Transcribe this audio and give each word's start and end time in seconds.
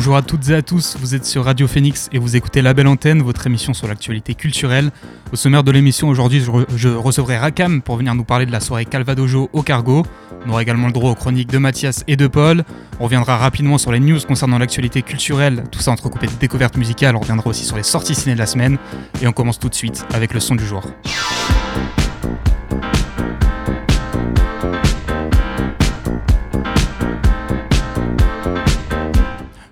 Bonjour 0.00 0.16
à 0.16 0.22
toutes 0.22 0.48
et 0.48 0.54
à 0.54 0.62
tous, 0.62 0.96
vous 0.98 1.14
êtes 1.14 1.26
sur 1.26 1.44
Radio 1.44 1.68
Phoenix 1.68 2.08
et 2.10 2.18
vous 2.18 2.34
écoutez 2.34 2.62
La 2.62 2.72
Belle 2.72 2.86
Antenne, 2.86 3.20
votre 3.20 3.46
émission 3.46 3.74
sur 3.74 3.86
l'actualité 3.86 4.34
culturelle. 4.34 4.92
Au 5.30 5.36
sommaire 5.36 5.62
de 5.62 5.70
l'émission 5.70 6.08
aujourd'hui, 6.08 6.42
je, 6.74 6.88
recevrai 6.88 7.36
Rakam 7.36 7.82
pour 7.82 7.98
venir 7.98 8.14
nous 8.14 8.24
parler 8.24 8.46
de 8.46 8.50
la 8.50 8.60
soirée 8.60 8.86
Calvadojo 8.86 9.50
au 9.52 9.62
Cargo. 9.62 10.06
On 10.46 10.48
aura 10.52 10.62
également 10.62 10.86
le 10.86 10.94
droit 10.94 11.10
aux 11.10 11.14
chroniques 11.14 11.50
de 11.50 11.58
Mathias 11.58 12.02
et 12.08 12.16
de 12.16 12.28
Paul. 12.28 12.64
On 12.98 13.04
reviendra 13.04 13.36
rapidement 13.36 13.76
sur 13.76 13.92
les 13.92 14.00
news 14.00 14.20
concernant 14.26 14.56
l'actualité 14.56 15.02
culturelle, 15.02 15.64
tout 15.70 15.80
ça 15.80 15.90
entrecoupé 15.90 16.28
de 16.28 16.32
découvertes 16.40 16.78
musicales. 16.78 17.14
On 17.14 17.20
reviendra 17.20 17.50
aussi 17.50 17.66
sur 17.66 17.76
les 17.76 17.82
sorties 17.82 18.14
ciné 18.14 18.32
de 18.32 18.38
la 18.38 18.46
semaine. 18.46 18.78
Et 19.20 19.26
on 19.26 19.32
commence 19.32 19.58
tout 19.58 19.68
de 19.68 19.74
suite 19.74 20.06
avec 20.14 20.32
le 20.32 20.40
son 20.40 20.54
du 20.54 20.64
jour. 20.64 20.82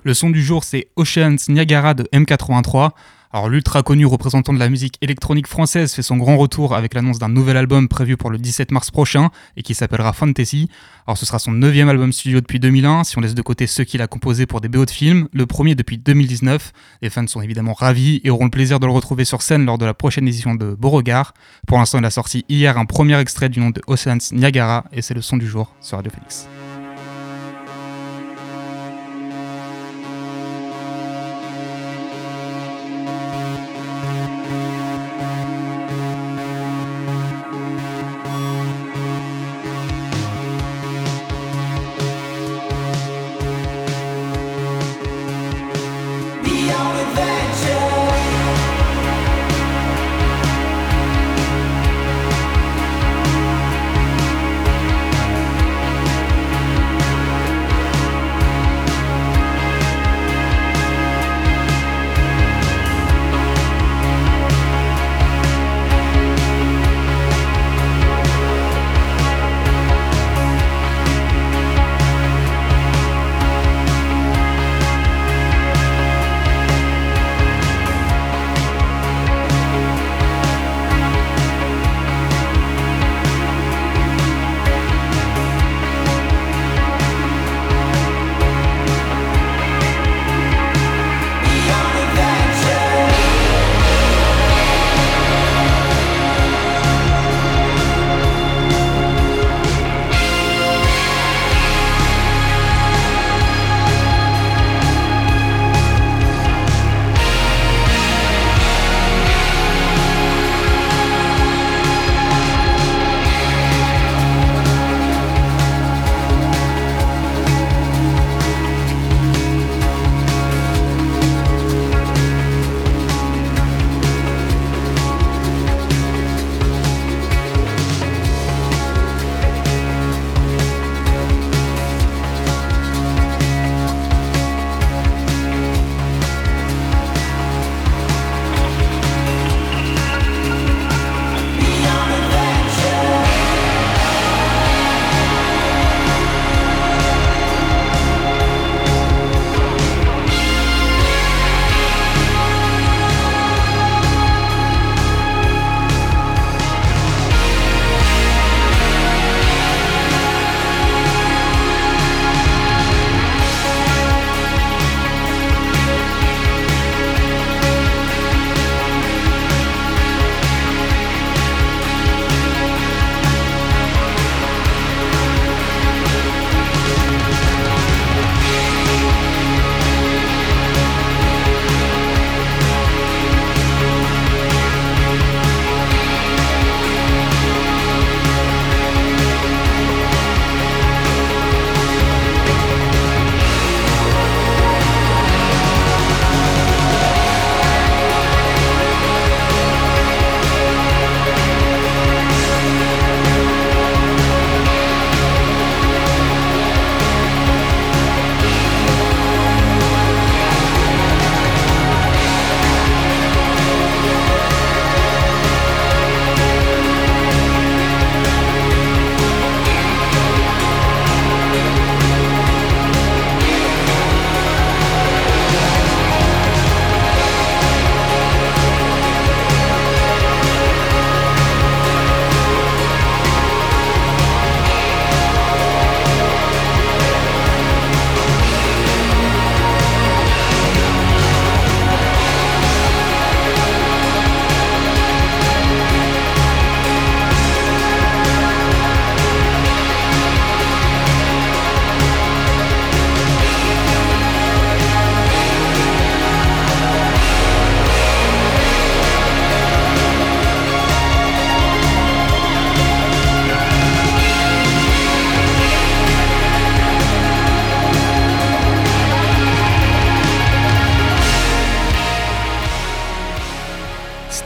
Le 0.08 0.14
son 0.14 0.30
du 0.30 0.42
jour, 0.42 0.64
c'est 0.64 0.88
Oceans 0.96 1.36
Niagara 1.50 1.92
de 1.92 2.04
M83. 2.14 2.92
Alors 3.30 3.50
l'ultra 3.50 3.82
connu 3.82 4.06
représentant 4.06 4.54
de 4.54 4.58
la 4.58 4.70
musique 4.70 4.96
électronique 5.02 5.46
française 5.46 5.92
fait 5.92 6.00
son 6.00 6.16
grand 6.16 6.38
retour 6.38 6.74
avec 6.74 6.94
l'annonce 6.94 7.18
d'un 7.18 7.28
nouvel 7.28 7.58
album 7.58 7.88
prévu 7.88 8.16
pour 8.16 8.30
le 8.30 8.38
17 8.38 8.70
mars 8.70 8.90
prochain 8.90 9.28
et 9.58 9.62
qui 9.62 9.74
s'appellera 9.74 10.14
Fantasy. 10.14 10.70
Alors 11.06 11.18
ce 11.18 11.26
sera 11.26 11.38
son 11.38 11.52
neuvième 11.52 11.90
album 11.90 12.10
studio 12.14 12.40
depuis 12.40 12.58
2001 12.58 13.04
si 13.04 13.18
on 13.18 13.20
laisse 13.20 13.34
de 13.34 13.42
côté 13.42 13.66
ceux 13.66 13.84
qu'il 13.84 14.00
a 14.00 14.06
composés 14.06 14.46
pour 14.46 14.62
des 14.62 14.70
BO 14.70 14.86
de 14.86 14.90
films, 14.90 15.28
le 15.34 15.44
premier 15.44 15.74
depuis 15.74 15.98
2019. 15.98 16.72
Les 17.02 17.10
fans 17.10 17.26
sont 17.26 17.42
évidemment 17.42 17.74
ravis 17.74 18.22
et 18.24 18.30
auront 18.30 18.44
le 18.44 18.50
plaisir 18.50 18.80
de 18.80 18.86
le 18.86 18.92
retrouver 18.92 19.26
sur 19.26 19.42
scène 19.42 19.66
lors 19.66 19.76
de 19.76 19.84
la 19.84 19.92
prochaine 19.92 20.26
édition 20.26 20.54
de 20.54 20.74
Beauregard. 20.74 21.34
Pour 21.66 21.76
l'instant 21.76 21.98
il 21.98 22.04
a 22.06 22.10
sorti 22.10 22.46
hier 22.48 22.78
un 22.78 22.86
premier 22.86 23.20
extrait 23.20 23.50
du 23.50 23.60
nom 23.60 23.68
de 23.68 23.82
Oceans 23.88 24.32
Niagara 24.32 24.86
et 24.90 25.02
c'est 25.02 25.12
le 25.12 25.20
son 25.20 25.36
du 25.36 25.46
jour 25.46 25.74
sur 25.82 25.98
Radio 25.98 26.10
Félix. 26.10 26.48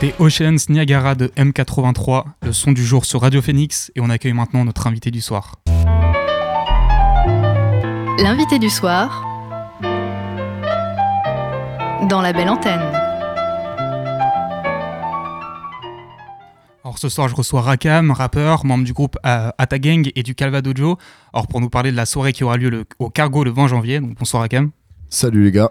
C'était 0.03 0.21
Oceans 0.21 0.57
Niagara 0.67 1.15
de 1.15 1.27
M83, 1.27 2.25
le 2.41 2.51
son 2.51 2.73
du 2.73 2.83
jour 2.83 3.05
sur 3.05 3.21
Radio 3.21 3.41
Phoenix, 3.41 3.89
et 3.95 4.01
on 4.01 4.09
accueille 4.09 4.33
maintenant 4.33 4.65
notre 4.65 4.85
invité 4.85 5.11
du 5.11 5.21
soir. 5.21 5.61
L'invité 8.17 8.59
du 8.59 8.69
soir 8.69 9.23
dans 12.09 12.21
la 12.21 12.33
belle 12.33 12.49
antenne. 12.49 12.81
Alors 16.83 16.97
ce 16.97 17.07
soir, 17.07 17.29
je 17.29 17.35
reçois 17.35 17.61
Rakam, 17.61 18.11
rappeur, 18.11 18.65
membre 18.65 18.83
du 18.83 18.91
groupe 18.91 19.15
euh, 19.25 19.51
Atagang 19.57 20.11
et 20.13 20.23
du 20.23 20.35
Calvadojo. 20.35 20.97
Alors 21.31 21.47
pour 21.47 21.61
nous 21.61 21.69
parler 21.69 21.91
de 21.93 21.95
la 21.95 22.05
soirée 22.05 22.33
qui 22.33 22.43
aura 22.43 22.57
lieu 22.57 22.83
au 22.99 23.09
Cargo 23.09 23.45
le 23.45 23.51
20 23.51 23.67
janvier. 23.67 24.01
Donc 24.01 24.15
bonsoir 24.15 24.41
Rakam. 24.41 24.71
Salut 25.07 25.45
les 25.45 25.51
gars. 25.51 25.69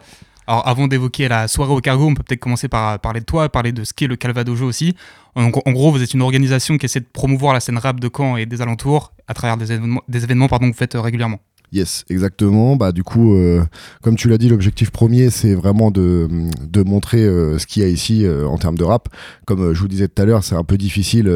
Alors 0.52 0.68
avant 0.68 0.86
d'évoquer 0.86 1.28
la 1.28 1.48
soirée 1.48 1.72
au 1.72 1.80
cargo, 1.80 2.06
on 2.06 2.12
peut 2.12 2.22
peut-être 2.22 2.40
commencer 2.40 2.68
par 2.68 2.98
parler 2.98 3.20
de 3.20 3.24
toi, 3.24 3.48
parler 3.48 3.72
de 3.72 3.84
ce 3.84 3.94
qu'est 3.94 4.06
le 4.06 4.16
Calvadojo 4.16 4.66
aussi. 4.66 4.94
En 5.34 5.48
gros, 5.48 5.90
vous 5.90 6.02
êtes 6.02 6.12
une 6.12 6.20
organisation 6.20 6.76
qui 6.76 6.84
essaie 6.84 7.00
de 7.00 7.06
promouvoir 7.10 7.54
la 7.54 7.60
scène 7.60 7.78
rap 7.78 7.98
de 7.98 8.10
Caen 8.14 8.36
et 8.36 8.44
des 8.44 8.60
alentours 8.60 9.14
à 9.26 9.32
travers 9.32 9.56
des 9.56 9.72
événements, 9.72 10.02
des 10.08 10.24
événements 10.24 10.48
que 10.48 10.62
vous 10.62 10.74
faites 10.74 10.94
euh, 10.94 11.00
régulièrement. 11.00 11.40
Yes, 11.72 12.04
exactement. 12.10 12.76
Bah 12.76 12.92
du 12.92 13.02
coup, 13.02 13.34
euh, 13.34 13.64
comme 14.02 14.14
tu 14.14 14.28
l'as 14.28 14.36
dit, 14.36 14.50
l'objectif 14.50 14.90
premier, 14.90 15.30
c'est 15.30 15.54
vraiment 15.54 15.90
de, 15.90 16.28
de 16.60 16.82
montrer 16.82 17.24
euh, 17.24 17.58
ce 17.58 17.66
qu'il 17.66 17.82
y 17.82 17.86
a 17.86 17.88
ici 17.88 18.26
euh, 18.26 18.46
en 18.46 18.58
termes 18.58 18.76
de 18.76 18.84
rap. 18.84 19.08
Comme 19.46 19.72
je 19.72 19.80
vous 19.80 19.88
disais 19.88 20.06
tout 20.06 20.20
à 20.20 20.26
l'heure, 20.26 20.44
c'est 20.44 20.54
un 20.54 20.64
peu 20.64 20.76
difficile. 20.76 21.32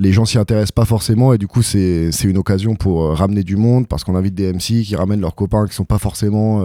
les 0.00 0.12
gens 0.12 0.24
s'y 0.24 0.38
intéressent 0.38 0.72
pas 0.72 0.84
forcément 0.84 1.32
et 1.34 1.38
du 1.38 1.46
coup, 1.46 1.62
c'est 1.62 2.10
une 2.24 2.38
occasion 2.38 2.74
pour 2.74 3.16
ramener 3.16 3.44
du 3.44 3.54
monde 3.54 3.86
parce 3.86 4.02
qu'on 4.02 4.16
invite 4.16 4.34
des 4.34 4.52
MC 4.52 4.82
qui 4.82 4.96
ramènent 4.96 5.20
leurs 5.20 5.36
copains 5.36 5.66
qui 5.68 5.74
sont 5.74 5.84
pas 5.84 5.98
forcément 5.98 6.64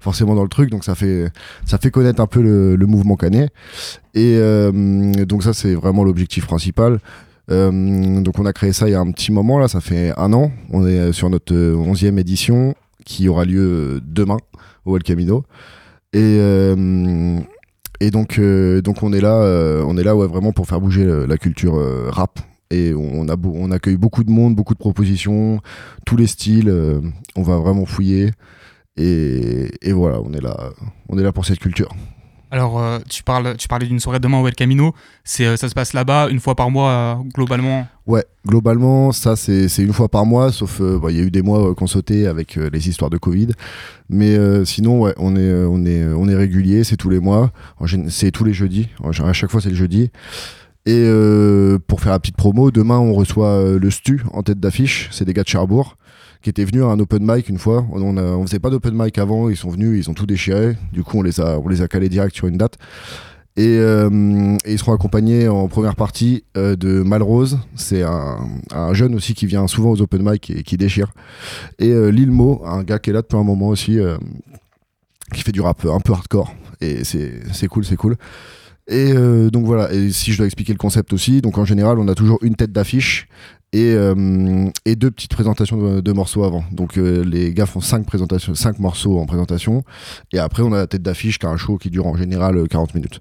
forcément 0.00 0.34
dans 0.34 0.42
le 0.42 0.50
truc. 0.50 0.68
Donc 0.68 0.84
ça 0.84 0.94
fait 0.94 1.30
ça 1.64 1.78
fait 1.78 1.90
connaître 1.90 2.20
un 2.20 2.26
peu 2.26 2.42
le, 2.42 2.76
le 2.76 2.86
mouvement 2.86 3.16
canet. 3.16 3.50
Et 4.12 4.38
donc 5.24 5.44
ça, 5.44 5.54
c'est 5.54 5.74
vraiment 5.74 6.04
l'objectif 6.04 6.46
principal. 6.46 7.00
Euh, 7.50 8.20
donc 8.20 8.38
on 8.38 8.46
a 8.46 8.54
créé 8.54 8.72
ça 8.72 8.88
il 8.88 8.92
y 8.92 8.94
a 8.94 9.00
un 9.00 9.10
petit 9.10 9.30
moment 9.30 9.58
là, 9.58 9.68
ça 9.68 9.80
fait 9.80 10.12
un 10.16 10.32
an. 10.32 10.50
On 10.70 10.86
est 10.86 11.12
sur 11.12 11.30
notre 11.30 11.54
11e 11.54 12.18
édition 12.18 12.74
qui 13.04 13.28
aura 13.28 13.44
lieu 13.44 14.00
demain 14.02 14.38
au 14.84 14.96
El 14.96 15.02
Camino. 15.02 15.44
Et, 16.12 16.38
euh, 16.40 17.38
et 18.00 18.10
donc, 18.10 18.38
euh, 18.38 18.80
on 19.02 19.12
est 19.12 19.20
là, 19.20 19.82
on 19.86 19.96
est 19.96 20.04
là 20.04 20.14
vraiment 20.14 20.52
pour 20.52 20.66
faire 20.66 20.80
bouger 20.80 21.04
la 21.26 21.36
culture 21.36 21.74
rap. 22.08 22.40
Et 22.70 22.92
on 22.94 23.70
accueille 23.70 23.96
beaucoup 23.96 24.24
de 24.24 24.30
monde, 24.30 24.56
beaucoup 24.56 24.74
de 24.74 24.78
propositions, 24.78 25.60
tous 26.06 26.16
les 26.16 26.26
styles. 26.26 26.72
on 27.36 27.42
va 27.42 27.58
vraiment 27.58 27.84
fouiller. 27.84 28.30
Et, 28.96 29.70
et, 29.82 29.92
voilà, 29.92 30.20
on 30.20 30.32
est 30.32 30.40
là, 30.40 30.56
on 31.08 31.18
est 31.18 31.22
là 31.22 31.32
pour 31.32 31.44
cette 31.44 31.58
culture. 31.58 31.94
Alors, 32.54 32.78
euh, 32.78 33.00
tu, 33.10 33.24
parles, 33.24 33.56
tu 33.56 33.66
parlais 33.66 33.84
d'une 33.84 33.98
soirée 33.98 34.20
demain 34.20 34.40
au 34.40 34.46
El 34.46 34.54
Camino. 34.54 34.94
C'est, 35.24 35.44
euh, 35.44 35.56
ça 35.56 35.68
se 35.68 35.74
passe 35.74 35.92
là-bas 35.92 36.28
une 36.30 36.38
fois 36.38 36.54
par 36.54 36.70
mois, 36.70 36.90
euh, 36.90 37.14
globalement? 37.34 37.88
Ouais, 38.06 38.24
globalement, 38.46 39.10
ça, 39.10 39.34
c'est, 39.34 39.66
une 39.78 39.92
fois 39.92 40.08
par 40.08 40.24
mois, 40.24 40.52
sauf 40.52 40.80
il 40.80 41.16
y 41.16 41.18
a 41.18 41.24
eu 41.24 41.32
des 41.32 41.42
mois 41.42 41.74
qu'on 41.74 41.88
sautait 41.88 42.28
avec 42.28 42.54
les 42.54 42.88
histoires 42.88 43.10
de 43.10 43.18
Covid. 43.18 43.48
Mais 44.08 44.36
sinon, 44.64 45.00
ouais, 45.00 45.14
on 45.16 45.34
est, 45.34 45.64
on 45.64 45.84
est, 45.84 46.04
on 46.14 46.28
est 46.28 46.36
régulier, 46.36 46.84
c'est 46.84 46.96
tous 46.96 47.10
les 47.10 47.18
mois. 47.18 47.50
C'est 48.08 48.30
tous 48.30 48.44
les 48.44 48.52
jeudis. 48.52 48.88
À 49.02 49.32
chaque 49.32 49.50
fois, 49.50 49.60
c'est 49.60 49.70
le 49.70 49.74
jeudi. 49.74 50.12
Et 50.86 51.08
pour 51.88 52.02
faire 52.02 52.12
la 52.12 52.20
petite 52.20 52.36
promo, 52.36 52.70
demain, 52.70 52.98
on 52.98 53.14
reçoit 53.14 53.78
le 53.80 53.90
Stu 53.90 54.22
en 54.32 54.44
tête 54.44 54.60
d'affiche. 54.60 55.08
C'est 55.10 55.24
des 55.24 55.32
gars 55.32 55.42
de 55.42 55.48
Cherbourg 55.48 55.96
qui 56.44 56.50
étaient 56.50 56.64
venus 56.64 56.82
à 56.82 56.88
un 56.88 57.00
open 57.00 57.24
mic 57.24 57.48
une 57.48 57.58
fois. 57.58 57.86
On, 57.90 58.16
on 58.18 58.46
faisait 58.46 58.58
pas 58.58 58.68
d'open 58.68 58.92
mic 58.94 59.16
avant, 59.16 59.48
ils 59.48 59.56
sont 59.56 59.70
venus, 59.70 60.04
ils 60.04 60.10
ont 60.10 60.14
tout 60.14 60.26
déchiré. 60.26 60.76
Du 60.92 61.02
coup, 61.02 61.18
on 61.18 61.22
les 61.22 61.40
a, 61.40 61.58
on 61.58 61.68
les 61.68 61.80
a 61.80 61.88
calés 61.88 62.10
direct 62.10 62.36
sur 62.36 62.46
une 62.46 62.58
date. 62.58 62.76
Et, 63.56 63.78
euh, 63.78 64.56
ils 64.66 64.78
seront 64.78 64.92
accompagnés 64.92 65.48
en 65.48 65.68
première 65.68 65.96
partie 65.96 66.44
euh, 66.58 66.76
de 66.76 67.02
Malrose. 67.02 67.58
C'est 67.76 68.02
un, 68.02 68.92
jeune 68.92 69.14
aussi 69.14 69.32
qui 69.32 69.46
vient 69.46 69.66
souvent 69.66 69.90
aux 69.90 70.02
open 70.02 70.22
mic 70.22 70.50
et 70.50 70.62
qui 70.62 70.76
déchire. 70.76 71.12
Et 71.78 71.90
euh, 71.90 72.10
Lil 72.10 72.30
Mo, 72.30 72.62
un 72.66 72.82
gars 72.82 72.98
qui 72.98 73.08
est 73.08 73.14
là 73.14 73.22
depuis 73.22 73.38
un 73.38 73.44
moment 73.44 73.68
aussi, 73.68 73.98
qui 75.32 75.42
fait 75.42 75.52
du 75.52 75.62
rap 75.62 75.82
un 75.86 76.00
peu 76.00 76.12
hardcore. 76.12 76.54
Et 76.82 77.04
c'est 77.04 77.68
cool, 77.68 77.86
c'est 77.86 77.96
cool. 77.96 78.16
Et 78.86 79.14
donc 79.14 79.64
voilà, 79.64 79.90
et 79.94 80.10
si 80.10 80.32
je 80.32 80.36
dois 80.36 80.46
expliquer 80.46 80.74
le 80.74 80.78
concept 80.78 81.14
aussi, 81.14 81.40
donc 81.40 81.56
en 81.56 81.64
général 81.64 81.98
on 81.98 82.06
a 82.06 82.14
toujours 82.14 82.38
une 82.42 82.54
tête 82.54 82.70
d'affiche 82.70 83.28
euh, 83.74 84.70
et, 84.84 84.96
deux 84.96 85.10
petites 85.10 85.32
présentations 85.32 86.00
de, 86.00 86.12
morceaux 86.12 86.44
avant. 86.44 86.64
Donc 86.70 86.96
euh, 86.96 87.24
les 87.24 87.52
gars 87.52 87.66
font 87.66 87.80
cinq, 87.80 88.06
présentations, 88.06 88.54
cinq 88.54 88.78
morceaux 88.78 89.18
en 89.18 89.26
présentation, 89.26 89.84
et 90.32 90.38
après 90.38 90.62
on 90.62 90.72
a 90.72 90.78
la 90.78 90.86
tête 90.86 91.02
d'affiche 91.02 91.38
qui 91.38 91.46
a 91.46 91.48
un 91.48 91.56
show 91.56 91.76
qui 91.76 91.90
dure 91.90 92.06
en 92.06 92.16
général 92.16 92.68
40 92.68 92.90
euh, 92.90 92.92
minutes. 92.94 93.20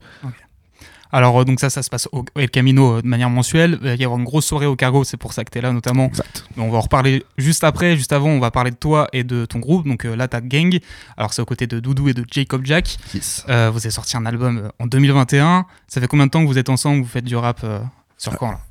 Alors 1.12 1.46
donc 1.46 1.60
ça, 1.60 1.70
ça 1.70 1.84
se 1.84 1.92
passe 1.92 2.08
au 2.12 2.26
El 2.36 2.50
Camino 2.50 3.02
de 3.02 3.08
manière 3.08 3.30
mensuelle. 3.30 3.78
Il 3.82 3.88
va 3.88 3.96
y 3.96 4.04
avoir 4.04 4.20
une 4.20 4.26
grosse 4.26 4.46
soirée 4.46 4.66
au 4.66 4.76
Cargo, 4.76 5.04
c'est 5.04 5.18
pour 5.18 5.34
ça 5.34 5.44
que 5.44 5.52
tu 5.52 5.60
es 5.60 5.62
là 5.62 5.72
notamment. 5.72 6.08
Exact. 6.08 6.46
On 6.58 6.70
va 6.72 6.80
en 6.80 6.82
reparler 6.82 7.24
juste 7.38 7.64
après. 7.64 7.96
Juste 7.96 8.14
avant, 8.14 8.30
on 8.30 8.40
va 8.40 8.50
parler 8.50 8.72
de 8.72 8.76
toi 8.76 9.10
et 9.14 9.24
de 9.24 9.46
ton 9.46 9.60
groupe, 9.60 9.88
donc 9.88 10.06
là 10.06 10.28
t'as 10.28 10.42
Gang. 10.42 10.80
Alors 11.16 11.34
c'est 11.34 11.42
aux 11.42 11.46
côtés 11.46 11.68
de 11.68 11.80
Doudou 11.80 12.10
et 12.10 12.14
de 12.16 12.26
Jacob 12.32 12.66
Jack. 12.66 12.98
vous 13.14 13.52
avez 13.52 13.92
sorti 13.92 14.18
un 14.18 14.26
album 14.26 14.72
en 14.80 14.88
2021. 14.88 15.66
Ça 15.88 16.02
fait 16.02 16.08
combien 16.08 16.26
de 16.26 16.32
temps 16.32 16.42
que 16.42 16.48
vous 16.48 16.58
êtes 16.58 16.70
ensemble, 16.70 17.04
vous 17.04 17.10
faites 17.10 17.26
du 17.26 17.36
rap 17.36 17.64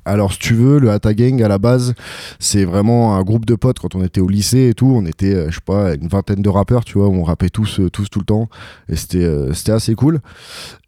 alors, 0.05 0.33
si 0.33 0.39
tu 0.39 0.53
veux, 0.53 0.79
le 0.79 0.91
Hata 0.91 1.13
Gang 1.13 1.41
à 1.41 1.47
la 1.47 1.57
base, 1.57 1.93
c'est 2.39 2.65
vraiment 2.65 3.15
un 3.15 3.21
groupe 3.23 3.45
de 3.45 3.55
potes. 3.55 3.79
Quand 3.79 3.95
on 3.95 4.03
était 4.03 4.21
au 4.21 4.27
lycée 4.27 4.69
et 4.69 4.73
tout, 4.73 4.91
on 4.95 5.05
était, 5.05 5.33
euh, 5.33 5.49
je 5.49 5.55
sais 5.55 5.61
pas, 5.65 5.93
une 5.93 6.07
vingtaine 6.07 6.41
de 6.41 6.49
rappeurs, 6.49 6.83
tu 6.83 6.97
vois, 6.97 7.07
on 7.07 7.23
rappait 7.23 7.49
tous, 7.49 7.79
euh, 7.79 7.89
tous 7.89 8.09
tout 8.09 8.19
le 8.19 8.25
temps. 8.25 8.49
Et 8.89 8.95
c'était, 8.95 9.23
euh, 9.23 9.53
c'était 9.53 9.71
assez 9.71 9.95
cool. 9.95 10.19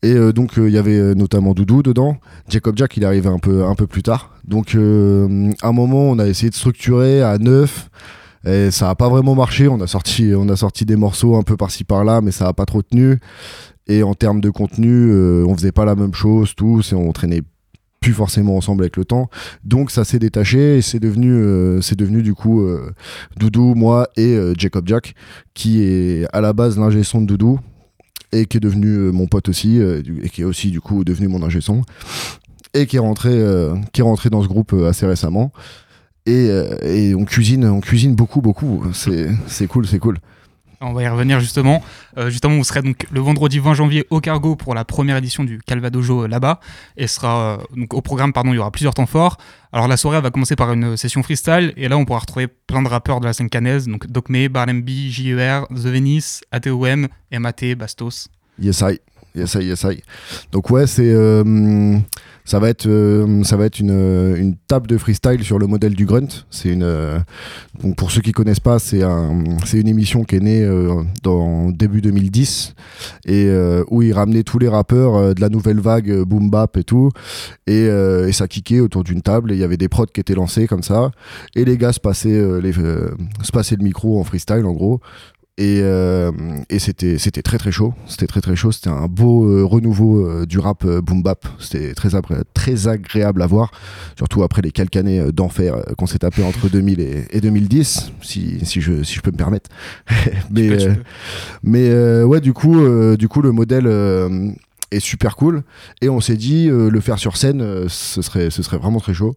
Et 0.02 0.16
donc, 0.34 0.54
il 0.58 0.70
y 0.70 0.78
avait 0.78 1.16
notamment 1.16 1.54
Doudou 1.54 1.82
dedans. 1.82 2.18
Jacob 2.48 2.78
Jack, 2.78 2.96
il 2.96 3.04
est 3.04 3.08
arrivé 3.08 3.28
un 3.28 3.40
peu, 3.40 3.66
un 3.66 3.74
peu 3.74 3.88
plus 3.88 4.04
tard. 4.04 4.36
Donc, 4.48 4.76
à 4.76 4.78
un 4.78 5.72
moment, 5.72 6.12
on 6.12 6.20
a 6.20 6.28
essayé 6.28 6.52
de 6.52 6.56
structurer 6.56 7.24
à 7.24 7.40
neuf. 7.40 7.90
Et 8.46 8.70
ça 8.70 8.86
n'a 8.86 8.94
pas 8.94 9.10
vraiment 9.10 9.34
marché. 9.34 9.68
On 9.68 9.82
a 9.82 9.88
sorti, 9.88 10.34
on 10.38 10.48
a 10.50 10.56
sorti 10.56 10.86
des 10.86 10.96
morceaux 10.96 11.38
un 11.38 11.42
peu 11.42 11.58
par-ci 11.58 11.86
par-là, 11.86 12.22
mais 12.22 12.30
ça 12.30 12.46
n'a 12.46 12.54
pas 12.54 12.66
trop 12.66 12.84
tenu. 12.84 13.20
Et 13.88 14.04
en 14.04 14.14
termes 14.14 14.42
de 14.42 14.52
contenu, 14.52 15.12
on 15.44 15.56
faisait 15.56 15.72
pas 15.72 15.86
la 15.86 15.96
même 15.96 16.14
chose, 16.14 16.54
tous, 16.54 16.92
et 16.92 16.96
on 16.96 17.12
traînait 17.12 17.42
forcément 18.14 18.58
ensemble 18.58 18.84
avec 18.84 18.98
le 18.98 19.06
temps. 19.06 19.30
Donc 19.64 19.92
ça 19.92 20.04
s'est 20.04 20.20
détaché 20.20 20.78
et 20.78 20.82
c'est 20.82 21.00
devenu, 21.00 21.32
euh, 21.32 21.82
c'est 21.82 21.98
devenu 21.98 22.22
du 22.22 22.34
coup 22.34 22.62
euh, 22.62 22.92
Doudou, 23.38 23.76
moi 23.76 24.08
et 24.18 24.36
euh, 24.36 24.54
Jacob 24.58 24.88
Jack, 24.88 25.16
qui 25.54 25.82
est 25.84 26.26
à 26.34 26.42
la 26.42 26.54
base 26.54 26.78
l'ingé 26.78 27.04
son 27.04 27.22
de 27.22 27.28
Doudou 27.28 27.60
et 28.32 28.46
qui 28.46 28.58
est 28.58 28.62
devenu 28.62 29.12
mon 29.12 29.28
pote 29.28 29.50
aussi 29.50 29.80
et 29.80 30.30
qui 30.30 30.42
est 30.42 30.46
aussi 30.46 30.72
du 30.72 30.82
coup 30.82 31.04
devenu 31.04 31.28
mon 31.28 31.42
ingé 31.44 31.62
son 31.62 31.84
et 32.74 32.86
qui 32.86 32.98
est 32.98 33.00
rentré, 33.00 33.32
qui 33.94 34.02
est 34.02 34.04
rentré 34.04 34.30
dans 34.30 34.42
ce 34.42 34.48
groupe 34.48 34.74
assez 34.74 35.06
récemment. 35.06 35.54
Et, 36.26 36.50
et, 36.82 37.16
on 37.16 37.24
cuisine, 37.24 37.66
on 37.66 37.80
cuisine 37.80 38.14
beaucoup, 38.16 38.42
beaucoup. 38.42 38.84
C'est 38.94 39.68
cool, 39.68 39.88
c'est 39.88 40.00
cool. 40.00 40.18
On 40.82 40.94
va 40.94 41.04
y 41.04 41.08
revenir 41.08 41.40
justement. 41.40 41.84
Euh, 42.18 42.30
justement, 42.30 42.56
vous 42.56 42.64
serez 42.64 42.82
donc 42.82 43.06
le 43.12 43.20
vendredi 43.20 43.60
20 43.60 43.74
janvier 43.74 44.06
au 44.10 44.20
Cargo 44.20 44.56
pour 44.56 44.76
la 44.76 44.86
première 44.86 45.18
édition 45.18 45.44
du 45.44 45.60
Calvadojo 45.60 46.24
euh, 46.24 46.28
là-bas. 46.28 46.60
Et 46.98 47.08
sera 47.08 47.60
euh, 47.60 47.64
donc 47.76 47.94
au 47.94 48.02
programme, 48.02 48.34
pardon, 48.34 48.52
il 48.52 48.56
y 48.56 48.60
aura 48.60 48.72
plusieurs 48.72 48.94
temps 48.94 49.06
forts. 49.06 49.38
Alors 49.72 49.88
la 49.88 49.98
soirée 49.98 50.22
va 50.22 50.32
commencer 50.32 50.56
par 50.56 50.72
une 50.72 50.96
session 50.96 51.22
freestyle 51.24 51.74
et 51.76 51.88
là 51.88 51.98
on 51.98 52.06
pourra 52.06 52.20
retrouver 52.20 52.48
plein 52.48 52.82
de 52.82 52.88
rappeurs 52.88 53.20
de 53.20 53.26
la 53.26 53.34
scène 53.34 53.50
canaise, 53.50 53.88
donc 53.88 54.08
Docme, 54.08 54.48
Barlemb, 54.48 54.88
JER, 54.88 55.68
The 55.70 55.88
Venice, 55.88 56.44
ATOM, 56.52 57.08
MAT, 57.32 57.76
Bastos. 57.76 58.30
Yes 58.58 58.82
I, 58.82 59.00
yes 59.36 59.56
I, 59.56 59.66
yes 59.66 59.84
I. 59.84 60.02
Donc 60.52 60.70
ouais, 60.70 60.88
c'est 60.88 61.14
ça 62.46 62.60
va 62.60 62.70
être, 62.70 62.86
euh, 62.86 63.44
ça 63.44 63.58
va 63.58 63.66
être 63.66 63.80
une, 63.80 64.36
une, 64.38 64.56
table 64.68 64.86
de 64.86 64.98
freestyle 64.98 65.44
sur 65.44 65.58
le 65.58 65.66
modèle 65.66 65.96
du 65.96 66.06
Grunt. 66.06 66.28
C'est 66.52 66.70
une, 66.70 66.84
euh, 66.84 67.18
donc 67.82 67.96
pour 67.96 68.12
ceux 68.12 68.22
qui 68.22 68.32
connaissent 68.32 68.60
pas, 68.60 68.78
c'est 68.78 69.02
un, 69.02 69.44
c'est 69.66 69.80
une 69.80 69.88
émission 69.88 70.24
qui 70.24 70.36
est 70.36 70.40
née 70.40 70.64
euh, 70.64 71.02
dans 71.24 71.72
début 71.72 72.02
2010 72.02 72.76
et 73.26 73.50
où 73.90 74.04
il 74.04 74.14
ramenait 74.14 74.44
tous 74.44 74.60
les 74.60 74.68
rappeurs 74.68 75.34
de 75.34 75.42
la 75.42 75.50
nouvelle 75.50 75.80
vague 75.80 76.22
boom 76.24 76.50
bap 76.50 76.78
et 76.78 76.84
tout 76.84 77.10
et, 77.66 77.86
et 77.86 78.32
ça 78.32 78.48
kickait 78.48 78.80
autour 78.80 79.04
d'une 79.04 79.22
table 79.22 79.52
et 79.52 79.56
il 79.56 79.60
y 79.60 79.64
avait 79.64 79.78
des 79.78 79.90
prods 79.90 80.06
qui 80.06 80.20
étaient 80.20 80.36
lancés 80.36 80.68
comme 80.68 80.84
ça 80.84 81.12
et 81.56 81.66
les 81.66 81.78
gars 81.78 81.92
se 81.92 82.00
passaient, 82.00 82.62
les, 82.62 82.74
se 82.74 83.52
passaient 83.52 83.76
le 83.76 83.84
micro 83.84 84.20
en 84.20 84.24
freestyle 84.24 84.66
en 84.66 84.74
gros 84.74 85.02
et, 85.58 85.80
euh, 85.82 86.32
et 86.70 86.80
c'était 86.80 87.18
c'était 87.18 87.42
très 87.42 87.58
très 87.58 87.72
chaud. 87.72 87.94
C'était 88.08 88.28
très 88.28 88.42
très 88.42 88.58
chaud. 88.58 88.74
C'était 88.74 88.90
un 88.90 89.08
beau 89.08 89.46
euh, 89.46 89.64
renouveau 89.64 90.26
euh, 90.26 90.46
du 90.46 90.60
rap 90.60 90.86
boom 90.86 91.24
bap. 91.24 91.48
C'était 91.60 91.94
très 91.94 92.10
très 92.54 92.88
agréable 92.90 93.42
à 93.42 93.48
voir. 93.48 93.72
Surtout 94.18 94.44
après 94.44 94.62
les 94.62 94.72
quelques 94.72 94.98
années 94.98 95.32
d'enfer 95.32 95.76
qu'on 95.98 96.08
s'est 96.08 96.20
tapé 96.20 96.44
entre 96.44 96.68
2000 96.68 97.00
et, 97.00 97.26
et, 97.32 97.40
2010 97.40 98.12
si, 98.22 98.66
si 98.66 98.82
je 98.82 99.04
si 99.04 99.16
je 99.16 99.22
peux 99.22 99.32
me 99.32 99.38
permettre. 99.38 99.70
Mais 100.52 100.78
mais 101.64 102.24
ouais 102.24 102.42
du 102.42 102.54
coup 102.54 102.78
du 103.18 103.28
coup 103.30 103.42
le 103.42 103.54
modèle 103.54 103.88
est 104.92 105.00
super 105.00 105.38
cool. 105.38 105.64
Et 106.02 106.10
on 106.10 106.20
s'est 106.20 106.38
dit 106.38 106.68
le 106.68 107.00
faire 107.00 107.18
sur 107.18 107.38
scène 107.38 107.88
ce 107.88 108.22
serait 108.22 108.50
ce 108.50 108.62
serait 108.62 108.78
vraiment 108.78 109.00
très 109.00 109.14
chaud 109.14 109.36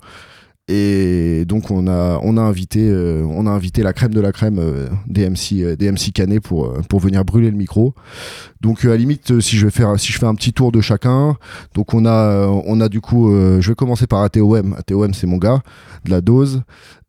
Et 0.70 1.46
donc 1.46 1.70
on 1.70 1.86
a, 1.86 2.20
on 2.22 2.36
a, 2.36 2.42
invité, 2.42 2.90
euh, 2.90 3.24
on 3.26 3.46
a 3.46 3.50
invité 3.50 3.82
la 3.82 3.94
crème 3.94 4.12
de 4.12 4.20
la 4.20 4.32
crème 4.32 4.58
euh, 4.58 4.88
des 5.06 5.28
MC, 5.28 5.62
euh, 5.62 5.76
des 5.76 5.90
MC 5.90 6.12
Canet 6.12 6.42
pour, 6.42 6.66
euh, 6.66 6.82
pour 6.90 7.00
venir 7.00 7.24
brûler 7.24 7.50
le 7.50 7.56
micro. 7.56 7.94
Donc 8.60 8.84
euh, 8.84 8.88
à 8.88 8.90
la 8.90 8.98
limite, 8.98 9.30
euh, 9.30 9.40
si 9.40 9.56
je, 9.56 9.64
vais 9.64 9.70
faire, 9.70 9.98
si 9.98 10.12
je 10.12 10.18
fais 10.18 10.26
un 10.26 10.34
petit 10.34 10.52
tour 10.52 10.70
de 10.70 10.82
chacun, 10.82 11.36
donc 11.72 11.94
on 11.94 12.04
a, 12.04 12.46
on 12.46 12.80
a 12.82 12.90
du 12.90 13.00
coup, 13.00 13.30
je 13.32 13.66
vais 13.66 13.74
commencer 13.74 14.06
par 14.06 14.22
ATOM. 14.22 14.74
ATOM 14.78 15.14
c'est 15.14 15.26
mon 15.26 15.38
gars, 15.38 15.62
de 16.04 16.10
la 16.10 16.20
dose, 16.20 16.62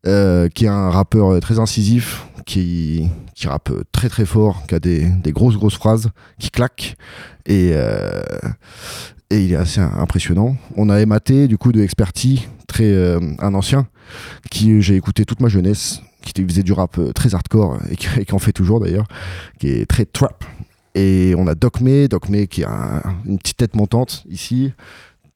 qui 0.04 0.64
est 0.64 0.68
un 0.68 0.90
rappeur 0.90 1.38
très 1.40 1.58
incisif, 1.58 2.26
qui, 2.46 3.08
qui 3.34 3.46
rappe 3.46 3.70
très 3.92 4.08
très 4.08 4.24
fort, 4.24 4.62
qui 4.66 4.74
a 4.74 4.80
des, 4.80 5.04
des 5.22 5.32
grosses 5.32 5.56
grosses 5.56 5.76
phrases, 5.76 6.08
qui 6.38 6.50
claquent. 6.50 6.94
Et, 7.44 7.74
et 9.30 9.44
il 9.44 9.52
est 9.52 9.56
assez 9.56 9.80
impressionnant. 9.80 10.56
On 10.76 10.88
a 10.90 11.00
Ematé, 11.00 11.48
du 11.48 11.56
coup, 11.58 11.72
de 11.72 11.80
Experty, 11.82 12.48
très, 12.66 12.90
euh, 12.92 13.20
un 13.38 13.54
ancien, 13.54 13.86
qui 14.50 14.72
euh, 14.72 14.80
j'ai 14.80 14.96
écouté 14.96 15.24
toute 15.24 15.40
ma 15.40 15.48
jeunesse, 15.48 16.00
qui 16.22 16.44
faisait 16.44 16.62
du 16.62 16.72
rap 16.72 16.98
euh, 16.98 17.12
très 17.12 17.34
hardcore, 17.34 17.78
et 17.90 17.96
qui, 17.96 18.08
en 18.32 18.38
fait 18.38 18.52
toujours 18.52 18.80
d'ailleurs, 18.80 19.06
qui 19.58 19.68
est 19.68 19.86
très 19.86 20.04
trap. 20.04 20.44
Et 20.94 21.34
on 21.38 21.46
a 21.46 21.54
Doc 21.54 21.80
May, 21.80 22.08
Doc 22.08 22.28
May 22.28 22.46
qui 22.48 22.64
a 22.64 22.70
un- 22.72 23.14
une 23.24 23.38
petite 23.38 23.56
tête 23.58 23.76
montante 23.76 24.24
ici, 24.28 24.72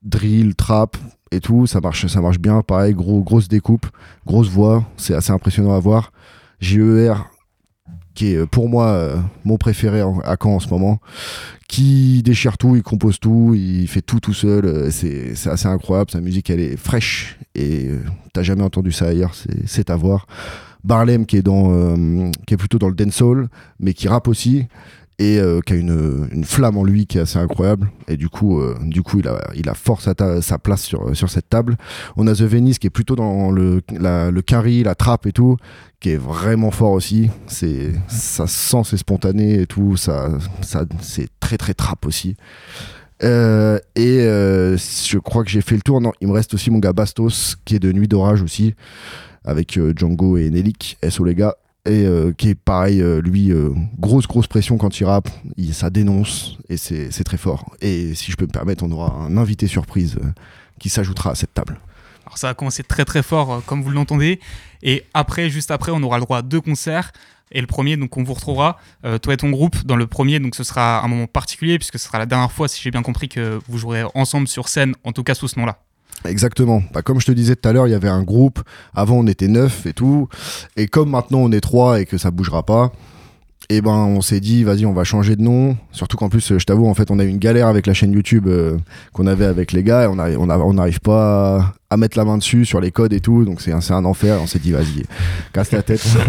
drill, 0.02 0.54
trap 0.56 0.96
et 1.30 1.40
tout, 1.40 1.66
ça 1.66 1.80
marche, 1.80 2.06
ça 2.08 2.20
marche 2.20 2.38
bien, 2.38 2.60
pareil, 2.62 2.92
gros, 2.94 3.22
grosse 3.22 3.48
découpe, 3.48 3.86
grosse 4.26 4.48
voix, 4.48 4.84
c'est 4.96 5.14
assez 5.14 5.30
impressionnant 5.32 5.74
à 5.74 5.78
voir. 5.78 6.12
JER, 6.60 7.30
qui 8.14 8.32
est 8.32 8.36
euh, 8.36 8.46
pour 8.46 8.68
moi 8.68 8.86
euh, 8.88 9.16
mon 9.44 9.56
préféré 9.56 10.00
à 10.00 10.36
Caen 10.40 10.54
en 10.56 10.60
ce 10.60 10.68
moment, 10.68 11.00
qui 11.68 12.22
déchire 12.22 12.56
tout, 12.58 12.76
il 12.76 12.82
compose 12.82 13.18
tout, 13.18 13.54
il 13.54 13.86
fait 13.88 14.02
tout 14.02 14.20
tout 14.20 14.34
seul, 14.34 14.64
euh, 14.64 14.90
c'est 14.90 15.34
assez 15.48 15.66
incroyable, 15.66 16.10
sa 16.10 16.20
musique 16.20 16.50
elle 16.50 16.60
est 16.60 16.76
fraîche 16.76 17.38
et 17.54 17.90
t'as 18.32 18.42
jamais 18.42 18.62
entendu 18.62 18.92
ça 18.92 19.06
ailleurs, 19.08 19.34
c'est- 19.66 19.90
à 19.90 19.96
voir. 19.96 20.26
Barlem 20.84 21.24
qui 21.24 21.38
est, 21.38 21.42
dans, 21.42 21.96
qui 22.46 22.52
est 22.54 22.56
plutôt 22.58 22.78
dans 22.78 22.88
le 22.88 22.94
dancehall, 22.94 23.48
mais 23.80 23.94
qui 23.94 24.06
rappe 24.06 24.28
aussi 24.28 24.66
et 25.18 25.38
euh, 25.38 25.60
qui 25.60 25.74
a 25.74 25.76
une, 25.76 26.44
flamme 26.44 26.76
en 26.76 26.84
lui 26.84 27.06
qui 27.06 27.18
est 27.18 27.22
assez 27.22 27.38
incroyable. 27.38 27.90
Et 28.08 28.16
du 28.16 28.28
coup 28.28 28.60
euh, 28.60 28.76
du 28.82 29.02
coup 29.02 29.20
il 29.20 29.28
a 29.28 29.40
il 29.54 29.68
a 29.68 29.74
fort 29.74 30.00
sa, 30.00 30.14
place 30.58 30.82
sur, 30.82 31.16
sur 31.16 31.30
cette 31.30 31.48
table. 31.48 31.76
On 32.16 32.26
a 32.26 32.34
The 32.34 32.42
Venice 32.42 32.78
qui 32.78 32.86
est 32.86 32.90
plutôt 32.90 33.16
dans 33.16 33.50
le 33.50 33.80
le 33.90 34.40
carry 34.40 34.82
la 34.82 34.94
trappe 34.94 35.26
et 35.26 35.32
tout 35.32 35.56
qui 36.00 36.10
est 36.10 36.16
vraiment 36.16 36.70
fort 36.70 36.92
aussi. 36.92 37.30
C'est 37.46 37.92
ça 38.08 38.46
sent 38.46 38.82
c'est 38.84 38.96
spontané 38.96 39.60
et 39.60 39.66
tout. 39.66 39.96
Ça 39.96 40.30
ça 40.60 40.84
c'est 41.00 41.28
très 41.40 41.58
très 41.58 41.74
trap 41.74 42.06
aussi. 42.06 42.36
Euh, 43.22 43.78
et 43.94 44.18
je 44.18 45.18
crois 45.18 45.44
que 45.44 45.50
j'ai 45.50 45.62
fait 45.62 45.76
le 45.76 45.82
tour. 45.82 46.00
Non 46.00 46.12
il 46.20 46.28
me 46.28 46.32
reste 46.32 46.54
aussi 46.54 46.70
mon 46.70 46.78
gars 46.78 46.92
Bastos 46.92 47.56
qui 47.64 47.76
est 47.76 47.80
de 47.80 47.92
Nuit 47.92 48.08
d'orage 48.08 48.42
aussi 48.42 48.74
avec 49.44 49.78
Django 49.96 50.38
et 50.38 50.50
Nelik 50.50 50.96
SO 51.08 51.24
les 51.24 51.34
gars 51.34 51.54
et 51.86 52.06
euh, 52.06 52.32
qui 52.32 52.48
est 52.48 52.54
pareil, 52.54 53.00
euh, 53.02 53.20
lui, 53.20 53.52
euh, 53.52 53.70
grosse 53.98 54.26
grosse 54.26 54.46
pression 54.46 54.78
quand 54.78 55.00
il 55.00 55.04
rappe, 55.04 55.28
il, 55.56 55.74
ça 55.74 55.90
dénonce 55.90 56.58
et 56.68 56.76
c'est 56.76 57.24
très 57.24 57.36
fort. 57.36 57.74
Et 57.80 58.14
si 58.14 58.32
je 58.32 58.36
peux 58.36 58.46
me 58.46 58.50
permettre, 58.50 58.84
on 58.84 58.90
aura 58.90 59.12
un 59.12 59.36
invité 59.36 59.66
surprise 59.66 60.18
qui 60.78 60.88
s'ajoutera 60.88 61.32
à 61.32 61.34
cette 61.34 61.52
table. 61.52 61.78
Alors 62.26 62.38
ça 62.38 62.48
a 62.48 62.54
commencé 62.54 62.82
très 62.82 63.04
très 63.04 63.22
fort, 63.22 63.62
comme 63.66 63.82
vous 63.82 63.90
l'entendez. 63.90 64.40
Et 64.82 65.04
après, 65.12 65.50
juste 65.50 65.70
après, 65.70 65.92
on 65.92 66.02
aura 66.02 66.18
le 66.18 66.24
droit 66.24 66.38
à 66.38 66.42
deux 66.42 66.60
concerts. 66.60 67.12
Et 67.52 67.60
le 67.60 67.66
premier, 67.66 67.98
donc 67.98 68.16
on 68.16 68.22
vous 68.22 68.32
retrouvera, 68.32 68.78
toi 69.22 69.34
et 69.34 69.36
ton 69.36 69.50
groupe, 69.50 69.84
dans 69.84 69.96
le 69.96 70.06
premier. 70.06 70.40
Donc 70.40 70.54
ce 70.54 70.64
sera 70.64 71.04
un 71.04 71.08
moment 71.08 71.26
particulier, 71.26 71.78
puisque 71.78 71.98
ce 71.98 72.06
sera 72.06 72.18
la 72.18 72.26
dernière 72.26 72.50
fois, 72.50 72.66
si 72.66 72.82
j'ai 72.82 72.90
bien 72.90 73.02
compris, 73.02 73.28
que 73.28 73.60
vous 73.68 73.76
jouerez 73.76 74.04
ensemble 74.14 74.48
sur 74.48 74.68
scène, 74.68 74.94
en 75.04 75.12
tout 75.12 75.22
cas 75.22 75.34
sous 75.34 75.48
ce 75.48 75.60
nom-là. 75.60 75.78
Exactement. 76.24 76.82
Bah, 76.92 77.02
comme 77.02 77.20
je 77.20 77.26
te 77.26 77.32
disais 77.32 77.56
tout 77.56 77.68
à 77.68 77.72
l'heure, 77.72 77.86
il 77.86 77.90
y 77.90 77.94
avait 77.94 78.08
un 78.08 78.22
groupe. 78.22 78.60
Avant, 78.94 79.16
on 79.16 79.26
était 79.26 79.48
neuf 79.48 79.86
et 79.86 79.92
tout. 79.92 80.28
Et 80.76 80.86
comme 80.86 81.10
maintenant, 81.10 81.40
on 81.40 81.52
est 81.52 81.60
trois 81.60 82.00
et 82.00 82.06
que 82.06 82.18
ça 82.18 82.30
bougera 82.30 82.64
pas, 82.64 82.92
et 83.70 83.80
ben, 83.80 83.92
on 83.92 84.20
s'est 84.20 84.40
dit, 84.40 84.62
vas-y, 84.62 84.84
on 84.84 84.92
va 84.92 85.04
changer 85.04 85.36
de 85.36 85.42
nom. 85.42 85.76
Surtout 85.90 86.16
qu'en 86.16 86.28
plus, 86.28 86.58
je 86.58 86.64
t'avoue, 86.64 86.86
en 86.86 86.94
fait, 86.94 87.10
on 87.10 87.18
a 87.18 87.24
eu 87.24 87.28
une 87.28 87.38
galère 87.38 87.66
avec 87.66 87.86
la 87.86 87.94
chaîne 87.94 88.12
YouTube 88.12 88.46
euh, 88.46 88.76
qu'on 89.12 89.26
avait 89.26 89.46
avec 89.46 89.72
les 89.72 89.82
gars. 89.82 90.04
Et 90.04 90.06
on 90.06 90.16
n'arrive 90.16 90.38
on 90.38 90.50
on 90.50 90.74
n'arrive 90.74 91.00
pas 91.00 91.74
à, 91.90 91.96
mettre 91.96 92.18
la 92.18 92.24
main 92.24 92.38
dessus 92.38 92.64
sur 92.64 92.80
les 92.80 92.90
codes 92.90 93.12
et 93.12 93.20
tout. 93.20 93.44
Donc, 93.44 93.60
c'est 93.60 93.72
un, 93.72 93.80
un 93.90 94.04
enfer. 94.04 94.38
On 94.42 94.46
s'est 94.46 94.58
dit, 94.58 94.72
vas-y, 94.72 95.04
casse 95.52 95.72
la 95.72 95.82
tête. 95.82 96.04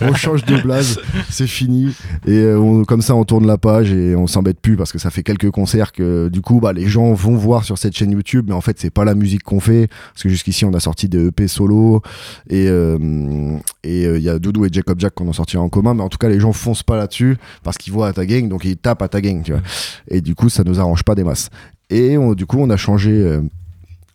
on, 0.00 0.08
on 0.08 0.14
change 0.14 0.44
de 0.44 0.60
blase. 0.60 0.98
C'est 1.30 1.46
fini. 1.46 1.94
Et 2.26 2.38
euh, 2.38 2.84
comme 2.84 3.02
ça, 3.02 3.14
on 3.14 3.24
tourne 3.24 3.46
la 3.46 3.58
page 3.58 3.92
et 3.92 4.14
on 4.16 4.26
s'embête 4.26 4.60
plus 4.60 4.76
parce 4.76 4.92
que 4.92 4.98
ça 4.98 5.10
fait 5.10 5.22
quelques 5.22 5.50
concerts 5.50 5.92
que, 5.92 6.28
du 6.28 6.40
coup, 6.40 6.60
bah, 6.60 6.72
les 6.72 6.86
gens 6.88 7.12
vont 7.12 7.36
voir 7.36 7.64
sur 7.64 7.78
cette 7.78 7.96
chaîne 7.96 8.10
YouTube. 8.10 8.46
Mais 8.48 8.54
en 8.54 8.60
fait, 8.60 8.78
c'est 8.78 8.90
pas 8.90 9.04
la 9.04 9.14
musique 9.14 9.42
qu'on 9.42 9.60
fait. 9.60 9.88
Parce 10.12 10.22
que 10.22 10.28
jusqu'ici, 10.28 10.64
on 10.64 10.74
a 10.74 10.80
sorti 10.80 11.08
des 11.08 11.26
EP 11.28 11.48
solo. 11.48 12.02
Et 12.50 12.68
euh, 12.68 13.56
et 13.84 14.06
euh, 14.06 14.18
il 14.18 14.24
y 14.24 14.28
a 14.28 14.38
Doudou 14.38 14.64
et 14.64 14.68
Jacob 14.72 14.98
Jack 15.00 15.14
qu'on 15.14 15.28
en 15.28 15.32
sortira 15.32 15.62
en 15.62 15.68
commun. 15.68 15.94
Mais 15.94 16.02
en 16.02 16.08
tout 16.08 16.18
cas, 16.18 16.28
les 16.28 16.40
gens 16.40 16.52
foncent 16.52 16.82
pas 16.82 16.96
là-dessus 16.96 17.36
parce 17.62 17.78
qu'ils 17.78 17.92
voient 17.92 18.08
à 18.08 18.12
ta 18.12 18.26
gang. 18.26 18.48
Donc, 18.48 18.64
ils 18.64 18.76
tapent 18.76 19.02
à 19.02 19.08
ta 19.08 19.20
gang, 19.20 19.42
tu 19.42 19.52
vois. 19.52 19.62
Et 20.08 20.20
du 20.20 20.34
coup, 20.34 20.48
ça 20.48 20.64
nous 20.64 20.80
arrange 20.80 21.02
pas 21.04 21.14
des 21.14 21.24
masses. 21.24 21.50
Et 21.90 22.16
du 22.34 22.46
coup, 22.46 22.58
on 22.58 22.70
a 22.70 22.76
changé. 22.76 23.12
euh, 23.12 23.40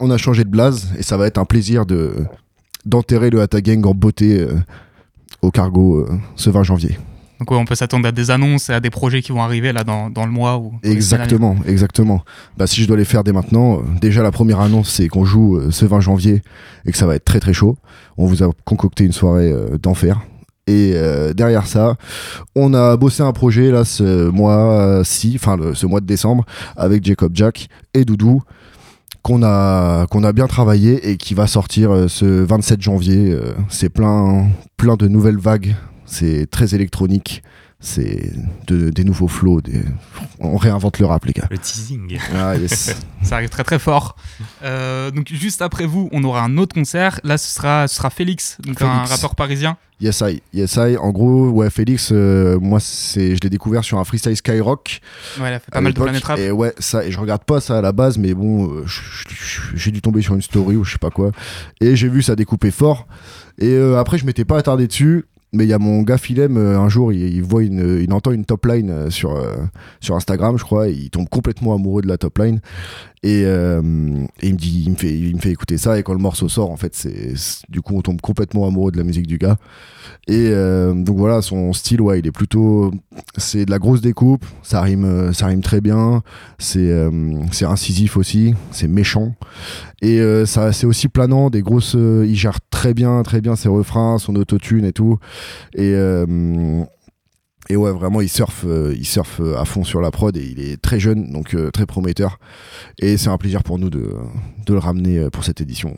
on 0.01 0.11
a 0.11 0.17
changé 0.17 0.43
de 0.43 0.49
blaze 0.49 0.89
et 0.97 1.03
ça 1.03 1.17
va 1.17 1.27
être 1.27 1.37
un 1.37 1.45
plaisir 1.45 1.85
de 1.85 2.13
d'enterrer 2.85 3.29
le 3.29 3.41
Hata 3.41 3.61
Gang 3.61 3.85
en 3.85 3.93
beauté 3.93 4.41
euh, 4.41 4.55
au 5.41 5.51
cargo 5.51 5.99
euh, 5.99 6.09
ce 6.35 6.49
20 6.49 6.63
janvier. 6.63 6.97
Donc 7.41 7.49
ouais, 7.49 7.57
on 7.57 7.65
peut 7.65 7.73
s'attendre 7.73 8.07
à 8.07 8.11
des 8.11 8.29
annonces 8.29 8.69
et 8.69 8.73
à 8.73 8.79
des 8.79 8.91
projets 8.91 9.23
qui 9.23 9.31
vont 9.31 9.41
arriver 9.41 9.73
là 9.73 9.83
dans, 9.83 10.11
dans 10.11 10.27
le 10.27 10.31
mois. 10.31 10.59
Ou. 10.59 10.73
Exactement, 10.83 11.55
exactement. 11.65 12.21
Bah, 12.55 12.67
si 12.67 12.83
je 12.83 12.87
dois 12.87 12.97
les 12.97 13.03
faire 13.03 13.23
dès 13.23 13.31
maintenant, 13.31 13.79
euh, 13.79 13.81
déjà 13.99 14.21
la 14.21 14.29
première 14.29 14.59
annonce 14.59 14.91
c'est 14.91 15.07
qu'on 15.07 15.25
joue 15.25 15.57
euh, 15.57 15.71
ce 15.71 15.85
20 15.85 16.01
janvier 16.01 16.43
et 16.85 16.91
que 16.91 16.97
ça 16.99 17.07
va 17.07 17.15
être 17.15 17.25
très 17.25 17.39
très 17.39 17.51
chaud. 17.51 17.79
On 18.15 18.27
vous 18.27 18.43
a 18.43 18.49
concocté 18.63 19.05
une 19.05 19.11
soirée 19.11 19.51
euh, 19.51 19.79
d'enfer. 19.79 20.21
Et 20.67 20.93
derrière 21.35 21.65
ça, 21.65 21.97
on 22.55 22.73
a 22.73 22.95
bossé 22.95 23.23
un 23.23 23.33
projet 23.33 23.71
là 23.71 23.83
ce 23.83 24.29
mois-ci, 24.29 25.33
enfin 25.35 25.57
ce 25.73 25.85
mois 25.85 25.99
de 25.99 26.05
décembre, 26.05 26.45
avec 26.77 27.03
Jacob 27.03 27.31
Jack 27.33 27.67
et 27.93 28.05
Doudou, 28.05 28.41
qu'on 29.21 29.43
a 29.43 30.33
bien 30.33 30.47
travaillé 30.47 31.09
et 31.09 31.17
qui 31.17 31.33
va 31.33 31.47
sortir 31.47 31.91
euh, 31.91 32.07
ce 32.07 32.25
27 32.25 32.81
janvier. 32.81 33.31
Euh, 33.31 33.53
c'est 33.69 33.89
plein 33.89 34.47
plein 34.77 34.95
de 34.95 35.07
nouvelles 35.07 35.37
vagues. 35.37 35.75
C'est 36.05 36.49
très 36.49 36.75
électronique. 36.75 37.43
C'est 37.83 38.31
de- 38.67 38.91
des 38.91 39.03
nouveaux 39.03 39.27
flows. 39.27 39.59
Des... 39.61 39.81
On 40.39 40.55
réinvente 40.55 40.99
le 40.99 41.07
rap, 41.07 41.25
les 41.25 41.33
gars. 41.33 41.47
Le 41.49 41.57
teasing. 41.57 42.19
Ah, 42.35 42.55
yes. 42.55 42.95
Ça 43.23 43.35
arrive 43.35 43.49
très 43.49 43.63
très 43.63 43.79
fort. 43.79 44.15
Euh, 44.63 45.09
donc 45.09 45.27
juste 45.33 45.63
après 45.63 45.87
vous, 45.87 46.07
on 46.11 46.23
aura 46.23 46.43
un 46.43 46.57
autre 46.57 46.75
concert. 46.75 47.19
Là, 47.23 47.37
ce 47.39 47.51
sera, 47.53 47.87
ce 47.87 47.95
sera 47.95 48.11
Félix, 48.11 48.57
donc 48.63 48.79
un 48.83 48.93
Félix. 49.05 49.09
rappeur 49.11 49.35
parisien. 49.35 49.77
yes, 49.99 50.21
I. 50.23 50.41
Yes, 50.53 50.75
I. 50.77 50.95
En 50.97 51.09
gros, 51.09 51.49
ouais, 51.49 51.71
Félix, 51.71 52.09
euh, 52.11 52.59
moi, 52.59 52.79
c'est, 52.79 53.35
je 53.35 53.41
l'ai 53.41 53.49
découvert 53.49 53.83
sur 53.83 53.97
un 53.97 54.03
freestyle 54.03 54.35
Skyrock. 54.37 55.01
Ouais, 55.39 55.49
il 55.49 55.53
a 55.53 55.59
fait 55.59 55.71
pas 55.71 55.81
mal 55.81 55.93
de. 55.93 55.99
Planète 55.99 56.23
Rap. 56.23 56.37
Et 56.37 56.51
ouais, 56.51 56.73
ça, 56.77 57.03
et 57.03 57.11
je 57.11 57.19
regarde 57.19 57.43
pas 57.45 57.61
ça 57.61 57.79
à 57.79 57.81
la 57.81 57.91
base, 57.93 58.19
mais 58.19 58.35
bon, 58.35 58.71
euh, 58.71 58.85
j'ai 59.75 59.89
dû 59.91 60.01
tomber 60.01 60.21
sur 60.21 60.35
une 60.35 60.41
story 60.43 60.75
ou 60.75 60.83
je 60.83 60.91
sais 60.93 60.97
pas 60.99 61.09
quoi. 61.09 61.31
Et 61.79 61.95
j'ai 61.95 62.09
vu 62.09 62.21
ça 62.21 62.35
découper 62.35 62.69
fort. 62.69 63.07
Et 63.57 63.69
euh, 63.69 63.99
après, 63.99 64.17
je 64.19 64.25
m'étais 64.25 64.45
pas 64.45 64.57
attardé 64.57 64.85
dessus. 64.87 65.25
Mais 65.53 65.65
il 65.65 65.69
y 65.69 65.73
a 65.73 65.79
mon 65.79 66.01
gars 66.03 66.17
Philem, 66.17 66.55
euh, 66.55 66.79
un 66.79 66.87
jour, 66.87 67.11
il, 67.11 67.43
voit 67.43 67.63
une, 67.63 67.99
il 68.01 68.13
entend 68.13 68.31
une 68.31 68.45
top 68.45 68.65
line 68.67 68.89
euh, 68.89 69.09
sur, 69.09 69.35
euh, 69.35 69.57
sur 69.99 70.15
Instagram, 70.15 70.57
je 70.57 70.63
crois, 70.63 70.87
et 70.87 70.93
il 70.93 71.09
tombe 71.09 71.27
complètement 71.27 71.75
amoureux 71.75 72.01
de 72.01 72.07
la 72.07 72.17
top 72.17 72.37
line. 72.37 72.61
Et, 73.23 73.43
euh, 73.45 73.81
il 74.41 74.53
me 74.53 74.57
dit, 74.57 74.83
il 74.85 74.91
me 74.91 74.95
fait, 74.95 75.17
il 75.17 75.35
me 75.35 75.41
fait 75.41 75.51
écouter 75.51 75.77
ça, 75.77 75.99
et 75.99 76.03
quand 76.03 76.13
le 76.13 76.19
morceau 76.19 76.49
sort, 76.49 76.71
en 76.71 76.77
fait, 76.77 76.95
c'est, 76.95 77.33
du 77.69 77.81
coup, 77.81 77.95
on 77.95 78.01
tombe 78.01 78.19
complètement 78.21 78.67
amoureux 78.67 78.91
de 78.91 78.97
la 78.97 79.03
musique 79.03 79.27
du 79.27 79.37
gars. 79.37 79.57
Et 80.27 80.49
euh, 80.49 80.93
donc 80.93 81.17
voilà, 81.17 81.41
son 81.41 81.71
style, 81.73 82.01
ouais, 82.01 82.19
il 82.19 82.27
est 82.27 82.31
plutôt, 82.31 82.91
c'est 83.37 83.65
de 83.65 83.71
la 83.71 83.79
grosse 83.79 84.01
découpe, 84.01 84.45
ça 84.63 84.81
rime, 84.81 85.33
ça 85.33 85.47
rime 85.47 85.61
très 85.61 85.81
bien, 85.81 86.23
c'est, 86.57 86.79
euh, 86.79 87.11
c'est 87.51 87.65
incisif 87.65 88.17
aussi, 88.17 88.55
c'est 88.71 88.87
méchant. 88.87 89.35
Et 90.01 90.19
euh, 90.19 90.45
ça, 90.45 90.73
c'est 90.73 90.87
aussi 90.87 91.07
planant, 91.07 91.49
des 91.49 91.61
grosses, 91.61 91.95
euh, 91.95 92.25
il 92.27 92.35
gère 92.35 92.59
très 92.71 92.93
bien, 92.93 93.21
très 93.23 93.39
bien 93.39 93.55
ses 93.55 93.69
refrains, 93.69 94.17
son 94.17 94.35
autotune 94.35 94.83
et 94.85 94.93
tout. 94.93 95.19
Et 95.75 95.93
euh, 95.93 96.83
et 97.71 97.75
ouais, 97.75 97.91
vraiment, 97.91 98.21
il 98.21 98.29
surfe, 98.29 98.63
euh, 98.65 98.93
il 98.97 99.05
surfe 99.05 99.39
euh, 99.39 99.57
à 99.59 99.65
fond 99.65 99.83
sur 99.83 100.01
la 100.01 100.11
prod 100.11 100.35
et 100.37 100.43
il 100.45 100.59
est 100.59 100.81
très 100.81 100.99
jeune, 100.99 101.31
donc 101.31 101.53
euh, 101.55 101.71
très 101.71 101.85
prometteur. 101.85 102.37
Et 102.99 103.17
c'est 103.17 103.29
un 103.29 103.37
plaisir 103.37 103.63
pour 103.63 103.79
nous 103.79 103.89
de, 103.89 104.13
de 104.65 104.73
le 104.73 104.79
ramener 104.79 105.29
pour 105.29 105.43
cette 105.43 105.61
édition. 105.61 105.95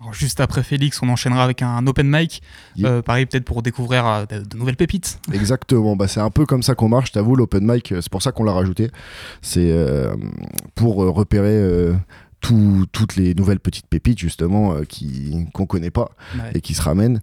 Alors, 0.00 0.14
juste 0.14 0.40
après 0.40 0.62
Félix, 0.62 1.00
on 1.02 1.08
enchaînera 1.08 1.44
avec 1.44 1.62
un 1.62 1.86
open 1.86 2.08
mic. 2.10 2.42
Yeah. 2.76 2.88
Euh, 2.90 3.02
pareil, 3.02 3.26
peut-être 3.26 3.44
pour 3.44 3.62
découvrir 3.62 4.26
de, 4.28 4.40
de 4.42 4.56
nouvelles 4.56 4.76
pépites. 4.76 5.20
Exactement, 5.32 5.94
bah, 5.94 6.08
c'est 6.08 6.20
un 6.20 6.30
peu 6.30 6.44
comme 6.46 6.62
ça 6.62 6.74
qu'on 6.74 6.88
marche, 6.88 7.12
t'avoue, 7.12 7.36
l'open 7.36 7.64
mic, 7.64 7.88
c'est 8.00 8.10
pour 8.10 8.20
ça 8.22 8.32
qu'on 8.32 8.42
l'a 8.44 8.52
rajouté. 8.52 8.90
C'est 9.42 9.72
pour 10.74 10.96
repérer 10.96 11.92
tout- 12.40 12.86
toutes 12.90 13.14
les 13.16 13.34
nouvelles 13.34 13.60
petites 13.60 13.86
pépites, 13.86 14.18
justement, 14.18 14.74
qui, 14.88 15.46
qu'on 15.52 15.66
connaît 15.66 15.90
pas 15.92 16.10
Ouais. 16.36 16.50
et 16.54 16.60
qui 16.60 16.74
se 16.74 16.82
ramènent. 16.82 17.20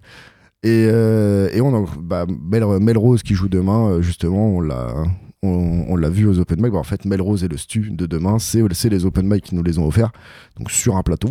Et, 0.64 0.88
euh, 0.92 1.50
et 1.54 1.62
on 1.62 1.74
a 1.76 1.88
bah, 2.00 2.26
Mel- 2.28 2.80
Melrose 2.82 3.24
qui 3.24 3.34
joue 3.34 3.48
demain, 3.50 3.88
euh, 3.90 4.02
justement, 4.02 4.48
on 4.50 4.62
l'a. 4.62 4.94
On, 5.42 5.96
l'a 5.96 6.10
vu 6.10 6.28
aux 6.28 6.38
open 6.38 6.62
mic. 6.62 6.74
Bah, 6.74 6.80
en 6.80 6.84
fait, 6.84 7.06
Melrose 7.06 7.46
et 7.46 7.48
le 7.48 7.56
Stu 7.56 7.92
de 7.92 8.06
demain, 8.06 8.40
c'est 8.40 8.90
les 8.90 9.06
open 9.06 9.26
mic 9.26 9.42
qui 9.46 9.56
nous 9.56 9.64
les 9.64 9.80
ont 9.80 9.88
offerts, 9.88 10.12
donc 10.58 10.70
sur 10.70 10.98
un 10.98 11.02
plateau. 11.02 11.30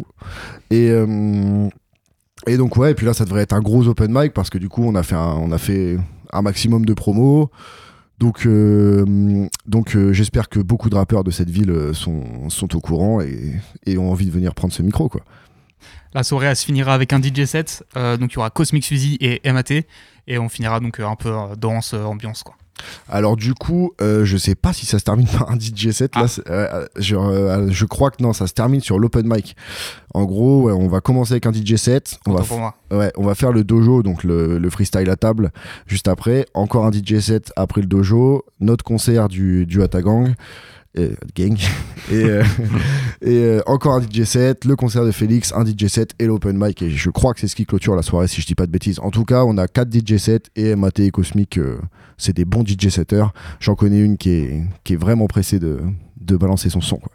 Et, 0.71 0.89
euh, 0.91 1.69
Et 2.47 2.57
donc 2.57 2.77
ouais, 2.79 2.93
et 2.93 2.95
puis 2.95 3.05
là 3.05 3.13
ça 3.13 3.27
devrait 3.27 3.43
être 3.43 3.53
un 3.53 3.61
gros 3.61 3.87
open 3.87 4.11
mic 4.11 4.33
parce 4.33 4.49
que 4.49 4.57
du 4.57 4.71
coup 4.71 4.83
on 4.83 4.95
a 4.95 5.03
fait 5.03 5.17
un, 5.17 5.35
on 5.37 5.53
a 5.53 5.59
fait 5.59 5.99
un 6.33 6.41
maximum 6.41 6.87
de 6.87 6.95
promos. 6.95 7.51
Donc, 8.19 8.47
euh, 8.47 9.47
donc 9.67 9.97
j'espère 10.13 10.49
que 10.49 10.59
beaucoup 10.61 10.89
de 10.89 10.95
rappeurs 10.95 11.23
de 11.23 11.31
cette 11.31 11.51
ville 11.51 11.91
sont, 11.93 12.49
sont 12.49 12.75
au 12.77 12.81
courant 12.81 13.21
et, 13.21 13.53
et 13.85 13.99
ont 13.99 14.11
envie 14.11 14.25
de 14.27 14.31
venir 14.33 14.55
prendre 14.55 14.73
ce 14.73 14.83
micro 14.83 15.11
quoi. 15.11 15.21
La 16.15 16.23
soirée 16.23 16.47
elle 16.47 16.57
se 16.57 16.65
finira 16.65 16.95
avec 16.95 17.13
un 17.13 17.21
DJ 17.23 17.45
set, 17.45 17.85
euh, 17.97 18.17
donc 18.17 18.33
il 18.33 18.37
y 18.37 18.39
aura 18.39 18.51
Cosmic 18.51 18.85
Suzy 18.85 19.19
et 19.21 19.41
MAT, 19.53 19.85
et 20.27 20.39
on 20.39 20.49
finira 20.49 20.81
donc 20.81 21.01
euh, 21.01 21.07
un 21.07 21.17
peu 21.17 21.29
euh, 21.31 21.55
danse, 21.57 21.93
ambiance 21.95 22.43
quoi. 22.43 22.55
Alors 23.09 23.35
du 23.37 23.55
coup, 23.55 23.91
euh, 24.01 24.25
je 24.25 24.37
sais 24.37 24.55
pas 24.55 24.73
si 24.73 24.87
ça 24.87 25.01
se 25.01 25.05
termine 25.05 25.27
par 25.27 25.51
un 25.51 25.59
DJ 25.59 25.91
set. 25.91 26.15
Là, 26.15 26.27
Ah. 26.47 26.51
euh, 26.51 26.87
je, 26.97 27.17
euh, 27.17 27.69
je 27.73 27.85
crois 27.85 28.13
que 28.13 28.23
non, 28.23 28.33
ça 28.33 28.47
se 28.47 28.53
termine 28.53 28.81
sur 28.81 29.01
l'open 29.01 29.27
mic. 29.27 29.57
En 30.15 30.25
gros, 30.25 30.63
ouais, 30.63 30.73
on 30.73 30.87
va 30.87 31.01
commencer 31.01 31.33
avec 31.33 31.47
un 31.47 31.53
DJ 31.53 31.75
set. 31.75 32.21
On 32.25 32.31
va, 32.31 32.37
Autant 32.39 32.47
pour 32.47 32.59
moi. 32.61 32.75
ouais, 32.93 33.11
on 33.17 33.25
va 33.27 33.35
faire 33.35 33.51
le 33.51 33.65
dojo, 33.65 34.05
donc 34.05 34.23
le, 34.23 34.59
le 34.59 34.71
freestyle 34.71 35.11
à 35.11 35.17
table, 35.17 35.51
juste 35.89 36.07
après. 36.07 36.47
Encore 36.55 36.87
un 36.87 36.93
DJ 36.93 37.19
set 37.19 37.53
après 37.57 37.81
le 37.81 37.89
dojo. 37.89 38.45
Notre 38.61 38.85
concert 38.85 39.29
du, 39.29 39.67
du 39.67 39.83
Atagang. 39.83 40.35
Euh, 40.99 41.15
gang 41.35 41.57
et, 42.11 42.25
euh, 42.25 42.45
et 43.23 43.37
euh, 43.37 43.61
encore 43.67 43.95
un 43.95 44.03
DJ 44.03 44.25
set 44.25 44.65
le 44.65 44.77
concert 44.77 45.05
de 45.05 45.11
Félix 45.11 45.53
un 45.55 45.65
DJ 45.65 45.87
set 45.87 46.15
et 46.19 46.27
l'open 46.27 46.57
mic 46.59 46.83
et 46.83 46.91
je 46.91 47.11
crois 47.11 47.35
que 47.35 47.41
c'est 47.41 47.49
ce 47.49 47.57
qui 47.57 47.67
clôture 47.67 47.95
la 47.95 48.03
soirée 48.03 48.29
si 48.29 48.41
je 48.41 48.47
dis 48.47 48.55
pas 48.55 48.67
de 48.67 48.73
bêtises 48.73 48.99
en 49.01 49.11
tout 49.11 49.25
cas 49.25 49.45
on 49.45 49.57
a 49.59 49.69
4 49.69 49.89
DJ 49.93 50.17
sets 50.17 50.43
et 50.57 50.75
MAT 50.75 50.99
et 50.99 51.11
Cosmic 51.11 51.59
euh, 51.59 51.79
c'est 52.17 52.35
des 52.35 52.45
bons 52.45 52.65
DJ 52.67 52.89
setters 52.89 53.33
j'en 53.61 53.75
connais 53.75 54.01
une 54.01 54.17
qui 54.19 54.31
est, 54.31 54.63
qui 54.85 54.95
est 54.95 54.97
vraiment 54.97 55.27
pressée 55.27 55.59
de, 55.59 55.81
de 56.21 56.37
balancer 56.37 56.71
son 56.71 56.81
son 56.81 56.97
quoi. 56.97 57.13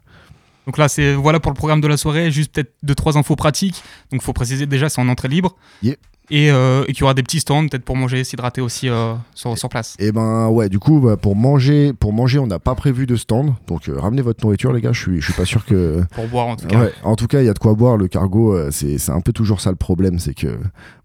Donc 0.65 0.77
là, 0.77 0.87
c'est 0.87 1.13
voilà 1.13 1.41
pour 1.41 1.51
le 1.51 1.57
programme 1.57 1.81
de 1.81 1.87
la 1.87 1.97
soirée. 1.97 2.31
Juste 2.31 2.53
peut-être 2.53 2.73
deux 2.83 2.95
trois 2.95 3.17
infos 3.17 3.35
pratiques. 3.35 3.83
Donc 4.11 4.21
faut 4.21 4.31
préciser 4.31 4.65
déjà, 4.65 4.87
c'est 4.87 5.01
en 5.01 5.09
entrée 5.09 5.27
libre. 5.27 5.57
Yeah. 5.81 5.95
Et, 6.29 6.51
euh, 6.51 6.83
et 6.87 6.93
qu'il 6.93 7.01
y 7.01 7.03
aura 7.03 7.13
des 7.13 7.23
petits 7.23 7.41
stands 7.41 7.67
peut-être 7.67 7.83
pour 7.83 7.97
manger, 7.97 8.23
s'hydrater 8.23 8.61
aussi 8.61 8.87
euh, 8.87 9.13
sur, 9.35 9.57
sur 9.57 9.67
place. 9.67 9.95
Et 9.99 10.11
ben 10.13 10.47
ouais, 10.47 10.69
du 10.69 10.79
coup, 10.79 11.01
bah, 11.01 11.17
pour 11.17 11.35
manger, 11.35 11.91
pour 11.91 12.13
manger, 12.13 12.39
on 12.39 12.47
n'a 12.47 12.59
pas 12.59 12.75
prévu 12.75 13.05
de 13.05 13.17
stand. 13.17 13.53
Donc 13.67 13.89
euh, 13.89 13.99
ramenez 13.99 14.21
votre 14.21 14.43
nourriture, 14.43 14.71
les 14.71 14.79
gars. 14.79 14.93
Je 14.93 15.01
suis, 15.01 15.19
je 15.19 15.25
suis 15.25 15.33
pas 15.33 15.45
sûr 15.45 15.65
que. 15.65 16.01
Pour 16.13 16.27
boire 16.27 16.47
en 16.47 16.55
tout 16.55 16.67
cas. 16.67 16.79
Ouais, 16.79 16.93
en 17.03 17.15
tout 17.15 17.27
cas, 17.27 17.41
il 17.41 17.45
y 17.45 17.49
a 17.49 17.53
de 17.53 17.59
quoi 17.59 17.73
boire. 17.73 17.97
Le 17.97 18.07
cargo, 18.07 18.55
euh, 18.55 18.69
c'est, 18.71 19.09
un 19.09 19.21
peu 19.21 19.33
toujours 19.33 19.59
ça 19.59 19.69
le 19.69 19.75
problème, 19.75 20.19
c'est 20.19 20.33
que 20.33 20.57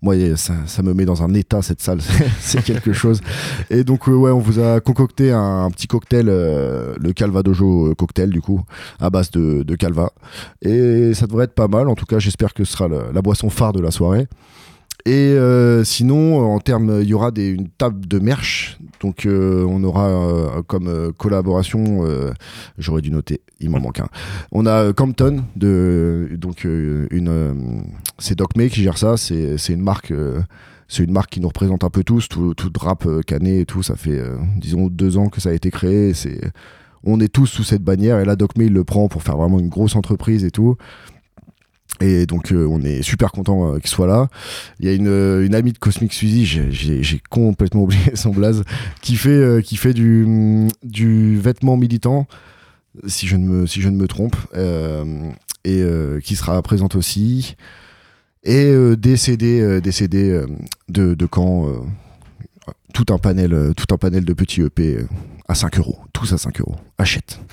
moi, 0.03 0.15
ça, 0.37 0.55
ça 0.67 0.83
me 0.83 0.95
met 0.95 1.05
dans 1.05 1.23
un 1.23 1.35
état 1.35 1.63
cette 1.63 1.81
salle. 1.81 2.01
C'est- 2.41 2.63
quelque 2.63 2.93
chose. 2.93 3.21
Et 3.71 3.83
donc 3.83 4.07
ouais, 4.09 4.31
on 4.31 4.41
vous 4.41 4.59
a 4.61 4.81
concocté 4.81 5.33
un, 5.33 5.65
un 5.65 5.71
petit 5.71 5.87
cocktail, 5.87 6.27
le 6.27 7.13
Calvadojo 7.15 7.95
cocktail 7.97 8.31
du 8.31 8.41
coup, 8.41 8.63
à 9.01 9.11
base 9.11 9.31
de, 9.31 9.63
de 9.63 9.75
Calva. 9.75 10.13
Et 10.61 11.15
ça 11.15 11.27
devrait 11.27 11.45
être 11.45 11.55
pas 11.55 11.69
mal. 11.69 11.89
En 11.89 11.95
tout 11.95 12.05
cas, 12.05 12.19
j'espère 12.19 12.53
que 12.53 12.65
ce 12.65 12.73
sera 12.73 12.89
la 12.89 13.23
boisson 13.23 13.49
phare 13.49 13.73
de 13.73 13.81
la 13.81 13.91
soirée. 13.91 14.27
Et 15.09 15.33
euh, 15.33 15.85
sinon, 15.85 16.53
en 16.55 16.61
termes, 16.61 16.99
il 17.01 17.09
y 17.09 17.15
aura 17.15 17.31
une 17.35 17.71
table 17.71 18.07
de 18.07 18.19
merch. 18.19 18.79
Donc, 19.01 19.25
euh, 19.25 19.65
on 19.67 19.83
aura 19.83 20.07
euh, 20.07 20.63
comme 20.67 20.87
euh, 20.87 21.13
collaboration, 21.17 22.05
euh, 22.05 22.35
j'aurais 22.77 23.01
dû 23.01 23.11
noter, 23.11 23.41
il 23.59 23.71
m'en 23.71 23.81
manque 23.81 24.01
un. 24.01 24.09
On 24.53 24.67
a 24.67 24.83
euh, 24.83 24.93
Compton, 24.93 25.45
donc 25.57 26.67
euh, 26.67 27.07
une, 27.11 27.29
euh, 27.29 27.55
c'est 28.19 28.37
Doc 28.37 28.55
May 28.55 28.69
qui 28.69 28.83
gère 28.83 28.99
ça. 28.99 29.17
C'est, 29.17 29.57
une 29.71 29.81
marque. 29.81 30.11
euh, 30.11 30.43
c'est 30.89 31.05
une 31.05 31.13
marque 31.13 31.31
qui 31.31 31.41
nous 31.41 31.49
représente 31.49 31.85
un 31.85 31.91
peu 31.91 32.05
tous, 32.05 32.29
tout, 32.29 32.53
tout 32.53 32.71
rap 32.79 33.07
euh, 33.07 33.23
cané 33.23 33.61
et 33.61 33.65
tout. 33.65 33.83
Ça 33.83 33.97
fait, 33.97 34.19
euh, 34.19 34.37
disons, 34.59 34.89
deux 34.89 35.17
ans 35.17 35.31
que 35.31 35.41
ça 35.41 35.49
a 35.49 35.53
été 35.55 35.71
créé. 35.71 36.13
On 37.03 37.19
est 37.21 37.33
tous 37.33 37.47
sous 37.47 37.65
cette 37.65 37.83
bannière 37.83 38.21
et 38.21 38.27
là, 38.27 38.37
Doc 38.37 38.59
May 38.59 38.67
il 38.67 38.75
le 38.75 38.85
prend 38.85 39.09
pour 39.09 39.23
faire 39.23 39.39
vraiment 39.39 39.59
une 39.59 39.71
grosse 39.71 39.97
entreprise 39.97 40.45
et 40.45 40.51
tout. 40.51 40.77
Et 42.01 42.27
donc 42.27 42.53
euh, 42.53 42.67
on 42.71 42.81
est 42.83 43.03
super 43.03 43.33
content 43.33 43.75
euh, 43.75 43.79
qu'il 43.79 43.89
soit 43.89 44.07
là. 44.07 44.29
Il 44.81 44.87
y 44.87 44.89
a 44.89 44.95
une, 44.95 45.09
euh, 45.09 45.53
amie 45.53 45.73
de 45.73 45.79
Cosmic 45.79 46.13
Suzy, 46.13 46.45
j'ai- 46.45 47.23
complètement 47.31 47.83
oublié 47.85 48.15
son 48.15 48.31
blaze, 48.31 48.63
qui 49.03 49.17
fait, 49.17 49.63
qui 49.65 49.77
fait 49.77 49.95
du, 49.95 50.25
mm, 50.27 50.69
du 50.85 51.39
vêtement 51.39 51.77
militant, 51.77 52.27
si 53.07 53.27
je 53.27 53.37
ne 53.37 53.47
me, 53.47 53.67
si 53.67 53.81
je 53.81 53.89
ne 53.89 53.97
me 53.97 54.07
trompe, 54.07 54.37
et 55.65 55.83
qui 56.23 56.37
sera 56.37 56.61
présente 56.63 56.95
aussi. 56.97 57.57
Et 58.45 58.73
des 58.97 59.17
CD, 59.17 59.81
des 59.81 59.93
CD 59.93 60.43
de, 60.89 61.15
de 61.15 61.29
Caen, 61.33 61.85
tout, 62.93 63.07
un 63.11 63.19
panel, 63.19 63.53
euh, 63.53 63.73
tout 63.75 63.93
un 63.95 63.99
panel 63.99 64.25
de 64.25 64.33
petits 64.33 64.63
EP 64.63 64.97
euh, 64.97 65.09
à 65.49 65.55
5 65.55 65.79
euros, 65.79 65.99
tous 66.13 66.33
à 66.33 66.39
5 66.39 66.61
euros. 66.61 66.77
Achète. 66.99 67.41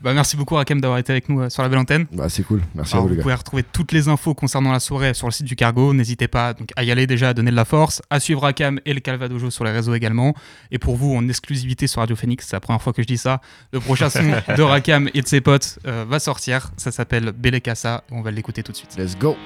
Bah, 0.00 0.14
merci 0.14 0.36
beaucoup 0.36 0.54
Rakem 0.54 0.80
d'avoir 0.80 1.00
été 1.00 1.10
avec 1.10 1.28
nous 1.28 1.40
euh, 1.40 1.48
sur 1.50 1.60
la 1.64 1.68
belle 1.68 1.80
antenne. 1.80 2.06
Bah, 2.12 2.28
c'est 2.28 2.44
cool, 2.44 2.62
merci 2.76 2.92
Alors, 2.94 3.02
à 3.02 3.08
vous 3.08 3.10
les 3.14 3.16
gars. 3.16 3.22
pouvez 3.22 3.34
retrouver 3.34 3.64
toutes 3.64 3.90
les 3.90 4.06
infos 4.06 4.32
concernant 4.32 4.70
la 4.70 4.78
soirée 4.78 5.12
sur 5.12 5.26
le 5.26 5.32
site 5.32 5.44
du 5.46 5.56
Cargo. 5.56 5.92
N'hésitez 5.92 6.28
pas 6.28 6.54
donc, 6.54 6.70
à 6.76 6.84
y 6.84 6.92
aller 6.92 7.08
déjà, 7.08 7.30
à 7.30 7.34
donner 7.34 7.50
de 7.50 7.56
la 7.56 7.64
force, 7.64 8.00
à 8.08 8.20
suivre 8.20 8.42
Rakam 8.42 8.78
et 8.86 8.94
le 8.94 9.00
Calvadojo 9.00 9.50
sur 9.50 9.64
les 9.64 9.72
réseaux 9.72 9.94
également. 9.94 10.34
Et 10.70 10.78
pour 10.78 10.94
vous, 10.94 11.16
en 11.16 11.28
exclusivité 11.28 11.88
sur 11.88 12.00
Radio 12.00 12.14
Phoenix, 12.14 12.46
c'est 12.46 12.54
la 12.54 12.60
première 12.60 12.80
fois 12.80 12.92
que 12.92 13.02
je 13.02 13.08
dis 13.08 13.18
ça, 13.18 13.40
le 13.72 13.80
prochain 13.80 14.08
son 14.08 14.22
de 14.56 14.62
Rakam 14.62 15.10
et 15.14 15.20
de 15.20 15.26
ses 15.26 15.40
potes 15.40 15.80
euh, 15.84 16.04
va 16.08 16.20
sortir. 16.20 16.70
Ça 16.76 16.92
s'appelle 16.92 17.32
Belekassa. 17.32 18.04
On 18.12 18.22
va 18.22 18.30
l'écouter 18.30 18.62
tout 18.62 18.70
de 18.70 18.76
suite. 18.76 18.96
Let's 18.96 19.18
go. 19.18 19.36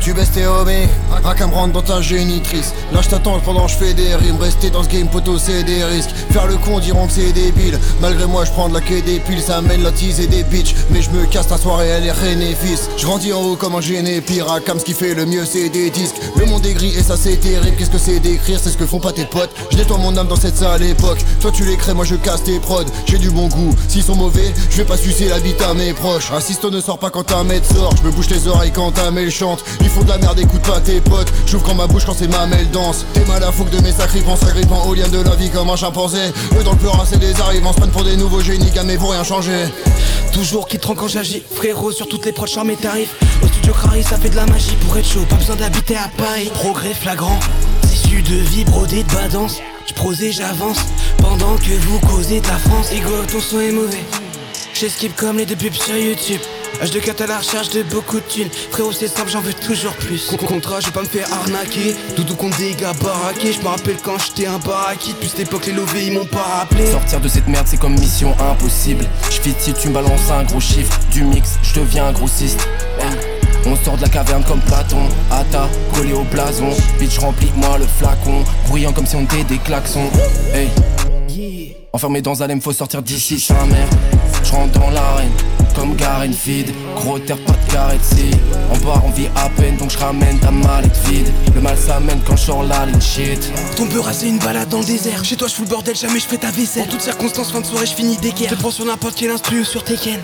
Tu 0.00 0.14
baisses 0.14 0.30
tes 0.30 0.46
homies, 0.46 0.88
Rakam 1.22 1.52
rentre 1.52 1.74
dans 1.74 1.82
ta 1.82 2.00
génitrice 2.00 2.72
Là 2.90 3.00
je 3.02 3.08
t'attends 3.10 3.38
pendant 3.40 3.68
je 3.68 3.76
fais 3.76 3.92
des 3.92 4.14
rimes. 4.14 4.38
Rester 4.40 4.70
dans 4.70 4.82
ce 4.82 4.88
game 4.88 5.08
poteau 5.08 5.38
c'est 5.38 5.62
des 5.62 5.84
risques. 5.84 6.10
Faire 6.32 6.46
le 6.46 6.56
con 6.56 6.78
diront 6.78 7.06
que 7.06 7.12
c'est 7.12 7.32
débile. 7.32 7.78
Malgré 8.00 8.24
moi 8.24 8.46
je 8.46 8.50
prends 8.50 8.70
de 8.70 8.74
la 8.74 8.80
quai 8.80 9.02
des 9.02 9.20
piles. 9.20 9.42
Ça 9.42 9.60
mène 9.60 9.82
la 9.82 9.92
tease 9.92 10.18
et 10.20 10.26
des 10.26 10.42
bitches 10.42 10.74
Mais 10.90 11.02
je 11.02 11.10
me 11.10 11.26
casse 11.26 11.48
ta 11.48 11.58
soirée 11.58 11.88
elle 11.88 12.06
est 12.06 12.12
rénéfice 12.12 12.88
Je 12.96 13.04
grandis 13.04 13.32
en 13.34 13.42
haut 13.42 13.56
comme 13.56 13.74
un 13.74 13.80
géné 13.82 14.22
pire 14.22 14.46
Rakam 14.46 14.78
ce 14.78 14.84
qui 14.84 14.94
fait 14.94 15.14
le 15.14 15.26
mieux 15.26 15.44
c'est 15.44 15.68
des 15.68 15.90
disques. 15.90 16.16
Le 16.36 16.46
monde 16.46 16.64
est 16.64 16.72
gris 16.72 16.94
et 16.96 17.02
ça 17.02 17.16
c'est 17.18 17.36
terrible. 17.36 17.76
Qu'est-ce 17.76 17.90
que 17.90 17.98
c'est 17.98 18.20
d'écrire? 18.20 18.58
C'est 18.58 18.70
ce 18.70 18.78
que 18.78 18.86
font 18.86 19.00
pas 19.00 19.12
tes 19.12 19.26
potes. 19.26 19.50
Je 19.70 19.76
nettoie 19.76 19.98
mon 19.98 20.16
âme 20.16 20.28
dans 20.28 20.36
cette 20.36 20.56
sale 20.56 20.82
époque. 20.82 21.18
Toi 21.40 21.50
tu 21.52 21.64
les 21.64 21.76
crées 21.76 21.92
moi 21.92 22.06
je 22.06 22.14
casse 22.14 22.42
tes 22.42 22.58
prods. 22.58 22.84
J'ai 23.04 23.18
du 23.18 23.30
bon 23.30 23.48
goût. 23.48 23.74
S'ils 23.88 24.02
sont 24.02 24.16
mauvais 24.16 24.54
je 24.70 24.78
vais 24.78 24.84
pas 24.84 24.96
sucer 24.96 25.28
la 25.28 25.40
bite 25.40 25.60
à 25.60 25.74
mes 25.74 25.92
proches. 25.92 26.32
Assisto 26.32 26.70
ne 26.70 26.80
sort 26.80 26.98
pas 26.98 27.10
quand 27.10 27.30
un 27.32 27.44
mec 27.44 27.64
sort. 27.66 27.94
Je 27.98 28.06
me 28.06 28.10
bouge 28.10 28.30
les 28.30 28.48
oreilles 28.48 28.72
quand 28.72 28.92
ta 28.92 29.10
mêle 29.10 29.30
chante 29.30 29.62
Ils 29.90 29.94
font 29.94 30.04
de 30.04 30.08
la 30.08 30.18
merde 30.18 30.38
écoute 30.38 30.62
pas 30.62 30.78
tes 30.78 31.00
potes. 31.00 31.32
J'ouvre 31.46 31.64
quand 31.66 31.74
ma 31.74 31.88
bouche 31.88 32.04
quand 32.04 32.14
c'est 32.16 32.28
ma 32.28 32.46
mêle 32.46 32.70
danse 32.70 33.04
T'es 33.12 33.24
mal 33.24 33.42
à 33.42 33.50
foutre 33.50 33.70
de 33.70 33.80
mes 33.80 33.90
sacrifices 33.90 34.38
S'agrippant 34.38 34.86
aux 34.86 34.94
liens 34.94 35.08
de 35.08 35.20
la 35.20 35.34
vie 35.34 35.50
comme 35.50 35.68
un 35.68 35.74
chimpanzé. 35.74 36.28
Eux 36.56 36.62
dans 36.62 36.72
le 36.72 36.78
pleurin 36.78 37.04
c'est 37.04 37.18
des 37.18 37.40
arrivants. 37.40 37.72
Se 37.72 37.80
pour 37.88 38.04
des 38.04 38.16
nouveaux 38.16 38.40
génies 38.40 38.70
Gamés 38.70 38.98
pour 38.98 39.10
rien 39.10 39.24
changer. 39.24 39.64
Toujours 40.32 40.68
qui 40.68 40.78
trempe 40.78 40.98
quand 40.98 41.08
j'agis, 41.08 41.42
frérot 41.56 41.90
sur 41.90 42.06
toutes 42.06 42.24
les 42.24 42.30
proches 42.30 42.56
mes 42.64 42.76
tarifs. 42.76 43.16
Au 43.42 43.48
studio 43.48 43.72
Crary 43.72 44.04
ça 44.04 44.16
fait 44.16 44.30
de 44.30 44.36
la 44.36 44.46
magie 44.46 44.76
pour 44.86 44.96
être 44.96 45.08
chaud, 45.08 45.24
pas 45.28 45.36
besoin 45.36 45.56
d'habiter 45.56 45.96
à 45.96 46.08
Paris. 46.16 46.50
Progrès 46.54 46.94
flagrant, 46.94 47.40
tissu 47.82 48.22
de 48.22 48.36
vie 48.36 48.64
brodé 48.64 49.02
de 49.02 49.12
badance. 49.12 49.58
J'prose 49.88 50.22
et 50.22 50.30
j'avance, 50.30 50.78
pendant 51.18 51.56
que 51.56 51.72
vous 51.72 51.98
causez 52.06 52.40
de 52.40 52.46
la 52.46 52.58
France. 52.58 52.92
Ego 52.92 53.10
ton 53.32 53.40
son 53.40 53.58
est 53.60 53.72
mauvais, 53.72 54.04
j'esquive 54.72 55.12
comme 55.16 55.38
les 55.38 55.46
deux 55.46 55.56
pubs 55.56 55.74
sur 55.74 55.96
YouTube 55.96 56.40
H2 56.82 57.22
à 57.22 57.26
la 57.26 57.38
recherche 57.38 57.70
de 57.70 57.82
beaucoup 57.82 58.16
de 58.16 58.24
thunes. 58.28 58.48
Frérot 58.70 58.92
c'est 58.92 59.08
simple 59.08 59.30
j'en 59.30 59.40
veux 59.40 59.54
toujours 59.54 59.92
plus. 59.94 60.26
Con- 60.30 60.36
Contrat 60.46 60.80
je 60.80 60.86
vais 60.86 60.92
pas 60.92 61.02
me 61.02 61.06
faire 61.06 61.26
arnaquer. 61.32 61.94
Doudou 62.16 62.34
contre 62.34 62.56
des 62.58 62.74
gars 62.74 62.92
baraqués. 62.94 63.52
Je 63.52 63.60
me 63.60 63.68
rappelle 63.68 63.96
quand 64.02 64.18
j'étais 64.18 64.46
un 64.46 64.58
baraquis 64.58 65.12
Depuis 65.12 65.28
cette 65.28 65.40
époque 65.40 65.66
les 65.66 65.72
lovés 65.72 66.06
ils 66.06 66.12
m'ont 66.12 66.24
pas 66.24 66.42
rappelé. 66.42 66.90
Sortir 66.90 67.20
de 67.20 67.28
cette 67.28 67.46
merde 67.48 67.66
c'est 67.68 67.78
comme 67.78 67.94
mission 67.98 68.34
impossible. 68.40 69.04
Je 69.30 69.50
si 69.58 69.72
tu 69.74 69.88
me 69.88 69.94
balances 69.94 70.30
un 70.30 70.44
gros 70.44 70.60
chiffre. 70.60 70.98
Du 71.12 71.24
mix, 71.24 71.58
je 71.62 71.80
deviens 71.80 72.06
un 72.06 72.12
grossiste. 72.12 72.60
On 73.66 73.76
sort 73.76 73.96
de 73.96 74.02
la 74.02 74.08
caverne 74.08 74.42
comme 74.44 74.60
Platon. 74.60 75.08
Ata, 75.30 75.68
collé 75.94 76.12
au 76.12 76.22
blason. 76.24 76.70
Bitch 76.98 77.18
remplis-moi 77.18 77.78
le 77.78 77.86
flacon. 77.86 78.44
Bruyant 78.68 78.92
comme 78.92 79.06
si 79.06 79.16
on 79.16 79.22
était 79.24 79.44
des 79.44 79.58
klaxons. 79.58 80.10
Hey 80.54 80.70
Enfermé 81.92 82.22
dans 82.22 82.40
Alem, 82.40 82.60
faut 82.60 82.72
sortir 82.72 83.02
d'ici, 83.02 83.40
sa 83.40 83.64
mère 83.66 83.88
Je 84.44 84.52
rentre 84.52 84.78
dans 84.78 84.90
l'arène, 84.90 85.32
comme 85.74 85.96
Garen 85.96 86.32
Feed 86.32 86.72
Gros 86.94 87.18
terre, 87.18 87.36
pas 87.44 87.52
de 87.52 87.72
carrette, 87.72 88.04
si 88.04 88.30
En 88.72 88.76
bas, 88.84 89.02
on 89.04 89.10
vit 89.10 89.26
à 89.34 89.48
peine, 89.48 89.76
donc 89.76 89.90
je 89.90 89.98
ramène 89.98 90.38
ta 90.38 90.52
mallette 90.52 90.96
vide. 91.08 91.32
Le 91.52 91.60
mal 91.60 91.76
s'amène 91.76 92.20
quand 92.24 92.36
je 92.36 92.44
sors 92.44 92.62
la 92.62 92.86
ligne 92.86 93.00
shit. 93.00 93.52
Ton 93.76 93.86
beurre 93.86 94.10
c'est 94.12 94.28
une 94.28 94.38
balade 94.38 94.68
dans 94.68 94.78
le 94.78 94.84
désert. 94.84 95.24
Chez 95.24 95.36
toi 95.36 95.48
je 95.48 95.54
fous 95.54 95.62
le 95.62 95.68
bordel, 95.68 95.96
jamais 95.96 96.20
je 96.20 96.26
fais 96.26 96.38
ta 96.38 96.52
vaisselle. 96.52 96.84
En 96.84 96.92
toutes 96.92 97.00
circonstances, 97.00 97.50
fin 97.50 97.60
de 97.60 97.66
soirée, 97.66 97.86
je 97.86 97.94
finis 97.94 98.16
d'équerre. 98.18 98.50
Je 98.50 98.54
te 98.54 98.60
prends 98.60 98.70
sur 98.70 98.84
n'importe 98.84 99.16
quel 99.16 99.30
instru 99.30 99.60
ou 99.60 99.64
sur 99.64 99.82
Tekken 99.82 100.20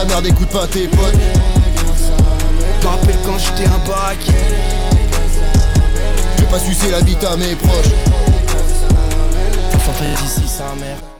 la 0.00 0.06
merde 0.06 0.26
écoute 0.26 0.48
pas 0.48 0.66
tes 0.66 0.88
potes. 0.88 1.14
Rappelle 2.82 3.16
quand 3.26 3.38
j'étais 3.38 3.68
un 3.68 3.78
baraquis 3.86 4.32
Je 6.36 6.42
vais 6.42 6.48
pas 6.48 6.58
sucer 6.58 6.90
la 6.90 7.02
bite 7.02 7.22
à 7.24 7.36
mes 7.36 7.54
proches. 7.54 7.92
Sortir 9.84 10.06
d'ici, 10.22 10.48
sa 10.48 10.74
mère 10.80 11.19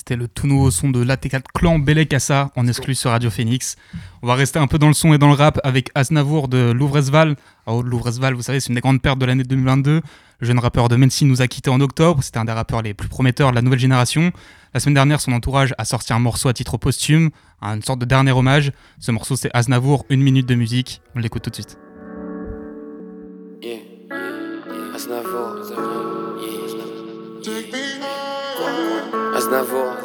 C'était 0.00 0.16
le 0.16 0.28
tout 0.28 0.46
nouveau 0.46 0.70
son 0.70 0.88
de 0.88 1.04
l'AT4 1.04 1.42
Clan 1.52 1.78
Bele 1.78 2.06
Kassa 2.08 2.52
en 2.56 2.66
exclu 2.66 2.94
sur 2.94 3.10
Radio 3.10 3.28
Phoenix. 3.28 3.76
On 4.22 4.26
va 4.26 4.34
rester 4.34 4.58
un 4.58 4.66
peu 4.66 4.78
dans 4.78 4.86
le 4.86 4.94
son 4.94 5.12
et 5.12 5.18
dans 5.18 5.26
le 5.26 5.34
rap 5.34 5.60
avec 5.62 5.90
Aznavour 5.94 6.48
de 6.48 6.70
Louvresval. 6.70 7.36
Alors, 7.66 7.82
Louvresval, 7.82 8.32
vous 8.32 8.40
savez, 8.40 8.60
c'est 8.60 8.70
une 8.70 8.76
des 8.76 8.80
grandes 8.80 9.02
pertes 9.02 9.18
de 9.18 9.26
l'année 9.26 9.44
2022. 9.44 10.00
Le 10.38 10.46
jeune 10.46 10.58
rappeur 10.58 10.88
de 10.88 10.96
Mency 10.96 11.26
nous 11.26 11.42
a 11.42 11.48
quittés 11.48 11.68
en 11.68 11.82
octobre. 11.82 12.22
C'était 12.22 12.38
un 12.38 12.46
des 12.46 12.52
rappeurs 12.52 12.80
les 12.80 12.94
plus 12.94 13.10
prometteurs 13.10 13.50
de 13.50 13.56
la 13.56 13.60
nouvelle 13.60 13.78
génération. 13.78 14.32
La 14.72 14.80
semaine 14.80 14.94
dernière, 14.94 15.20
son 15.20 15.32
entourage 15.32 15.74
a 15.76 15.84
sorti 15.84 16.14
un 16.14 16.18
morceau 16.18 16.48
à 16.48 16.54
titre 16.54 16.78
posthume, 16.78 17.28
une 17.60 17.82
sorte 17.82 17.98
de 17.98 18.06
dernier 18.06 18.32
hommage. 18.32 18.72
Ce 19.00 19.10
morceau, 19.10 19.36
c'est 19.36 19.50
Aznavour, 19.52 20.06
une 20.08 20.22
minute 20.22 20.46
de 20.46 20.54
musique. 20.54 21.02
On 21.14 21.18
l'écoute 21.18 21.42
tout 21.42 21.50
de 21.50 21.56
suite. 21.56 21.89
Aznavour, 29.50 29.96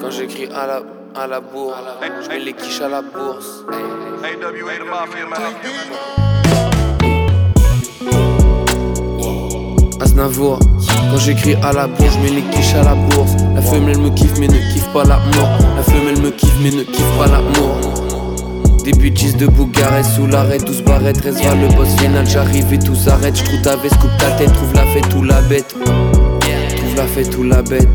quand 0.00 0.10
j'écris 0.10 0.46
à 0.54 0.68
la, 0.68 0.82
à 1.20 1.26
la 1.26 1.40
bourre, 1.40 1.74
je 2.22 2.28
mets 2.28 2.38
les 2.38 2.52
quiches 2.52 2.80
à 2.82 2.88
la 2.88 3.02
bourse. 3.02 3.64
Aznavour, 10.00 10.60
quand 11.10 11.18
j'écris 11.18 11.56
à 11.64 11.72
la 11.72 11.88
bourse, 11.88 12.14
je 12.14 12.18
mets 12.20 12.30
les 12.30 12.42
quiches 12.42 12.74
à 12.74 12.84
la 12.84 12.94
bourse. 12.94 13.32
La 13.56 13.60
femelle 13.60 13.98
me 13.98 14.10
kiffe 14.10 14.38
mais 14.38 14.46
ne 14.46 14.72
kiffe 14.72 14.88
pas 14.92 15.02
l'amour. 15.02 15.48
La 15.74 15.82
femelle 15.82 16.20
me 16.20 16.30
kiffe 16.30 16.56
mais 16.62 16.70
ne 16.70 16.84
kiffe 16.84 17.18
pas 17.18 17.26
l'amour. 17.26 17.74
Des 18.84 18.92
bêtises 18.92 19.36
de 19.36 19.48
Bougarès 19.48 20.06
sous 20.14 20.28
l'arrêt, 20.28 20.58
tous 20.58 20.80
barrettes, 20.82 21.22
reste 21.22 21.40
vers 21.40 21.56
le 21.56 21.66
boss 21.74 21.88
final, 21.96 22.24
j'arrive 22.24 22.72
et 22.72 22.78
tout 22.78 22.94
s'arrête, 22.94 23.36
je 23.36 23.42
trouve 23.42 23.62
ta 23.62 23.74
veste, 23.74 23.98
coupe 23.98 24.16
ta 24.16 24.30
tête, 24.32 24.52
trouve 24.52 24.74
la 24.74 24.86
fête 24.86 25.12
ou 25.16 25.24
la 25.24 25.42
bête. 25.42 25.74
Trouve 26.76 26.94
la 26.96 27.06
fête 27.08 27.36
ou 27.36 27.42
la 27.42 27.60
bête. 27.62 27.88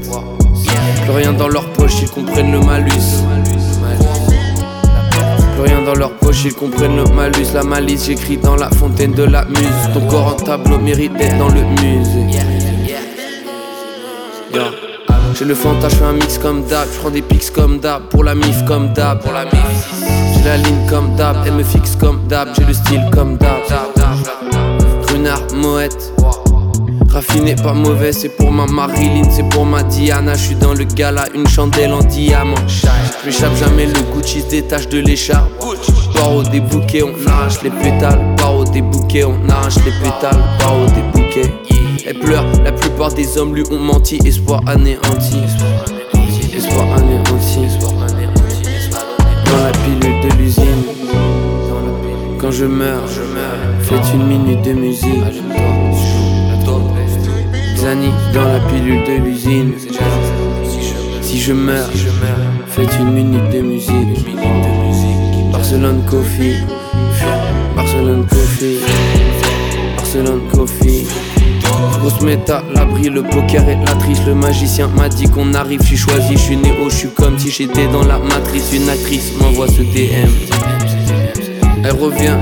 Plus 1.04 1.12
rien 1.12 1.34
dans 1.34 1.48
leur 1.48 1.66
poche, 1.74 2.02
ils 2.02 2.10
comprennent 2.10 2.52
le 2.52 2.60
malus. 2.60 3.24
Plus 5.54 5.62
rien 5.64 5.82
dans 5.86 5.96
leur 5.96 6.12
poche, 6.12 6.46
ils 6.46 6.54
comprennent 6.54 6.96
le 6.96 7.04
malus. 7.06 7.54
La 7.54 7.64
malice, 7.64 8.06
j'écris 8.06 8.38
dans 8.38 8.56
la 8.56 8.70
fontaine 8.70 9.14
de 9.14 9.24
la 9.24 9.46
muse. 9.46 9.90
Ton 9.94 10.02
corps 10.08 10.28
en 10.28 10.44
tableau 10.44 10.78
mérite 10.78 11.14
d'être 11.18 11.38
dans 11.38 11.50
le 11.50 11.62
musée. 11.62 12.40
Yo. 14.54 14.62
J'ai 15.38 15.46
le 15.46 15.56
fantasme, 15.56 15.98
j'fais 15.98 16.06
un 16.06 16.14
mix 16.14 16.38
comme 16.38 16.64
d'hab. 16.64 16.88
J'prends 16.94 17.12
des 17.12 17.22
pics 17.22 17.52
comme 17.54 17.80
d'hab. 17.80 18.04
Pour 18.10 18.24
la 18.24 18.36
mif 18.36 18.66
comme 18.66 18.94
d'hab. 18.94 19.22
Pour 19.22 19.32
la. 19.32 19.46
J'ai 19.46 20.44
la 20.44 20.58
ligne 20.58 20.86
comme 20.90 21.16
d'hab. 21.16 21.38
Elle 21.46 21.54
me 21.54 21.64
fixe 21.64 21.96
comme 21.96 22.28
d'hab. 22.28 22.50
J'ai 22.58 22.66
le 22.66 22.74
style 22.74 23.04
comme 23.12 23.38
d'hab. 23.38 23.60
Runard, 25.08 25.42
Moët. 25.54 26.14
Raffiné, 27.12 27.56
pas 27.56 27.74
mauvais, 27.74 28.14
c'est 28.14 28.30
pour 28.30 28.52
ma 28.52 28.68
Marilyn, 28.68 29.30
c'est 29.32 29.48
pour 29.50 29.66
ma 29.66 29.82
Diana. 29.84 30.36
Je 30.36 30.40
suis 30.40 30.56
dans 30.56 30.74
le 30.74 30.84
gala, 30.84 31.26
une 31.34 31.48
chandelle 31.48 31.92
en 31.92 32.04
diamant. 32.04 32.56
J'échappe 33.26 33.56
jamais, 33.56 33.88
le 33.88 34.00
Gucci 34.14 34.42
se 34.42 34.48
détache 34.48 34.88
de 34.90 35.00
l'écharpe. 35.00 35.50
Paro 36.14 36.44
des 36.44 36.60
bouquets, 36.60 37.04
on 37.04 37.14
arrache 37.28 37.64
les 37.64 37.72
pétales. 37.72 38.36
Paro 38.38 38.64
des 38.64 38.82
bouquets, 38.82 39.24
on 39.24 39.50
arrache 39.50 39.78
les 39.78 39.92
pétales. 39.92 40.40
Paro 40.60 40.86
des 40.86 41.02
bouquets. 41.12 41.52
Elle 42.06 42.20
pleure, 42.20 42.46
la 42.64 42.72
plupart 42.72 43.14
des 43.14 43.38
hommes 43.38 43.56
lui 43.56 43.64
ont 43.72 43.80
menti. 43.80 44.20
Espoir 44.26 44.62
anéanti. 44.68 45.38
Espoir 46.56 46.94
anéanti. 46.96 47.68
Dans 49.46 49.64
la 49.64 49.72
pilule 49.72 50.22
de 50.22 50.38
l'usine. 50.38 50.84
Quand 52.40 52.52
je 52.52 52.66
meurs, 52.66 53.04
faites 53.82 54.14
une 54.14 54.28
minute 54.28 54.62
de 54.62 54.74
musique. 54.74 55.10
Dans 57.82 58.44
la 58.44 58.60
pilule 58.70 59.06
de 59.06 59.24
l'usine. 59.24 59.74
Si 61.22 61.40
je 61.40 61.54
meurs, 61.54 61.90
faites 62.68 62.90
une 63.00 63.14
minute 63.14 63.50
de 63.54 63.62
musique. 63.62 64.36
Barcelone 65.50 66.04
Coffee. 66.06 66.58
Barcelone 67.78 68.26
Coffee. 68.28 68.80
Barcelone 69.96 70.42
Coffee. 70.52 71.08
Grosse 72.00 72.22
méta, 72.22 72.64
l'abri, 72.76 73.10
le 73.10 73.24
poker 73.24 73.70
et 73.70 73.76
la. 73.76 74.26
Le 74.28 74.36
magicien 74.36 74.88
m'a 74.88 75.08
dit 75.08 75.30
qu'on 75.30 75.54
arrive, 75.54 75.82
j'suis 75.82 75.96
choisi, 75.96 76.36
j'suis 76.36 76.58
néo, 76.58 76.90
j'suis 76.90 77.10
comme 77.16 77.40
si 77.40 77.50
j'étais 77.50 77.88
dans 77.88 78.04
la 78.04 78.20
matrice. 78.20 78.74
Une 78.74 78.90
actrice 78.90 79.32
m'envoie 79.40 79.70
ce 79.70 79.82
DM. 79.84 80.30
Elle 81.86 81.94
revient 81.94 82.38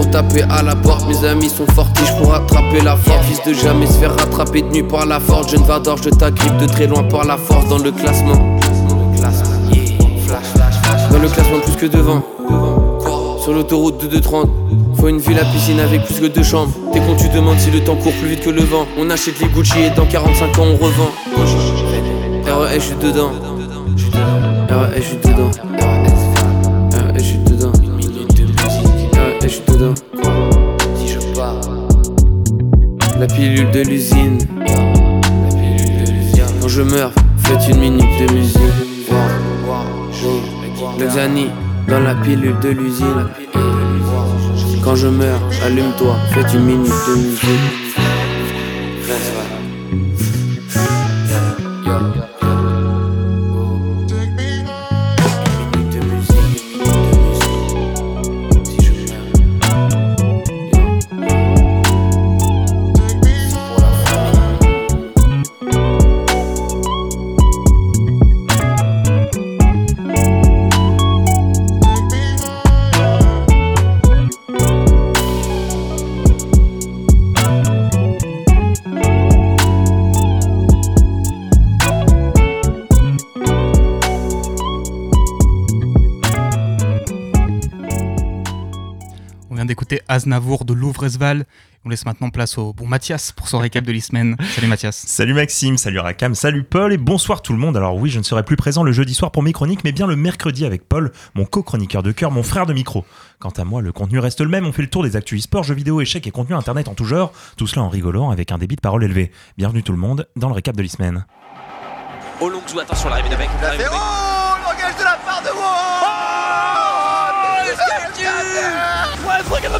pour 0.00 0.10
taper 0.10 0.42
à 0.48 0.62
la 0.62 0.74
porte. 0.74 1.06
Mes 1.06 1.26
amis 1.26 1.50
sont 1.50 1.66
fortiches 1.66 2.16
pour 2.16 2.32
attraper 2.32 2.80
la 2.82 2.96
force. 2.96 3.26
Fils 3.26 3.42
de 3.44 3.52
jamais 3.52 3.86
se 3.86 3.92
faire 3.92 4.16
rattraper 4.16 4.62
de 4.62 4.82
par 4.82 5.04
la 5.04 5.20
force. 5.20 5.50
Jeune 5.50 5.62
Vador, 5.62 5.98
je 5.98 6.08
t'agrippe 6.08 6.56
de 6.56 6.66
très 6.66 6.86
loin 6.86 7.02
par 7.02 7.24
la 7.24 7.36
force 7.36 7.68
dans 7.68 7.78
le 7.78 7.92
classement. 7.92 8.58
Dans 11.10 11.18
le 11.18 11.28
classement 11.28 11.60
plus 11.60 11.76
que 11.76 11.86
devant. 11.86 12.22
Sur 13.42 13.52
l'autoroute 13.52 14.00
de 14.00 14.06
230. 14.06 14.48
Faut 14.94 15.08
une 15.08 15.18
ville 15.18 15.38
à 15.38 15.44
piscine 15.44 15.80
avec 15.80 16.04
plus 16.04 16.20
que 16.20 16.26
deux 16.26 16.44
chambres. 16.44 16.72
T'es 16.92 17.00
con, 17.00 17.16
tu 17.18 17.28
demandes 17.28 17.58
si 17.58 17.70
le 17.70 17.80
temps 17.80 17.96
court 17.96 18.12
plus 18.20 18.28
vite 18.28 18.40
que 18.40 18.50
le 18.50 18.62
vent. 18.62 18.86
On 18.98 19.10
achète 19.10 19.38
les 19.40 19.48
Gucci 19.48 19.80
et 19.80 19.90
dans 19.90 20.06
45 20.06 20.58
ans 20.58 20.64
on 20.64 20.76
revend. 20.76 21.10
RES, 22.46 22.74
je 22.74 22.80
suis 22.80 22.96
dedans. 22.96 23.32
RES, 24.70 25.02
je 25.02 25.28
dedans. 25.28 25.69
Je 29.50 29.56
suis 29.56 29.64
dedans. 29.66 29.94
Si 30.96 31.08
je 31.08 31.18
pars. 31.34 31.60
La 33.18 33.26
pilule 33.26 33.70
de 33.70 33.80
l'usine. 33.80 34.38
Quand 36.60 36.68
je 36.68 36.82
meurs, 36.82 37.12
faites 37.38 37.68
une 37.68 37.80
minute 37.80 38.20
de 38.20 38.32
musique. 38.32 39.10
Le 40.98 41.08
Zani 41.08 41.48
dans 41.88 42.00
la 42.00 42.14
pilule 42.14 42.58
de 42.62 42.68
l'usine. 42.68 43.28
Quand 44.84 44.94
je 44.94 45.08
meurs, 45.08 45.40
allume-toi, 45.64 46.16
faites 46.32 46.54
une 46.54 46.64
minute 46.64 46.92
de 47.08 47.14
musique. 47.16 47.89
Aznavour 90.20 90.66
de 90.66 90.74
Louvresval. 90.74 91.46
On 91.86 91.88
laisse 91.88 92.04
maintenant 92.04 92.28
place 92.28 92.58
au 92.58 92.74
bon 92.74 92.86
Mathias 92.86 93.32
pour 93.32 93.48
son 93.48 93.58
récap 93.58 93.82
de 93.86 93.90
l'e-semaine. 93.90 94.36
Salut 94.54 94.66
Mathias. 94.66 95.02
Salut 95.06 95.32
Maxime, 95.32 95.78
salut 95.78 95.98
Rakam, 95.98 96.34
salut 96.34 96.62
Paul 96.62 96.92
et 96.92 96.98
bonsoir 96.98 97.40
tout 97.40 97.54
le 97.54 97.58
monde. 97.58 97.74
Alors 97.74 97.96
oui, 97.96 98.10
je 98.10 98.18
ne 98.18 98.22
serai 98.22 98.42
plus 98.42 98.56
présent 98.56 98.82
le 98.82 98.92
jeudi 98.92 99.14
soir 99.14 99.32
pour 99.32 99.42
mes 99.42 99.54
chroniques, 99.54 99.82
mais 99.82 99.92
bien 99.92 100.06
le 100.06 100.14
mercredi 100.14 100.66
avec 100.66 100.86
Paul, 100.86 101.10
mon 101.34 101.46
co-chroniqueur 101.46 102.02
de 102.02 102.12
cœur, 102.12 102.32
mon 102.32 102.42
frère 102.42 102.66
de 102.66 102.74
micro. 102.74 103.06
Quant 103.38 103.48
à 103.48 103.64
moi, 103.64 103.80
le 103.80 103.92
contenu 103.92 104.18
reste 104.18 104.42
le 104.42 104.48
même. 104.48 104.66
On 104.66 104.72
fait 104.72 104.82
le 104.82 104.90
tour 104.90 105.04
des 105.04 105.16
actus 105.16 105.40
e-sport, 105.40 105.62
jeux 105.62 105.74
vidéo, 105.74 106.02
échecs 106.02 106.26
et 106.26 106.30
contenu 106.30 106.54
internet 106.54 106.88
en 106.88 106.94
tout 106.94 107.06
genre. 107.06 107.32
Tout 107.56 107.66
cela 107.66 107.82
en 107.82 107.88
rigolant 107.88 108.28
avec 108.28 108.52
un 108.52 108.58
débit 108.58 108.76
de 108.76 108.82
parole 108.82 109.02
élevé. 109.02 109.32
Bienvenue 109.56 109.82
tout 109.82 109.92
le 109.92 109.98
monde 109.98 110.28
dans 110.36 110.48
le 110.48 110.54
récap 110.54 110.76
de 110.76 110.82
l'e-semaine. 110.82 111.24
Olongzou, 112.42 112.78
attention, 112.78 113.08
l'arrivée 113.08 113.30
d'avec. 113.30 113.48
Oh, 113.58 113.66
l'engage 114.66 114.98
de 114.98 115.04
la 115.04 115.18
part 115.24 115.40
de 115.42 115.48
Wall 115.48 115.90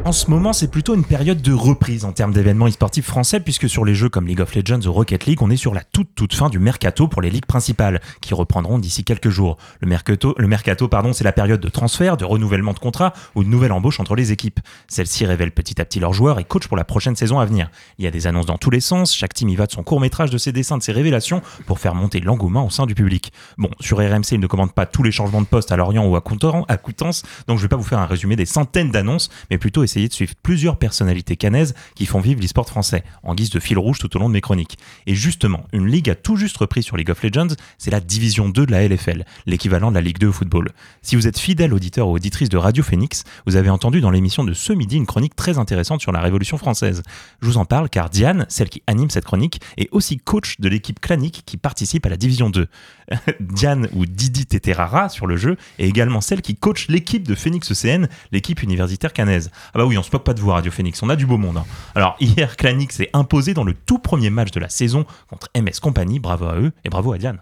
En 0.02 0.12
ce 0.12 0.30
moment, 0.30 0.54
c'est 0.54 0.70
plutôt 0.70 0.94
une 0.94 1.04
période 1.04 1.42
de 1.42 1.52
reprise 1.52 2.06
en 2.06 2.12
termes 2.12 2.32
d'événements 2.32 2.66
e-sportifs 2.66 3.04
français, 3.04 3.38
puisque 3.38 3.68
sur 3.68 3.84
les 3.84 3.94
jeux 3.94 4.08
comme 4.08 4.26
League 4.26 4.40
of 4.40 4.54
Legends 4.54 4.80
ou 4.86 4.92
Rocket 4.92 5.26
League, 5.26 5.42
on 5.42 5.50
est 5.50 5.58
sur 5.58 5.74
la 5.74 5.82
toute 5.84 6.14
toute 6.14 6.32
fin 6.34 6.48
du 6.48 6.58
mercato 6.58 7.06
pour 7.06 7.20
les 7.20 7.28
ligues 7.28 7.44
principales, 7.44 8.00
qui 8.22 8.32
reprendront 8.32 8.78
d'ici 8.78 9.04
quelques 9.04 9.28
jours. 9.28 9.58
Le 9.80 9.86
mercato, 9.86 10.34
le 10.38 10.46
mercato 10.48 10.88
pardon, 10.88 11.12
c'est 11.12 11.22
la 11.22 11.32
période 11.32 11.60
de 11.60 11.68
transfert, 11.68 12.16
de 12.16 12.24
renouvellement 12.24 12.72
de 12.72 12.78
contrat 12.78 13.12
ou 13.34 13.44
de 13.44 13.48
nouvelle 13.50 13.72
embauche 13.72 14.00
entre 14.00 14.14
les 14.16 14.32
équipes. 14.32 14.60
Celles-ci 14.88 15.26
révèlent 15.26 15.52
petit 15.52 15.78
à 15.82 15.84
petit 15.84 16.00
leurs 16.00 16.14
joueurs 16.14 16.40
et 16.40 16.44
coachent 16.44 16.66
pour 16.66 16.78
la 16.78 16.84
prochaine 16.84 17.14
saison 17.14 17.38
à 17.38 17.44
venir. 17.44 17.70
Il 17.98 18.04
y 18.06 18.08
a 18.08 18.10
des 18.10 18.26
annonces 18.26 18.46
dans 18.46 18.58
tous 18.58 18.70
les 18.70 18.80
sens, 18.80 19.14
chaque 19.14 19.34
team 19.34 19.50
y 19.50 19.54
va 19.54 19.66
de 19.66 19.72
son 19.72 19.82
court-métrage, 19.82 20.30
de 20.30 20.38
ses 20.38 20.50
dessins, 20.50 20.78
de 20.78 20.82
ses 20.82 20.92
révélations, 20.92 21.42
pour 21.66 21.78
faire 21.78 21.94
monter 21.94 22.20
l'engouement 22.20 22.64
au 22.64 22.70
sein 22.70 22.86
du 22.86 22.94
public. 22.94 23.34
Bon, 23.58 23.68
sur 23.80 23.98
RMC, 23.98 24.32
ils 24.32 24.40
ne 24.40 24.46
commandent 24.46 24.72
pas 24.72 24.86
tous 24.86 25.02
les 25.02 25.12
changements 25.12 25.42
de 25.42 25.46
poste 25.46 25.72
à 25.72 25.76
Lorient 25.76 26.06
ou 26.06 26.16
à 26.16 26.22
Coutances, 26.22 27.22
donc 27.46 27.58
je 27.58 27.62
vais 27.62 27.68
pas 27.68 27.76
vous 27.76 27.84
faire 27.84 27.98
un 27.98 28.06
résumé 28.06 28.34
des 28.34 28.46
centaines 28.46 28.90
d'annonces, 28.90 29.28
mais 29.50 29.58
plutôt 29.58 29.84
essayer 29.90 29.99
essayé 30.00 30.08
de 30.08 30.14
suivre 30.14 30.34
plusieurs 30.42 30.78
personnalités 30.78 31.36
canaises 31.36 31.74
qui 31.94 32.06
font 32.06 32.20
vivre 32.20 32.40
l'e-sport 32.40 32.66
français, 32.66 33.04
en 33.22 33.34
guise 33.34 33.50
de 33.50 33.60
fil 33.60 33.78
rouge 33.78 33.98
tout 33.98 34.14
au 34.16 34.18
long 34.18 34.28
de 34.28 34.34
mes 34.34 34.40
chroniques. 34.40 34.78
Et 35.06 35.14
justement, 35.14 35.64
une 35.72 35.86
ligue 35.86 36.10
a 36.10 36.14
tout 36.14 36.36
juste 36.36 36.56
repris 36.56 36.82
sur 36.82 36.96
League 36.96 37.10
of 37.10 37.22
Legends, 37.22 37.54
c'est 37.78 37.90
la 37.90 38.00
division 38.00 38.48
2 38.48 38.66
de 38.66 38.72
la 38.72 38.86
LFL, 38.86 39.24
l'équivalent 39.46 39.90
de 39.90 39.96
la 39.96 40.00
Ligue 40.00 40.18
2 40.18 40.28
au 40.28 40.32
football. 40.32 40.70
Si 41.02 41.16
vous 41.16 41.26
êtes 41.26 41.38
fidèle 41.38 41.74
auditeur 41.74 42.08
ou 42.08 42.14
auditrice 42.14 42.48
de 42.48 42.56
Radio 42.56 42.82
Phoenix, 42.82 43.24
vous 43.46 43.56
avez 43.56 43.70
entendu 43.70 44.00
dans 44.00 44.10
l'émission 44.10 44.44
de 44.44 44.52
ce 44.54 44.72
midi 44.72 44.96
une 44.96 45.06
chronique 45.06 45.36
très 45.36 45.58
intéressante 45.58 46.00
sur 46.00 46.12
la 46.12 46.20
Révolution 46.20 46.58
française. 46.58 47.02
Je 47.42 47.46
vous 47.46 47.56
en 47.58 47.64
parle 47.64 47.88
car 47.88 48.10
Diane, 48.10 48.46
celle 48.48 48.68
qui 48.68 48.82
anime 48.86 49.10
cette 49.10 49.24
chronique, 49.24 49.60
est 49.76 49.88
aussi 49.92 50.18
coach 50.18 50.60
de 50.60 50.68
l'équipe 50.68 51.00
clanique 51.00 51.42
qui 51.44 51.56
participe 51.56 52.06
à 52.06 52.08
la 52.08 52.16
division 52.16 52.50
2. 52.50 52.66
Diane 53.40 53.88
ou 53.92 54.06
Didi 54.06 54.46
Teterara 54.46 55.08
sur 55.08 55.26
le 55.26 55.36
jeu 55.36 55.56
est 55.78 55.88
également 55.88 56.20
celle 56.20 56.42
qui 56.42 56.54
coach 56.56 56.88
l'équipe 56.88 57.26
de 57.26 57.34
Phoenix 57.34 57.70
ECN, 57.70 58.06
l'équipe 58.32 58.62
universitaire 58.62 59.12
canaise. 59.12 59.50
Bah 59.80 59.86
oui, 59.86 59.96
on 59.96 60.02
se 60.02 60.10
moque 60.12 60.24
pas 60.24 60.34
de 60.34 60.40
vous 60.40 60.50
Radio 60.50 60.70
Phoenix, 60.70 61.02
on 61.02 61.08
a 61.08 61.16
du 61.16 61.24
beau 61.24 61.38
monde. 61.38 61.56
hein. 61.56 61.64
Alors 61.94 62.14
hier, 62.20 62.58
Clanic 62.58 62.92
s'est 62.92 63.08
imposé 63.14 63.54
dans 63.54 63.64
le 63.64 63.72
tout 63.72 63.98
premier 63.98 64.28
match 64.28 64.50
de 64.50 64.60
la 64.60 64.68
saison 64.68 65.06
contre 65.30 65.48
MS 65.56 65.80
Company, 65.80 66.18
bravo 66.18 66.44
à 66.44 66.56
eux 66.56 66.72
et 66.84 66.90
bravo 66.90 67.14
à 67.14 67.16
Diane. 67.16 67.38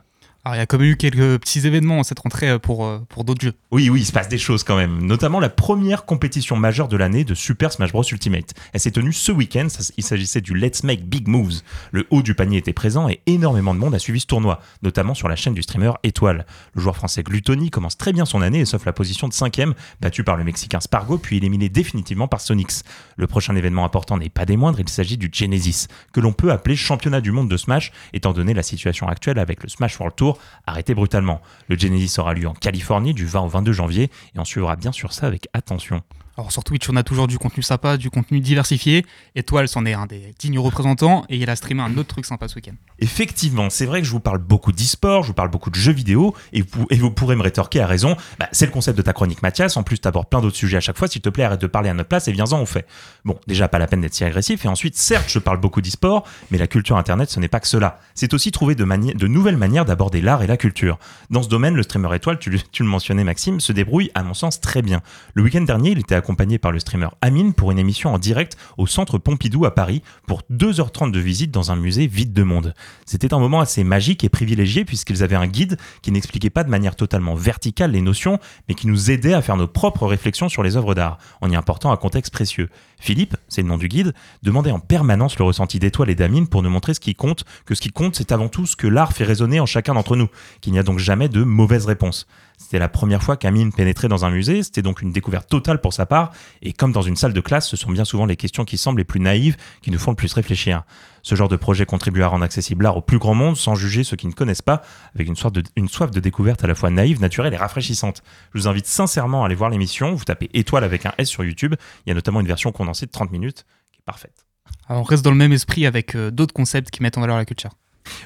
Alors, 0.48 0.56
il 0.56 0.60
y 0.60 0.62
a 0.62 0.66
quand 0.66 0.78
même 0.78 0.88
eu 0.88 0.96
quelques 0.96 1.40
petits 1.40 1.66
événements 1.66 2.02
cette 2.02 2.20
rentrée 2.20 2.48
euh, 2.48 2.58
pour, 2.58 2.86
euh, 2.86 3.04
pour 3.10 3.24
d'autres 3.24 3.42
jeux. 3.42 3.52
Oui, 3.70 3.90
oui, 3.90 4.00
il 4.00 4.06
se 4.06 4.12
passe 4.12 4.30
des 4.30 4.38
choses 4.38 4.64
quand 4.64 4.78
même. 4.78 5.04
Notamment 5.04 5.40
la 5.40 5.50
première 5.50 6.06
compétition 6.06 6.56
majeure 6.56 6.88
de 6.88 6.96
l'année 6.96 7.22
de 7.24 7.34
Super 7.34 7.70
Smash 7.70 7.92
Bros 7.92 8.02
Ultimate. 8.02 8.54
Elle 8.72 8.80
s'est 8.80 8.90
tenue 8.90 9.12
ce 9.12 9.30
week-end. 9.30 9.66
Il 9.98 10.04
s'agissait 10.04 10.40
du 10.40 10.54
Let's 10.54 10.84
Make 10.84 11.04
Big 11.04 11.28
Moves. 11.28 11.60
Le 11.92 12.06
haut 12.08 12.22
du 12.22 12.34
panier 12.34 12.56
était 12.56 12.72
présent 12.72 13.10
et 13.10 13.20
énormément 13.26 13.74
de 13.74 13.78
monde 13.78 13.94
a 13.94 13.98
suivi 13.98 14.20
ce 14.20 14.26
tournoi, 14.26 14.62
notamment 14.80 15.12
sur 15.12 15.28
la 15.28 15.36
chaîne 15.36 15.52
du 15.52 15.60
streamer 15.60 15.92
Étoile. 16.02 16.46
Le 16.72 16.80
joueur 16.80 16.96
français 16.96 17.22
Gluttony 17.22 17.68
commence 17.68 17.98
très 17.98 18.14
bien 18.14 18.24
son 18.24 18.40
année 18.40 18.60
et 18.60 18.64
sauf 18.64 18.86
la 18.86 18.94
position 18.94 19.28
de 19.28 19.34
5ème, 19.34 19.74
battu 20.00 20.24
par 20.24 20.38
le 20.38 20.44
Mexicain 20.44 20.80
Spargo, 20.80 21.18
puis 21.18 21.36
éliminé 21.36 21.68
définitivement 21.68 22.26
par 22.26 22.40
Sonix. 22.40 22.84
Le 23.18 23.26
prochain 23.26 23.54
événement 23.54 23.84
important 23.84 24.16
n'est 24.16 24.30
pas 24.30 24.46
des 24.46 24.56
moindres, 24.56 24.80
il 24.80 24.88
s'agit 24.88 25.18
du 25.18 25.28
Genesis, 25.30 25.88
que 26.14 26.20
l'on 26.20 26.32
peut 26.32 26.52
appeler 26.52 26.74
championnat 26.74 27.20
du 27.20 27.32
monde 27.32 27.50
de 27.50 27.58
Smash, 27.58 27.92
étant 28.14 28.32
donné 28.32 28.54
la 28.54 28.62
situation 28.62 29.08
actuelle 29.08 29.38
avec 29.38 29.62
le 29.62 29.68
Smash 29.68 30.00
World 30.00 30.16
Tour 30.16 30.37
arrêté 30.66 30.94
brutalement. 30.94 31.40
Le 31.68 31.78
Genesis 31.78 32.18
aura 32.18 32.34
lieu 32.34 32.48
en 32.48 32.54
Californie 32.54 33.14
du 33.14 33.26
20 33.26 33.40
au 33.40 33.48
22 33.48 33.72
janvier 33.72 34.10
et 34.34 34.38
on 34.38 34.44
suivra 34.44 34.76
bien 34.76 34.92
sûr 34.92 35.12
ça 35.12 35.26
avec 35.26 35.48
attention. 35.52 36.02
Alors 36.38 36.52
sur 36.52 36.62
Twitch, 36.62 36.88
on 36.88 36.94
a 36.94 37.02
toujours 37.02 37.26
du 37.26 37.36
contenu 37.36 37.64
sympa, 37.64 37.96
du 37.96 38.10
contenu 38.10 38.38
diversifié. 38.38 39.04
Étoile, 39.34 39.66
c'en 39.66 39.84
est 39.84 39.94
un 39.94 40.06
des 40.06 40.32
dignes 40.38 40.60
représentants 40.60 41.24
et 41.28 41.36
il 41.36 41.50
a 41.50 41.56
streamé 41.56 41.82
un 41.82 41.98
autre 41.98 42.10
truc 42.10 42.26
sympa 42.26 42.46
ce 42.46 42.54
week-end. 42.54 42.74
Effectivement, 43.00 43.70
c'est 43.70 43.86
vrai 43.86 44.00
que 44.00 44.06
je 44.06 44.12
vous 44.12 44.20
parle 44.20 44.38
beaucoup 44.38 44.70
d'e-sport, 44.70 45.24
je 45.24 45.28
vous 45.28 45.34
parle 45.34 45.50
beaucoup 45.50 45.70
de 45.70 45.74
jeux 45.74 45.92
vidéo, 45.92 46.36
et 46.52 46.62
vous, 46.62 46.86
et 46.90 46.96
vous 46.96 47.10
pourrez 47.10 47.34
me 47.34 47.42
rétorquer 47.42 47.80
à 47.80 47.88
raison, 47.88 48.16
bah, 48.38 48.48
c'est 48.52 48.66
le 48.66 48.70
concept 48.70 48.96
de 48.96 49.02
ta 49.02 49.12
chronique 49.12 49.42
Mathias, 49.42 49.76
en 49.76 49.82
plus 49.82 49.98
t'abordes 49.98 50.28
plein 50.28 50.40
d'autres 50.40 50.56
sujets 50.56 50.76
à 50.76 50.80
chaque 50.80 50.96
fois, 50.96 51.08
s'il 51.08 51.22
te 51.22 51.28
plaît 51.28 51.42
arrête 51.42 51.60
de 51.60 51.66
parler 51.66 51.88
à 51.88 51.94
notre 51.94 52.08
place 52.08 52.28
et 52.28 52.32
viens-en 52.32 52.60
on 52.60 52.66
fait. 52.66 52.86
Bon, 53.24 53.36
déjà 53.48 53.66
pas 53.66 53.80
la 53.80 53.88
peine 53.88 54.02
d'être 54.02 54.14
si 54.14 54.22
agressif, 54.22 54.64
et 54.64 54.68
ensuite 54.68 54.94
certes 54.94 55.28
je 55.28 55.40
parle 55.40 55.58
beaucoup 55.58 55.80
d'e-sport, 55.80 56.24
mais 56.52 56.58
la 56.58 56.68
culture 56.68 56.96
internet 56.96 57.30
ce 57.30 57.40
n'est 57.40 57.48
pas 57.48 57.58
que 57.58 57.66
cela. 57.66 57.98
C'est 58.14 58.32
aussi 58.32 58.52
trouver 58.52 58.76
de, 58.76 58.84
mani- 58.84 59.14
de 59.14 59.26
nouvelles 59.26 59.56
manières 59.56 59.84
d'aborder 59.84 60.20
l'art 60.20 60.44
et 60.44 60.46
la 60.46 60.56
culture. 60.56 61.00
Dans 61.30 61.42
ce 61.42 61.48
domaine, 61.48 61.74
le 61.74 61.82
streamer 61.82 62.14
étoile, 62.14 62.38
tu, 62.38 62.60
tu 62.70 62.84
le 62.84 62.88
mentionnais 62.88 63.24
Maxime, 63.24 63.58
se 63.58 63.72
débrouille 63.72 64.12
à 64.14 64.22
mon 64.22 64.34
sens 64.34 64.60
très 64.60 64.82
bien. 64.82 65.00
Le 65.34 65.42
week-end 65.42 65.62
dernier, 65.62 65.90
il 65.90 65.98
était 65.98 66.14
accompagné 66.28 66.58
par 66.58 66.72
le 66.72 66.78
streamer 66.78 67.08
Amine 67.22 67.54
pour 67.54 67.70
une 67.70 67.78
émission 67.78 68.12
en 68.12 68.18
direct 68.18 68.58
au 68.76 68.86
centre 68.86 69.16
Pompidou 69.16 69.64
à 69.64 69.74
Paris 69.74 70.02
pour 70.26 70.42
2h30 70.52 71.10
de 71.10 71.18
visite 71.18 71.50
dans 71.50 71.72
un 71.72 71.76
musée 71.76 72.06
vide 72.06 72.34
de 72.34 72.42
monde. 72.42 72.74
C'était 73.06 73.32
un 73.32 73.38
moment 73.38 73.60
assez 73.60 73.82
magique 73.82 74.24
et 74.24 74.28
privilégié 74.28 74.84
puisqu'ils 74.84 75.22
avaient 75.22 75.36
un 75.36 75.46
guide 75.46 75.78
qui 76.02 76.12
n'expliquait 76.12 76.50
pas 76.50 76.64
de 76.64 76.68
manière 76.68 76.96
totalement 76.96 77.34
verticale 77.34 77.92
les 77.92 78.02
notions, 78.02 78.38
mais 78.68 78.74
qui 78.74 78.88
nous 78.88 79.10
aidait 79.10 79.32
à 79.32 79.40
faire 79.40 79.56
nos 79.56 79.68
propres 79.68 80.06
réflexions 80.06 80.50
sur 80.50 80.62
les 80.62 80.76
œuvres 80.76 80.94
d'art, 80.94 81.16
en 81.40 81.50
y 81.50 81.56
important 81.56 81.92
un 81.92 81.96
contexte 81.96 82.34
précieux. 82.34 82.68
Philippe, 83.00 83.36
c'est 83.48 83.62
le 83.62 83.68
nom 83.68 83.78
du 83.78 83.88
guide, 83.88 84.12
demandait 84.42 84.70
en 84.70 84.80
permanence 84.80 85.38
le 85.38 85.44
ressenti 85.44 85.78
d'étoile 85.78 86.10
et 86.10 86.14
d'Amine 86.14 86.48
pour 86.48 86.62
nous 86.62 86.70
montrer 86.70 86.94
ce 86.94 87.00
qui 87.00 87.14
compte, 87.14 87.44
que 87.64 87.74
ce 87.74 87.80
qui 87.80 87.90
compte 87.90 88.16
c'est 88.16 88.32
avant 88.32 88.48
tout 88.48 88.66
ce 88.66 88.76
que 88.76 88.86
l'art 88.86 89.12
fait 89.12 89.24
résonner 89.24 89.60
en 89.60 89.66
chacun 89.66 89.94
d'entre 89.94 90.16
nous, 90.16 90.28
qu'il 90.60 90.72
n'y 90.72 90.78
a 90.78 90.82
donc 90.82 90.98
jamais 90.98 91.28
de 91.28 91.42
mauvaise 91.42 91.86
réponse. 91.86 92.26
C'était 92.56 92.80
la 92.80 92.88
première 92.88 93.22
fois 93.22 93.36
qu'Amine 93.36 93.72
pénétrait 93.72 94.08
dans 94.08 94.24
un 94.24 94.30
musée, 94.30 94.64
c'était 94.64 94.82
donc 94.82 95.00
une 95.00 95.12
découverte 95.12 95.48
totale 95.48 95.80
pour 95.80 95.92
sa 95.92 96.06
part, 96.06 96.32
et 96.60 96.72
comme 96.72 96.92
dans 96.92 97.02
une 97.02 97.16
salle 97.16 97.32
de 97.32 97.40
classe, 97.40 97.68
ce 97.68 97.76
sont 97.76 97.92
bien 97.92 98.04
souvent 98.04 98.26
les 98.26 98.36
questions 98.36 98.64
qui 98.64 98.76
semblent 98.78 98.98
les 98.98 99.04
plus 99.04 99.20
naïves 99.20 99.56
qui 99.80 99.92
nous 99.92 99.98
font 99.98 100.10
le 100.10 100.16
plus 100.16 100.32
réfléchir. 100.32 100.82
Ce 101.28 101.34
genre 101.34 101.48
de 101.48 101.56
projet 101.56 101.84
contribue 101.84 102.22
à 102.22 102.28
rendre 102.28 102.42
accessible 102.46 102.84
l'art 102.84 102.96
au 102.96 103.02
plus 103.02 103.18
grand 103.18 103.34
monde 103.34 103.54
sans 103.54 103.74
juger 103.74 104.02
ceux 104.02 104.16
qui 104.16 104.26
ne 104.28 104.32
connaissent 104.32 104.62
pas, 104.62 104.80
avec 105.14 105.28
une 105.28 105.36
soif, 105.36 105.52
de, 105.52 105.62
une 105.76 105.86
soif 105.86 106.10
de 106.10 106.20
découverte 106.20 106.64
à 106.64 106.66
la 106.66 106.74
fois 106.74 106.88
naïve, 106.88 107.20
naturelle 107.20 107.52
et 107.52 107.58
rafraîchissante. 107.58 108.22
Je 108.54 108.60
vous 108.60 108.66
invite 108.66 108.86
sincèrement 108.86 109.42
à 109.42 109.44
aller 109.44 109.54
voir 109.54 109.68
l'émission, 109.68 110.14
vous 110.14 110.24
tapez 110.24 110.48
étoile 110.54 110.84
avec 110.84 111.04
un 111.04 111.12
S 111.18 111.28
sur 111.28 111.44
YouTube, 111.44 111.74
il 112.06 112.08
y 112.08 112.12
a 112.12 112.14
notamment 112.14 112.40
une 112.40 112.46
version 112.46 112.72
condensée 112.72 113.04
de 113.04 113.10
30 113.10 113.30
minutes 113.30 113.66
qui 113.92 113.98
est 113.98 114.06
parfaite. 114.06 114.46
Alors, 114.88 115.02
on 115.02 115.04
reste 115.04 115.22
dans 115.22 115.30
le 115.30 115.36
même 115.36 115.52
esprit 115.52 115.84
avec 115.84 116.16
euh, 116.16 116.30
d'autres 116.30 116.54
concepts 116.54 116.88
qui 116.88 117.02
mettent 117.02 117.18
en 117.18 117.20
valeur 117.20 117.36
la 117.36 117.44
culture. 117.44 117.72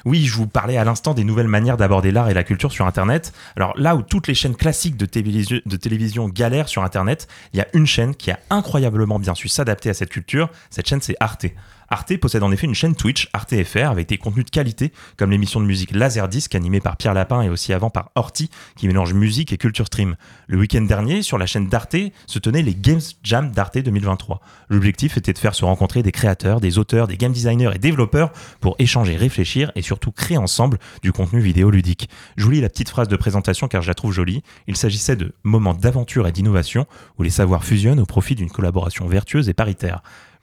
Oui, 0.05 0.25
je 0.25 0.33
vous 0.35 0.47
parlais 0.47 0.77
à 0.77 0.85
l'instant 0.85 1.13
des 1.13 1.25
nouvelles 1.25 1.49
manières 1.49 1.75
d'aborder 1.75 2.11
l'art 2.11 2.29
et 2.29 2.33
la 2.33 2.45
culture 2.45 2.71
sur 2.71 2.85
Internet. 2.87 3.33
Alors 3.57 3.77
là 3.77 3.97
où 3.97 4.01
toutes 4.01 4.27
les 4.27 4.33
chaînes 4.33 4.55
classiques 4.55 4.95
de 4.95 5.05
télévision, 5.05 5.59
de 5.65 5.75
télévision 5.75 6.29
galèrent 6.29 6.69
sur 6.69 6.83
Internet, 6.83 7.27
il 7.53 7.57
y 7.57 7.61
a 7.61 7.67
une 7.73 7.85
chaîne 7.85 8.15
qui 8.15 8.31
a 8.31 8.39
incroyablement 8.49 9.19
bien 9.19 9.35
su 9.35 9.49
s'adapter 9.49 9.89
à 9.89 9.93
cette 9.93 10.09
culture. 10.09 10.49
Cette 10.69 10.87
chaîne, 10.87 11.01
c'est 11.01 11.15
Arte. 11.19 11.47
Arte 11.93 12.17
possède 12.17 12.41
en 12.41 12.51
effet 12.51 12.65
une 12.65 12.73
chaîne 12.73 12.95
Twitch, 12.95 13.29
Arte 13.33 13.53
FR, 13.63 13.91
avec 13.91 14.09
des 14.09 14.17
contenus 14.17 14.45
de 14.45 14.49
qualité, 14.49 14.91
comme 15.15 15.29
l'émission 15.29 15.59
de 15.59 15.65
musique 15.67 15.91
Laserdisc 15.91 16.55
animée 16.55 16.79
par 16.79 16.97
Pierre 16.97 17.13
Lapin 17.13 17.43
et 17.43 17.49
aussi 17.49 17.71
avant 17.71 17.91
par 17.91 18.09
Horty, 18.15 18.49
qui 18.75 18.87
mélange 18.87 19.13
musique 19.13 19.53
et 19.53 19.57
culture 19.57 19.85
stream. 19.85 20.15
Le 20.47 20.57
week-end 20.57 20.81
dernier, 20.81 21.21
sur 21.21 21.37
la 21.37 21.45
chaîne 21.45 21.67
d'Arte, 21.67 21.95
se 22.25 22.39
tenaient 22.39 22.63
les 22.63 22.73
Games 22.73 22.99
Jam 23.21 23.51
d'Arte 23.51 23.77
2023. 23.77 24.41
L'objectif 24.69 25.17
était 25.17 25.33
de 25.33 25.37
faire 25.37 25.53
se 25.53 25.65
rencontrer 25.65 26.01
des 26.01 26.11
créateurs, 26.11 26.61
des 26.61 26.79
auteurs, 26.79 27.07
des 27.07 27.15
game 27.15 27.31
designers 27.31 27.69
et 27.75 27.77
développeurs 27.77 28.31
pour 28.59 28.75
échanger, 28.79 29.15
réfléchir 29.15 29.71
et 29.75 29.83
surtout 29.83 30.11
créer 30.11 30.37
ensemble 30.37 30.79
du 31.03 31.11
contenu 31.11 31.41
vidéo 31.41 31.69
ludique. 31.69 32.09
Je 32.37 32.43
vous 32.43 32.49
lis 32.49 32.61
la 32.61 32.69
petite 32.69 32.89
phrase 32.89 33.07
de 33.07 33.15
présentation 33.15 33.67
car 33.67 33.83
je 33.83 33.87
la 33.87 33.93
trouve 33.93 34.13
jolie. 34.13 34.41
Il 34.65 34.77
s'agissait 34.77 35.15
de 35.15 35.35
moments 35.43 35.75
d'aventure 35.75 36.27
et 36.27 36.31
d'innovation 36.31 36.87
où 37.19 37.23
les 37.23 37.29
savoirs 37.29 37.63
fusionnent 37.63 37.99
au 37.99 38.07
profit 38.07 38.33
d'une 38.33 38.49
collaboration 38.49 39.05
vertueuse 39.05 39.47
et 39.47 39.53
paritaire. 39.53 40.01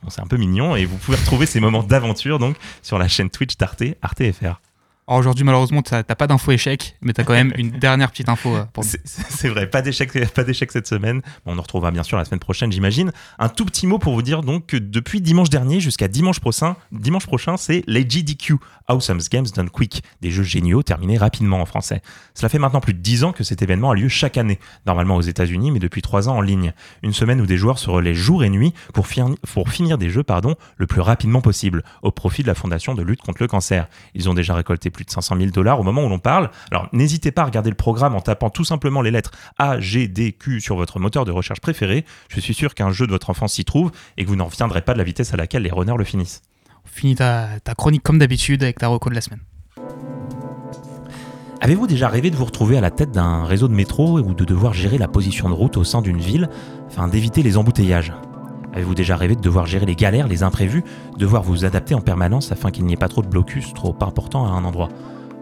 C'est 0.09 0.21
un 0.21 0.27
peu 0.27 0.37
mignon 0.37 0.77
et 0.77 0.85
vous 0.85 0.97
pouvez 0.97 1.17
retrouver 1.17 1.47
ces 1.47 1.61
moments 1.61 1.83
d'aventure 1.83 2.39
donc 2.39 2.57
sur 2.83 2.99
la 2.99 3.09
chaîne 3.09 3.31
Twitch 3.31 3.57
d'Arte, 3.57 3.83
Arte 4.03 4.23
FR. 4.33 4.61
Aujourd'hui, 5.19 5.45
malheureusement, 5.45 5.83
t'as 5.83 6.03
pas 6.05 6.27
d'info 6.29 6.53
échec, 6.53 6.97
mais 7.03 7.13
t'as 7.13 7.25
quand 7.25 7.33
même 7.33 7.53
une 7.59 7.71
dernière 7.81 8.11
petite 8.13 8.29
info 8.29 8.55
euh, 8.55 8.65
pour 8.73 8.85
nous. 8.85 8.91
C'est- 9.05 9.49
vrai, 9.49 9.69
pas 9.69 9.83
d'échec, 9.83 10.13
pas 10.33 10.45
d'échec 10.45 10.71
cette 10.71 10.87
semaine. 10.87 11.21
Bon, 11.45 11.55
on 11.55 11.59
en 11.59 11.63
retrouvera 11.63 11.91
bien 11.91 12.05
sûr 12.05 12.17
la 12.17 12.25
semaine 12.25 12.39
prochaine, 12.39 12.71
j'imagine. 12.71 13.11
Un 13.41 13.49
tout 13.49 13.65
petit 13.65 13.89
mot 13.89 13.99
pour 13.99 14.15
vous 14.15 14.23
dire 14.23 14.43
donc 14.43 14.67
que 14.67 14.77
depuis 14.77 15.21
dimanche 15.21 15.51
dernier 15.51 15.81
jusqu'à 15.81 16.07
dimanche 16.07 16.39
prochain, 16.39 16.77
dimanche 16.93 17.27
prochain, 17.27 17.57
c'est 17.57 17.83
les 17.89 18.05
GDQ, 18.05 18.55
Awesome 18.87 19.19
Games 19.31 19.47
Done 19.55 19.69
Quick, 19.71 20.05
des 20.21 20.31
jeux 20.31 20.45
géniaux 20.45 20.85
terminés 20.85 21.19
rapidement 21.19 21.61
en 21.61 21.67
français. 21.67 22.03
Cela 22.35 22.49
fait 22.49 22.59
maintenant 22.61 22.81
plus 22.81 22.95
de 22.95 23.01
10 23.01 23.25
ans 23.25 23.33
que 23.33 23.43
cet 23.43 23.63
événement 23.63 23.91
a 23.91 23.95
lieu 23.97 24.09
chaque 24.09 24.39
année, 24.39 24.61
normalement 24.87 25.17
aux 25.17 25.23
États-Unis, 25.23 25.73
mais 25.73 25.81
depuis 25.81 26.03
3 26.03 26.29
ans 26.29 26.37
en 26.37 26.41
ligne. 26.41 26.73
Une 27.03 27.13
semaine 27.13 27.41
où 27.41 27.47
des 27.47 27.57
joueurs 27.57 27.81
se 27.81 27.91
relaient 27.91 28.15
jour 28.15 28.45
et 28.45 28.49
nuit 28.49 28.75
pour 28.95 29.09
finir 29.09 29.99
des 29.99 30.11
jeux, 30.11 30.23
pardon, 30.23 30.55
le 30.77 30.87
plus 30.87 31.01
rapidement 31.01 31.41
possible, 31.41 31.83
au 32.03 32.13
profit 32.13 32.43
de 32.43 32.49
la 32.49 32.55
Fondation 32.55 32.95
de 32.95 33.03
lutte 33.03 33.23
contre 33.23 33.43
le 33.43 33.49
cancer. 33.49 33.89
Ils 34.15 34.29
ont 34.29 34.35
déjà 34.35 34.55
récolté 34.55 34.91
plus 34.91 35.00
de 35.05 35.11
500 35.11 35.37
000 35.37 35.51
dollars 35.51 35.81
au 35.81 35.83
moment 35.83 36.05
où 36.05 36.09
l'on 36.09 36.19
parle. 36.19 36.51
Alors 36.71 36.89
n'hésitez 36.93 37.31
pas 37.31 37.43
à 37.43 37.45
regarder 37.47 37.71
le 37.71 37.77
programme 37.77 38.15
en 38.15 38.21
tapant 38.21 38.51
tout 38.51 38.65
simplement 38.65 39.03
les 39.03 39.11
lettres 39.11 39.33
A, 39.59 39.81
G, 39.81 40.09
D, 40.09 40.33
Q 40.33 40.61
sur 40.61 40.77
votre 40.77 40.99
moteur 40.99 41.25
de 41.25 41.33
recherche 41.33 41.61
préféré. 41.61 42.05
Je 42.29 42.41
suis 42.41 42.55
sûr 42.55 42.75
qu'un 42.75 42.91
jeu 42.91 43.07
de 43.07 43.13
votre 43.13 43.31
enfance 43.31 43.55
s'y 43.55 43.65
trouve 43.65 43.91
et 44.17 44.25
que 44.25 44.29
vous 44.29 44.37
n'en 44.37 44.47
reviendrez 44.47 44.83
pas 44.83 44.93
de 44.93 44.99
la 44.99 45.05
vitesse 45.05 45.35
à 45.35 45.37
laquelle 45.37 45.63
les 45.63 45.71
runners 45.71 45.97
le 45.99 46.05
finissent. 46.05 46.43
Finis 46.85 47.17
ta, 47.17 47.49
ta 47.63 47.75
chronique 47.75 48.03
comme 48.03 48.19
d'habitude 48.19 48.63
avec 48.63 48.79
ta 48.79 48.89
reco 48.89 49.11
de 49.11 49.15
la 49.15 49.21
semaine. 49.21 49.41
Avez-vous 51.63 51.87
déjà 51.87 52.09
rêvé 52.09 52.31
de 52.31 52.37
vous 52.37 52.47
retrouver 52.47 52.79
à 52.79 52.81
la 52.81 52.91
tête 52.91 53.13
d'un 53.13 53.45
réseau 53.45 53.69
de 53.69 53.75
métro 53.75 54.19
ou 54.19 54.33
de 54.33 54.45
devoir 54.45 54.73
gérer 54.73 54.97
la 54.97 55.09
position 55.09 55.51
de 55.51 55.55
route 55.55 55.77
au 55.77 55.85
sein 55.85 56.01
d'une 56.01 56.19
ville 56.19 56.49
afin 56.89 57.07
d'éviter 57.07 57.43
les 57.43 57.59
embouteillages? 57.59 58.15
Avez-vous 58.73 58.95
déjà 58.95 59.17
rêvé 59.17 59.35
de 59.35 59.41
devoir 59.41 59.67
gérer 59.67 59.87
les 59.87 59.97
galères, 59.97 60.29
les 60.29 60.43
imprévus, 60.43 60.85
devoir 61.19 61.43
vous 61.43 61.65
adapter 61.65 61.95
en 61.95 62.01
permanence 62.01 62.53
afin 62.53 62.71
qu'il 62.71 62.85
n'y 62.85 62.93
ait 62.93 62.97
pas 62.97 63.09
trop 63.09 63.23
de 63.23 63.29
blocus 63.29 63.75
trop 63.75 63.97
importants 64.01 64.47
à 64.47 64.51
un 64.51 64.65
endroit? 64.65 64.89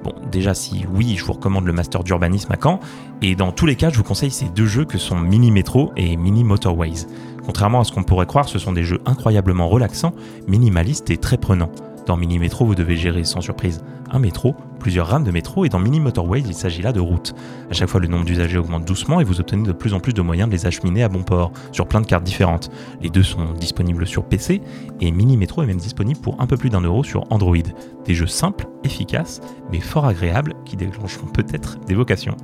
Bon, 0.04 0.14
déjà 0.30 0.54
si 0.54 0.86
oui, 0.92 1.16
je 1.18 1.24
vous 1.24 1.32
recommande 1.32 1.66
le 1.66 1.72
master 1.72 2.04
d'urbanisme 2.04 2.52
à 2.52 2.56
Caen, 2.62 2.80
et 3.20 3.34
dans 3.34 3.52
tous 3.52 3.66
les 3.66 3.76
cas, 3.76 3.90
je 3.90 3.96
vous 3.96 4.04
conseille 4.04 4.30
ces 4.30 4.48
deux 4.48 4.66
jeux 4.66 4.84
que 4.84 4.96
sont 4.96 5.18
Mini 5.18 5.50
Metro 5.50 5.92
et 5.96 6.16
Mini 6.16 6.44
Motorways. 6.44 7.06
Contrairement 7.44 7.80
à 7.80 7.84
ce 7.84 7.92
qu'on 7.92 8.04
pourrait 8.04 8.26
croire, 8.26 8.48
ce 8.48 8.58
sont 8.58 8.72
des 8.72 8.84
jeux 8.84 9.00
incroyablement 9.06 9.68
relaxants, 9.68 10.12
minimalistes 10.46 11.10
et 11.10 11.16
très 11.16 11.36
prenants. 11.36 11.70
Dans 12.08 12.16
Mini 12.16 12.38
Metro, 12.38 12.64
vous 12.64 12.74
devez 12.74 12.96
gérer 12.96 13.22
sans 13.22 13.42
surprise 13.42 13.84
un 14.10 14.18
métro, 14.18 14.56
plusieurs 14.80 15.08
rames 15.08 15.24
de 15.24 15.30
métro, 15.30 15.66
et 15.66 15.68
dans 15.68 15.78
Mini 15.78 16.00
Motorways, 16.00 16.40
il 16.40 16.54
s'agit 16.54 16.80
là 16.80 16.90
de 16.90 17.00
routes. 17.00 17.34
À 17.70 17.74
chaque 17.74 17.90
fois, 17.90 18.00
le 18.00 18.08
nombre 18.08 18.24
d'usagers 18.24 18.56
augmente 18.56 18.86
doucement 18.86 19.20
et 19.20 19.24
vous 19.24 19.40
obtenez 19.40 19.62
de 19.62 19.72
plus 19.72 19.92
en 19.92 20.00
plus 20.00 20.14
de 20.14 20.22
moyens 20.22 20.48
de 20.48 20.54
les 20.54 20.64
acheminer 20.64 21.02
à 21.02 21.10
bon 21.10 21.22
port, 21.22 21.52
sur 21.70 21.86
plein 21.86 22.00
de 22.00 22.06
cartes 22.06 22.24
différentes. 22.24 22.70
Les 23.02 23.10
deux 23.10 23.22
sont 23.22 23.52
disponibles 23.60 24.06
sur 24.06 24.24
PC, 24.24 24.62
et 25.02 25.10
Mini 25.10 25.36
Metro 25.36 25.62
est 25.62 25.66
même 25.66 25.76
disponible 25.76 26.18
pour 26.18 26.40
un 26.40 26.46
peu 26.46 26.56
plus 26.56 26.70
d'un 26.70 26.80
euro 26.80 27.04
sur 27.04 27.26
Android. 27.28 27.56
Des 28.06 28.14
jeux 28.14 28.26
simples, 28.26 28.68
efficaces, 28.84 29.42
mais 29.70 29.80
fort 29.80 30.06
agréables 30.06 30.54
qui 30.64 30.78
déclencheront 30.78 31.26
peut-être 31.26 31.78
des 31.80 31.94
vocations. 31.94 32.38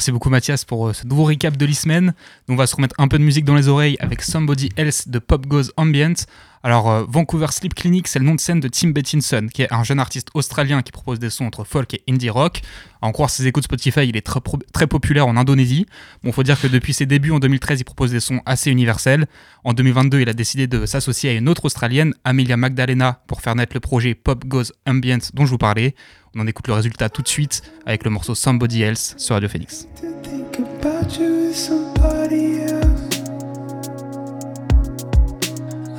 Merci 0.00 0.12
beaucoup 0.12 0.30
Mathias 0.30 0.64
pour 0.64 0.88
euh, 0.88 0.92
ce 0.94 1.06
nouveau 1.06 1.24
recap 1.24 1.58
de 1.58 1.66
l'e-semaine. 1.66 2.14
On 2.48 2.56
va 2.56 2.66
se 2.66 2.74
remettre 2.74 2.94
un 2.96 3.06
peu 3.06 3.18
de 3.18 3.22
musique 3.22 3.44
dans 3.44 3.54
les 3.54 3.68
oreilles 3.68 3.98
avec 4.00 4.22
Somebody 4.22 4.70
Else 4.76 5.08
de 5.08 5.18
Pop 5.18 5.46
Goes 5.46 5.72
Ambient. 5.76 6.14
Alors, 6.62 6.90
euh, 6.90 7.04
Vancouver 7.08 7.46
Sleep 7.50 7.74
Clinic, 7.74 8.06
c'est 8.06 8.18
le 8.18 8.26
nom 8.26 8.34
de 8.34 8.40
scène 8.40 8.60
de 8.60 8.68
Tim 8.68 8.90
Bettinson, 8.90 9.46
qui 9.52 9.62
est 9.62 9.72
un 9.72 9.82
jeune 9.82 9.98
artiste 9.98 10.28
australien 10.34 10.82
qui 10.82 10.92
propose 10.92 11.18
des 11.18 11.30
sons 11.30 11.46
entre 11.46 11.64
folk 11.64 11.94
et 11.94 12.02
indie 12.06 12.28
rock. 12.28 12.60
À 13.00 13.06
en 13.06 13.12
croire 13.12 13.30
ses 13.30 13.46
écoutes 13.46 13.64
Spotify, 13.64 14.06
il 14.06 14.14
est 14.14 14.20
très, 14.20 14.86
populaire 14.86 15.26
en 15.26 15.38
Indonésie. 15.38 15.86
Bon, 16.22 16.32
faut 16.32 16.42
dire 16.42 16.60
que 16.60 16.66
depuis 16.66 16.92
ses 16.92 17.06
débuts 17.06 17.30
en 17.30 17.38
2013, 17.38 17.80
il 17.80 17.84
propose 17.84 18.10
des 18.10 18.20
sons 18.20 18.42
assez 18.44 18.70
universels. 18.70 19.26
En 19.64 19.72
2022, 19.72 20.20
il 20.20 20.28
a 20.28 20.34
décidé 20.34 20.66
de 20.66 20.84
s'associer 20.84 21.30
à 21.30 21.32
une 21.32 21.48
autre 21.48 21.64
australienne, 21.64 22.12
Amelia 22.24 22.58
Magdalena, 22.58 23.22
pour 23.26 23.40
faire 23.40 23.54
naître 23.54 23.72
le 23.72 23.80
projet 23.80 24.14
Pop 24.14 24.44
Goes 24.44 24.72
Ambient 24.86 25.18
dont 25.32 25.46
je 25.46 25.50
vous 25.50 25.58
parlais. 25.58 25.94
On 26.34 26.40
en 26.40 26.46
écoute 26.46 26.68
le 26.68 26.74
résultat 26.74 27.08
tout 27.08 27.22
de 27.22 27.28
suite 27.28 27.62
avec 27.86 28.04
le 28.04 28.10
morceau 28.10 28.34
Somebody 28.34 28.82
Else 28.82 29.14
sur 29.16 29.34
Radio 29.34 29.48
Phoenix. 29.48 29.88
Somebody 31.52 32.60
Else 32.60 32.89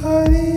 honey. 0.00 0.47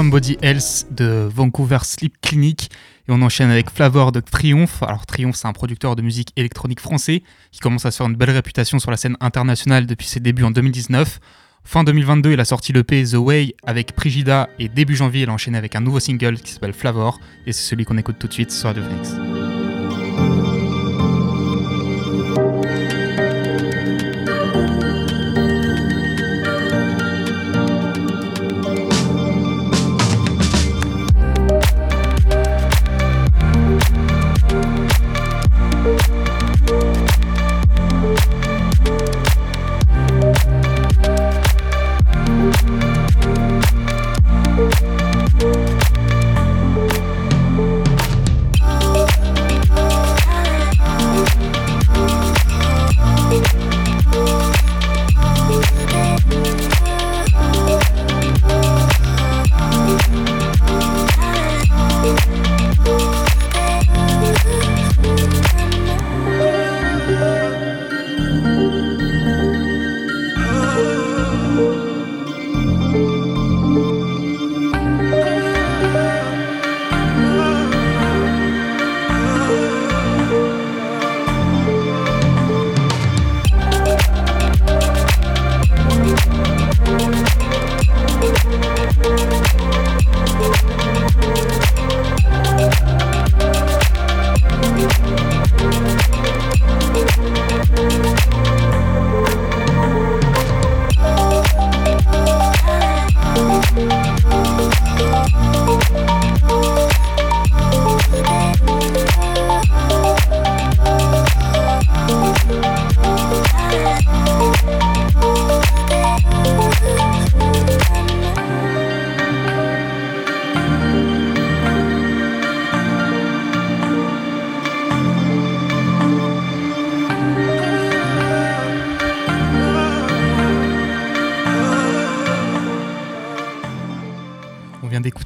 De 0.00 1.28
Vancouver 1.28 1.78
Sleep 1.82 2.20
Clinic. 2.20 2.70
Et 3.08 3.12
on 3.12 3.20
enchaîne 3.20 3.50
avec 3.50 3.68
Flavor 3.68 4.12
de 4.12 4.20
Triumph. 4.20 4.80
Alors 4.84 5.06
Triumph, 5.06 5.34
c'est 5.34 5.48
un 5.48 5.52
producteur 5.52 5.96
de 5.96 6.02
musique 6.02 6.30
électronique 6.36 6.78
français 6.78 7.24
qui 7.50 7.58
commence 7.58 7.84
à 7.84 7.90
se 7.90 7.96
faire 7.96 8.06
une 8.06 8.14
belle 8.14 8.30
réputation 8.30 8.78
sur 8.78 8.92
la 8.92 8.96
scène 8.96 9.16
internationale 9.20 9.86
depuis 9.86 10.06
ses 10.06 10.20
débuts 10.20 10.44
en 10.44 10.52
2019. 10.52 11.18
Fin 11.64 11.82
2022, 11.82 12.32
il 12.32 12.38
a 12.38 12.44
sorti 12.44 12.72
le 12.72 12.84
The 12.84 13.14
Way 13.14 13.56
avec 13.66 13.92
Prigida 13.96 14.48
et 14.60 14.68
début 14.68 14.94
janvier, 14.94 15.22
il 15.22 15.30
a 15.30 15.32
enchaîné 15.32 15.58
avec 15.58 15.74
un 15.74 15.80
nouveau 15.80 15.98
single 15.98 16.38
qui 16.38 16.52
s'appelle 16.52 16.74
Flavor 16.74 17.18
et 17.44 17.52
c'est 17.52 17.68
celui 17.68 17.84
qu'on 17.84 17.98
écoute 17.98 18.20
tout 18.20 18.28
de 18.28 18.32
suite 18.32 18.52
sur 18.52 18.68
Radio 18.68 18.84
Phoenix. 18.84 19.37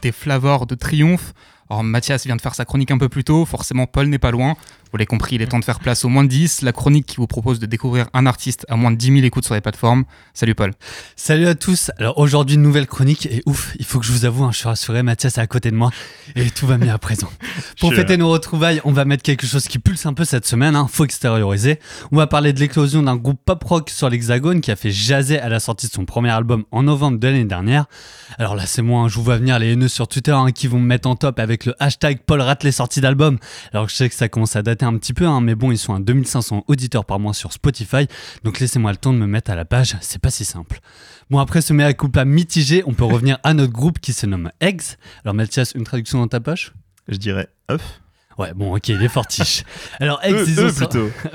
Vient 0.02 0.10
d'écouter 0.10 0.12
Flavor 0.12 0.66
de 0.66 0.74
Triomphe. 0.74 1.32
Alors 1.70 1.84
Mathias 1.84 2.26
vient 2.26 2.36
de 2.36 2.40
faire 2.40 2.54
sa 2.54 2.64
chronique 2.64 2.90
un 2.90 2.98
peu 2.98 3.08
plus 3.08 3.24
tôt, 3.24 3.44
forcément 3.44 3.86
Paul 3.86 4.08
n'est 4.08 4.18
pas 4.18 4.30
loin. 4.30 4.56
Vous 4.92 4.98
l'avez 4.98 5.06
compris, 5.06 5.36
il 5.36 5.42
est 5.42 5.46
temps 5.46 5.58
de 5.58 5.64
faire 5.64 5.80
place 5.80 6.04
au 6.04 6.10
moins 6.10 6.22
de 6.22 6.28
10, 6.28 6.60
la 6.60 6.72
chronique 6.72 7.06
qui 7.06 7.16
vous 7.16 7.26
propose 7.26 7.58
de 7.58 7.64
découvrir 7.64 8.08
un 8.12 8.26
artiste 8.26 8.66
à 8.68 8.76
moins 8.76 8.90
de 8.90 8.96
10 8.96 9.06
000 9.06 9.18
écoutes 9.24 9.46
sur 9.46 9.54
les 9.54 9.62
plateformes. 9.62 10.04
Salut 10.34 10.54
Paul. 10.54 10.72
Salut 11.16 11.46
à 11.46 11.54
tous. 11.54 11.90
Alors 11.96 12.18
aujourd'hui, 12.18 12.56
une 12.56 12.62
nouvelle 12.62 12.86
chronique 12.86 13.24
et 13.24 13.42
ouf, 13.46 13.74
il 13.78 13.86
faut 13.86 14.00
que 14.00 14.04
je 14.04 14.12
vous 14.12 14.26
avoue, 14.26 14.44
hein, 14.44 14.50
je 14.52 14.58
suis 14.58 14.68
rassuré, 14.68 15.02
Mathias 15.02 15.38
est 15.38 15.40
à 15.40 15.46
côté 15.46 15.70
de 15.70 15.76
moi 15.76 15.90
et 16.36 16.50
tout 16.50 16.66
va 16.66 16.76
mieux 16.76 16.90
à 16.90 16.98
présent. 16.98 17.30
Pour 17.80 17.94
fêter 17.94 18.18
nos 18.18 18.28
retrouvailles, 18.28 18.82
on 18.84 18.92
va 18.92 19.06
mettre 19.06 19.22
quelque 19.22 19.46
chose 19.46 19.66
qui 19.66 19.78
pulse 19.78 20.04
un 20.04 20.12
peu 20.12 20.26
cette 20.26 20.46
semaine, 20.46 20.76
hein, 20.76 20.86
faut 20.92 21.06
extérioriser. 21.06 21.78
On 22.10 22.16
va 22.18 22.26
parler 22.26 22.52
de 22.52 22.60
l'éclosion 22.60 23.02
d'un 23.02 23.16
groupe 23.16 23.40
pop 23.42 23.64
rock 23.64 23.88
sur 23.88 24.10
l'Hexagone 24.10 24.60
qui 24.60 24.70
a 24.70 24.76
fait 24.76 24.90
jaser 24.90 25.40
à 25.40 25.48
la 25.48 25.58
sortie 25.58 25.86
de 25.86 25.92
son 25.92 26.04
premier 26.04 26.30
album 26.30 26.64
en 26.70 26.82
novembre 26.82 27.18
de 27.18 27.28
l'année 27.28 27.46
dernière. 27.46 27.86
Alors 28.38 28.56
là, 28.56 28.66
c'est 28.66 28.82
moi, 28.82 29.04
hein, 29.04 29.08
je 29.08 29.14
vous 29.14 29.22
vois 29.22 29.38
venir 29.38 29.58
les 29.58 29.72
haineux 29.72 29.88
sur 29.88 30.06
Twitter 30.06 30.32
hein, 30.32 30.52
qui 30.52 30.66
vont 30.66 30.78
me 30.78 30.86
mettre 30.86 31.08
en 31.08 31.16
top 31.16 31.38
avec 31.38 31.64
le 31.64 31.74
hashtag 31.80 32.20
Paul 32.26 32.42
rate 32.42 32.62
les 32.62 32.72
sorties 32.72 33.00
d'album. 33.00 33.38
Alors 33.72 33.88
je 33.88 33.94
sais 33.94 34.10
que 34.10 34.14
ça 34.14 34.28
commence 34.28 34.54
à 34.54 34.60
dater 34.60 34.81
un 34.84 34.96
petit 34.98 35.12
peu, 35.12 35.26
hein, 35.26 35.40
mais 35.40 35.54
bon, 35.54 35.70
ils 35.70 35.78
sont 35.78 35.94
à 35.94 36.00
2500 36.00 36.64
auditeurs 36.66 37.04
par 37.04 37.18
mois 37.18 37.34
sur 37.34 37.52
Spotify, 37.52 38.06
donc 38.44 38.60
laissez-moi 38.60 38.90
le 38.90 38.96
temps 38.96 39.12
de 39.12 39.18
me 39.18 39.26
mettre 39.26 39.50
à 39.50 39.54
la 39.54 39.64
page, 39.64 39.96
c'est 40.00 40.20
pas 40.20 40.30
si 40.30 40.44
simple. 40.44 40.80
Bon, 41.30 41.38
après 41.38 41.62
ce 41.62 41.72
mea 41.72 41.92
culpa 41.94 42.24
mitigé, 42.24 42.82
on 42.86 42.92
peut 42.92 43.04
revenir 43.04 43.38
à 43.42 43.54
notre 43.54 43.72
groupe 43.72 44.00
qui 44.00 44.12
se 44.12 44.26
nomme 44.26 44.50
Eggs. 44.60 44.96
Alors 45.24 45.34
Mathias, 45.34 45.72
une 45.74 45.84
traduction 45.84 46.18
dans 46.18 46.28
ta 46.28 46.40
poche? 46.40 46.72
Je 47.08 47.16
dirais 47.16 47.48
œuf. 47.70 48.01
Ouais, 48.38 48.52
bon, 48.54 48.74
ok, 48.74 48.88
il 48.88 49.02
est 49.02 49.08
fortiche. 49.08 49.64
Alors, 50.00 50.20
Eggs, 50.22 50.48
ils 50.48 50.60
ont 50.60 50.68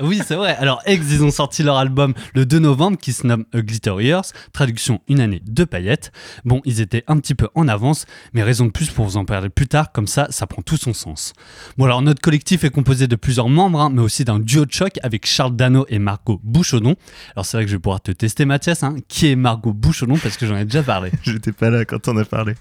oui, 0.00 0.20
c'est 0.26 0.34
vrai. 0.34 0.56
Alors, 0.56 0.82
Eggs, 0.86 1.04
ils 1.10 1.22
ont 1.22 1.30
sorti 1.30 1.62
leur 1.62 1.76
album 1.76 2.14
le 2.34 2.44
2 2.44 2.58
novembre 2.58 2.98
qui 2.98 3.12
se 3.12 3.26
nomme 3.26 3.44
A 3.54 3.60
Glitter 3.60 3.94
Years, 4.00 4.24
traduction 4.52 5.00
une 5.08 5.20
année 5.20 5.42
de 5.46 5.64
paillettes. 5.64 6.12
Bon, 6.44 6.60
ils 6.64 6.80
étaient 6.80 7.04
un 7.06 7.18
petit 7.18 7.34
peu 7.34 7.48
en 7.54 7.68
avance, 7.68 8.06
mais 8.32 8.42
raison 8.42 8.66
de 8.66 8.70
plus 8.70 8.90
pour 8.90 9.04
vous 9.04 9.16
en 9.16 9.24
parler 9.24 9.48
plus 9.48 9.68
tard, 9.68 9.92
comme 9.92 10.06
ça, 10.06 10.26
ça 10.30 10.46
prend 10.46 10.62
tout 10.62 10.76
son 10.76 10.92
sens. 10.92 11.32
Bon, 11.76 11.84
alors, 11.84 12.02
notre 12.02 12.20
collectif 12.20 12.64
est 12.64 12.70
composé 12.70 13.06
de 13.06 13.16
plusieurs 13.16 13.48
membres, 13.48 13.80
hein, 13.80 13.90
mais 13.92 14.02
aussi 14.02 14.24
d'un 14.24 14.38
duo 14.38 14.64
de 14.64 14.72
choc 14.72 14.98
avec 15.02 15.26
Charles 15.26 15.56
Dano 15.56 15.86
et 15.88 15.98
Margot 15.98 16.40
Bouchaudon. 16.42 16.96
Alors, 17.34 17.46
c'est 17.46 17.56
vrai 17.56 17.64
que 17.64 17.70
je 17.70 17.76
vais 17.76 17.80
pouvoir 17.80 18.00
te 18.00 18.12
tester, 18.12 18.44
Mathias, 18.44 18.82
hein. 18.82 18.96
qui 19.08 19.28
est 19.28 19.36
Margot 19.36 19.72
Bouchaudon, 19.72 20.16
parce 20.16 20.36
que 20.36 20.46
j'en 20.46 20.56
ai 20.56 20.64
déjà 20.64 20.82
parlé. 20.82 21.10
J'étais 21.22 21.52
pas 21.52 21.70
là 21.70 21.84
quand 21.84 22.08
on 22.08 22.16
a 22.16 22.24
parlé. 22.24 22.54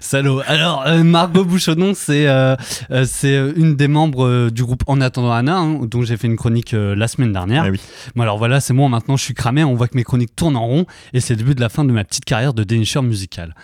Salaud. 0.00 0.42
Alors, 0.46 0.84
euh, 0.86 1.02
Margot 1.02 1.44
Bouchaudon, 1.44 1.92
c'est 1.94 2.26
euh, 2.26 2.56
euh, 2.90 3.04
c'est 3.06 3.49
une 3.56 3.76
des 3.76 3.88
membres 3.88 4.26
euh, 4.26 4.50
du 4.50 4.64
groupe 4.64 4.82
En 4.86 5.00
attendant 5.00 5.32
Anna, 5.32 5.58
hein, 5.58 5.80
dont 5.82 6.02
j'ai 6.02 6.16
fait 6.16 6.26
une 6.26 6.36
chronique 6.36 6.74
euh, 6.74 6.94
la 6.94 7.08
semaine 7.08 7.32
dernière. 7.32 7.64
Ah 7.66 7.70
oui. 7.70 7.80
Bon 8.14 8.22
alors 8.22 8.38
voilà, 8.38 8.60
c'est 8.60 8.72
moi 8.72 8.88
maintenant, 8.88 9.16
je 9.16 9.24
suis 9.24 9.34
cramé, 9.34 9.64
on 9.64 9.74
voit 9.74 9.88
que 9.88 9.96
mes 9.96 10.04
chroniques 10.04 10.34
tournent 10.34 10.56
en 10.56 10.66
rond, 10.66 10.86
et 11.12 11.20
c'est 11.20 11.34
le 11.34 11.38
début 11.38 11.54
de 11.54 11.60
la 11.60 11.68
fin 11.68 11.84
de 11.84 11.92
ma 11.92 12.04
petite 12.04 12.24
carrière 12.24 12.54
de 12.54 12.64
dénicheur 12.64 13.02
musical. 13.02 13.54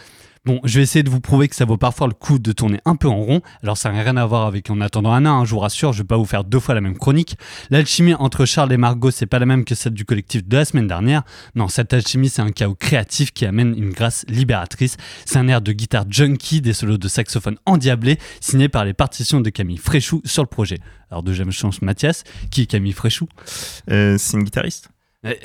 Bon, 0.46 0.60
je 0.62 0.78
vais 0.78 0.84
essayer 0.84 1.02
de 1.02 1.10
vous 1.10 1.20
prouver 1.20 1.48
que 1.48 1.56
ça 1.56 1.64
vaut 1.64 1.76
parfois 1.76 2.06
le 2.06 2.12
coup 2.12 2.38
de 2.38 2.52
tourner 2.52 2.78
un 2.84 2.94
peu 2.94 3.08
en 3.08 3.16
rond. 3.16 3.40
Alors 3.64 3.76
ça 3.76 3.90
n'a 3.90 4.00
rien 4.00 4.16
à 4.16 4.24
voir 4.26 4.46
avec 4.46 4.70
En 4.70 4.80
attendant 4.80 5.12
Anna, 5.12 5.32
hein, 5.32 5.44
je 5.44 5.50
vous 5.50 5.58
rassure, 5.58 5.92
je 5.92 6.02
vais 6.02 6.06
pas 6.06 6.16
vous 6.16 6.24
faire 6.24 6.44
deux 6.44 6.60
fois 6.60 6.72
la 6.76 6.80
même 6.80 6.96
chronique. 6.96 7.36
L'alchimie 7.68 8.14
entre 8.14 8.44
Charles 8.44 8.72
et 8.72 8.76
Margot, 8.76 9.10
c'est 9.10 9.26
pas 9.26 9.40
la 9.40 9.46
même 9.46 9.64
que 9.64 9.74
celle 9.74 9.94
du 9.94 10.04
collectif 10.04 10.46
de 10.46 10.56
la 10.56 10.64
semaine 10.64 10.86
dernière. 10.86 11.24
Non, 11.56 11.66
cette 11.66 11.92
alchimie, 11.92 12.28
c'est 12.28 12.42
un 12.42 12.52
chaos 12.52 12.76
créatif 12.76 13.32
qui 13.32 13.44
amène 13.44 13.74
une 13.76 13.90
grâce 13.90 14.24
libératrice. 14.28 14.96
C'est 15.24 15.38
un 15.38 15.48
air 15.48 15.62
de 15.62 15.72
guitare 15.72 16.04
junkie, 16.08 16.60
des 16.60 16.74
solos 16.74 16.98
de 16.98 17.08
saxophone 17.08 17.56
endiablés, 17.66 18.20
signés 18.40 18.68
par 18.68 18.84
les 18.84 18.94
partitions 18.94 19.40
de 19.40 19.50
Camille 19.50 19.78
Fréchou 19.78 20.22
sur 20.24 20.44
le 20.44 20.48
projet. 20.48 20.78
Alors 21.10 21.24
deuxième 21.24 21.50
chance, 21.50 21.82
Mathias, 21.82 22.22
qui 22.52 22.62
est 22.62 22.66
Camille 22.66 22.92
Fréchou? 22.92 23.26
Euh, 23.90 24.16
C'est 24.16 24.36
une 24.36 24.44
guitariste 24.44 24.90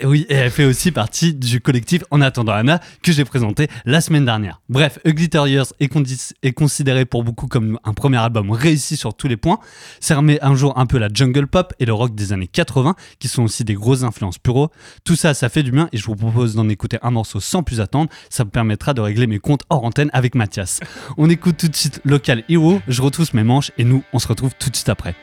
oui, 0.04 0.26
et 0.30 0.36
elle 0.36 0.52
fait 0.52 0.66
aussi 0.66 0.92
partie 0.92 1.34
du 1.34 1.62
collectif 1.62 2.04
En 2.12 2.22
attendant 2.22 2.54
Anna 2.54 2.80
que 3.04 3.12
j'ai 3.12 3.26
présenté 3.26 3.68
la 3.86 4.02
semaine 4.02 4.26
dernière. 4.26 4.62
Bref, 4.70 5.00
A 5.06 5.12
Glitter 5.12 5.44
Years 5.48 5.68
est, 5.80 5.92
est, 6.44 6.54
considéré 6.54 7.06
pour 7.06 7.24
beaucoup 7.24 7.48
comme 7.48 7.80
un 7.84 7.94
premier 7.94 8.18
album 8.18 8.52
réussi 8.52 8.98
sur 8.98 9.14
tous 9.14 9.28
les 9.28 9.38
points. 9.38 9.60
Ça 10.00 10.16
remet 10.16 10.42
un 10.42 10.56
jour 10.56 10.78
un 10.78 10.86
peu 10.86 10.98
la 10.98 11.10
jungle 11.14 11.48
pop 11.48 11.74
et 11.80 11.86
le 11.86 11.94
rock 11.94 12.16
des 12.16 12.34
années 12.34 12.48
80, 12.48 12.96
qui 13.20 13.28
sont 13.28 13.44
aussi 13.44 13.64
des 13.64 13.74
grosses 13.74 14.04
influences 14.04 14.38
puro. 14.38 14.70
Tout 15.04 15.16
ça, 15.16 15.34
ça 15.34 15.50
fait 15.50 15.64
du 15.64 15.72
bien 15.72 15.90
et 15.92 15.98
je 15.98 16.06
vous 16.06 16.16
propose 16.16 16.56
d'en 16.56 16.70
écouter 16.70 16.98
un 17.02 17.12
morceau 17.12 17.40
sans 17.40 17.64
plus 17.64 17.82
attendre. 17.82 18.10
Ça 18.30 18.46
me 18.46 18.50
permettra 18.50 18.94
de 18.94 19.02
régler 19.02 19.28
mes 19.28 19.40
comptes 19.40 19.64
hors 19.70 19.84
antenne 19.84 20.10
avec 20.14 20.36
Mathias. 20.36 20.80
On 21.18 21.30
écoute 21.30 21.58
tout 21.58 21.68
de 21.68 21.76
suite 21.76 22.02
Local 22.06 22.44
Hero, 22.50 22.82
je 22.88 23.02
retrousse 23.02 23.34
mes 23.34 23.44
manches 23.44 23.72
et 23.78 23.84
nous, 23.84 24.04
on 24.14 24.20
se 24.20 24.28
retrouve 24.28 24.54
tout 24.60 24.70
de 24.70 24.76
suite 24.76 24.90
après. 24.90 25.16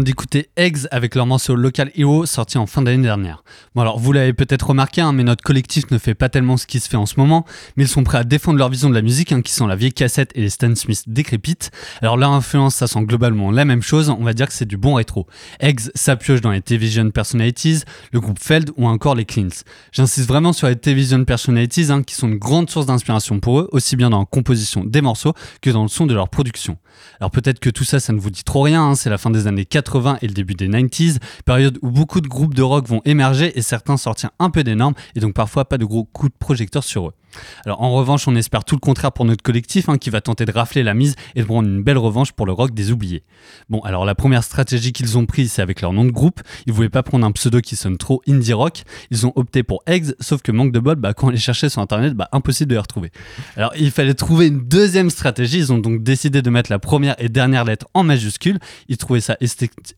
D'écouter 0.00 0.48
Eggs 0.56 0.86
avec 0.90 1.14
leur 1.14 1.26
morceau 1.26 1.54
Local 1.54 1.90
Hero 1.94 2.24
sorti 2.24 2.56
en 2.56 2.66
fin 2.66 2.80
d'année 2.80 3.02
dernière. 3.02 3.44
Bon 3.74 3.82
alors 3.82 3.98
vous 3.98 4.12
l'avez 4.12 4.32
peut-être 4.32 4.68
remarqué, 4.68 5.02
hein, 5.02 5.12
mais 5.12 5.22
notre 5.22 5.44
collectif 5.44 5.90
ne 5.90 5.98
fait 5.98 6.14
pas 6.14 6.30
tellement 6.30 6.56
ce 6.56 6.66
qui 6.66 6.80
se 6.80 6.88
fait 6.88 6.96
en 6.96 7.04
ce 7.04 7.14
moment, 7.18 7.44
mais 7.76 7.84
ils 7.84 7.88
sont 7.88 8.02
prêts 8.02 8.18
à 8.18 8.24
défendre 8.24 8.58
leur 8.58 8.70
vision 8.70 8.88
de 8.88 8.94
la 8.94 9.02
musique, 9.02 9.32
hein, 9.32 9.42
qui 9.42 9.52
sont 9.52 9.66
la 9.66 9.76
vieille 9.76 9.92
cassette 9.92 10.30
et 10.34 10.40
les 10.40 10.48
Stan 10.48 10.74
Smith 10.74 11.02
décrépites. 11.08 11.70
Alors 12.00 12.16
leur 12.16 12.30
influence, 12.30 12.76
ça 12.76 12.86
sent 12.86 13.02
globalement 13.02 13.50
la 13.50 13.66
même 13.66 13.82
chose, 13.82 14.08
on 14.08 14.24
va 14.24 14.32
dire 14.32 14.46
que 14.46 14.54
c'est 14.54 14.64
du 14.64 14.78
bon 14.78 14.94
rétro. 14.94 15.26
Eggs 15.60 15.90
s'appuie 15.94 16.40
dans 16.40 16.52
les 16.52 16.62
Television 16.62 17.10
Personalities, 17.10 17.82
le 18.12 18.20
groupe 18.20 18.38
Feld 18.38 18.70
ou 18.76 18.86
encore 18.86 19.14
les 19.14 19.26
Cleans. 19.26 19.62
J'insiste 19.90 20.26
vraiment 20.26 20.54
sur 20.54 20.68
les 20.68 20.76
Television 20.76 21.22
Personalities, 21.24 21.90
hein, 21.90 22.02
qui 22.02 22.14
sont 22.14 22.28
une 22.28 22.38
grande 22.38 22.70
source 22.70 22.86
d'inspiration 22.86 23.40
pour 23.40 23.60
eux, 23.60 23.68
aussi 23.72 23.96
bien 23.96 24.08
dans 24.08 24.20
la 24.20 24.26
composition 24.26 24.84
des 24.84 25.02
morceaux 25.02 25.34
que 25.60 25.68
dans 25.68 25.82
le 25.82 25.88
son 25.88 26.06
de 26.06 26.14
leur 26.14 26.30
production. 26.30 26.78
Alors 27.20 27.30
peut-être 27.30 27.58
que 27.58 27.68
tout 27.68 27.84
ça, 27.84 28.00
ça 28.00 28.12
ne 28.12 28.18
vous 28.18 28.30
dit 28.30 28.44
trop 28.44 28.62
rien, 28.62 28.94
c'est 28.94 29.10
la 29.10 29.18
fin 29.18 29.30
des 29.30 29.46
années 29.46 29.64
80 29.64 29.81
et 30.20 30.26
le 30.26 30.34
début 30.34 30.54
des 30.54 30.68
90s, 30.68 31.18
période 31.44 31.78
où 31.82 31.90
beaucoup 31.90 32.20
de 32.20 32.28
groupes 32.28 32.54
de 32.54 32.62
rock 32.62 32.86
vont 32.86 33.02
émerger 33.04 33.56
et 33.58 33.62
certains 33.62 33.96
sortir 33.96 34.30
un 34.38 34.50
peu 34.50 34.64
des 34.64 34.74
normes 34.74 34.94
et 35.14 35.20
donc 35.20 35.34
parfois 35.34 35.64
pas 35.64 35.78
de 35.78 35.84
gros 35.84 36.04
coups 36.04 36.32
de 36.32 36.38
projecteur 36.38 36.84
sur 36.84 37.08
eux. 37.08 37.12
Alors 37.64 37.82
en 37.82 37.92
revanche, 37.92 38.28
on 38.28 38.36
espère 38.36 38.64
tout 38.64 38.74
le 38.74 38.80
contraire 38.80 39.12
pour 39.12 39.24
notre 39.24 39.42
collectif 39.42 39.88
hein, 39.88 39.98
qui 39.98 40.10
va 40.10 40.20
tenter 40.20 40.44
de 40.44 40.52
rafler 40.52 40.82
la 40.82 40.94
mise 40.94 41.14
et 41.34 41.40
de 41.40 41.46
prendre 41.46 41.68
une 41.68 41.82
belle 41.82 41.98
revanche 41.98 42.32
pour 42.32 42.46
le 42.46 42.52
rock 42.52 42.72
des 42.72 42.92
oubliés. 42.92 43.22
Bon, 43.68 43.80
alors 43.80 44.04
la 44.04 44.14
première 44.14 44.44
stratégie 44.44 44.92
qu'ils 44.92 45.18
ont 45.18 45.26
prise, 45.26 45.52
c'est 45.52 45.62
avec 45.62 45.80
leur 45.80 45.92
nom 45.92 46.04
de 46.04 46.10
groupe. 46.10 46.40
Ils 46.66 46.72
voulaient 46.72 46.88
pas 46.88 47.02
prendre 47.02 47.26
un 47.26 47.32
pseudo 47.32 47.60
qui 47.60 47.76
sonne 47.76 47.96
trop 47.96 48.22
indie 48.28 48.52
rock. 48.52 48.82
Ils 49.10 49.26
ont 49.26 49.32
opté 49.36 49.62
pour 49.62 49.82
Eggs, 49.86 50.14
sauf 50.20 50.42
que 50.42 50.52
manque 50.52 50.72
de 50.72 50.80
bol, 50.80 50.96
bah, 50.96 51.14
quand 51.14 51.28
on 51.28 51.30
les 51.30 51.38
cherchait 51.38 51.68
sur 51.68 51.80
internet, 51.80 52.14
bah, 52.14 52.28
impossible 52.32 52.70
de 52.70 52.74
les 52.74 52.80
retrouver. 52.80 53.10
Alors 53.56 53.72
il 53.76 53.90
fallait 53.90 54.14
trouver 54.14 54.48
une 54.48 54.60
deuxième 54.60 55.10
stratégie. 55.10 55.58
Ils 55.58 55.72
ont 55.72 55.78
donc 55.78 56.02
décidé 56.02 56.42
de 56.42 56.50
mettre 56.50 56.70
la 56.70 56.78
première 56.78 57.14
et 57.18 57.28
dernière 57.28 57.64
lettre 57.64 57.86
en 57.94 58.02
majuscule. 58.02 58.58
Ils 58.88 58.96
trouvaient 58.96 59.20
ça 59.20 59.36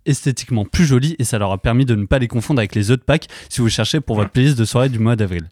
esthétiquement 0.06 0.64
plus 0.64 0.86
joli 0.86 1.16
et 1.18 1.24
ça 1.24 1.38
leur 1.38 1.52
a 1.52 1.58
permis 1.58 1.84
de 1.84 1.94
ne 1.94 2.06
pas 2.06 2.18
les 2.18 2.28
confondre 2.28 2.60
avec 2.60 2.74
les 2.74 2.90
autres 2.90 3.04
packs 3.04 3.28
si 3.48 3.60
vous 3.60 3.68
cherchez 3.68 4.00
pour 4.00 4.16
votre 4.16 4.30
playlist 4.30 4.58
de 4.58 4.64
soirée 4.64 4.88
du 4.88 4.98
mois 4.98 5.16
d'avril. 5.16 5.48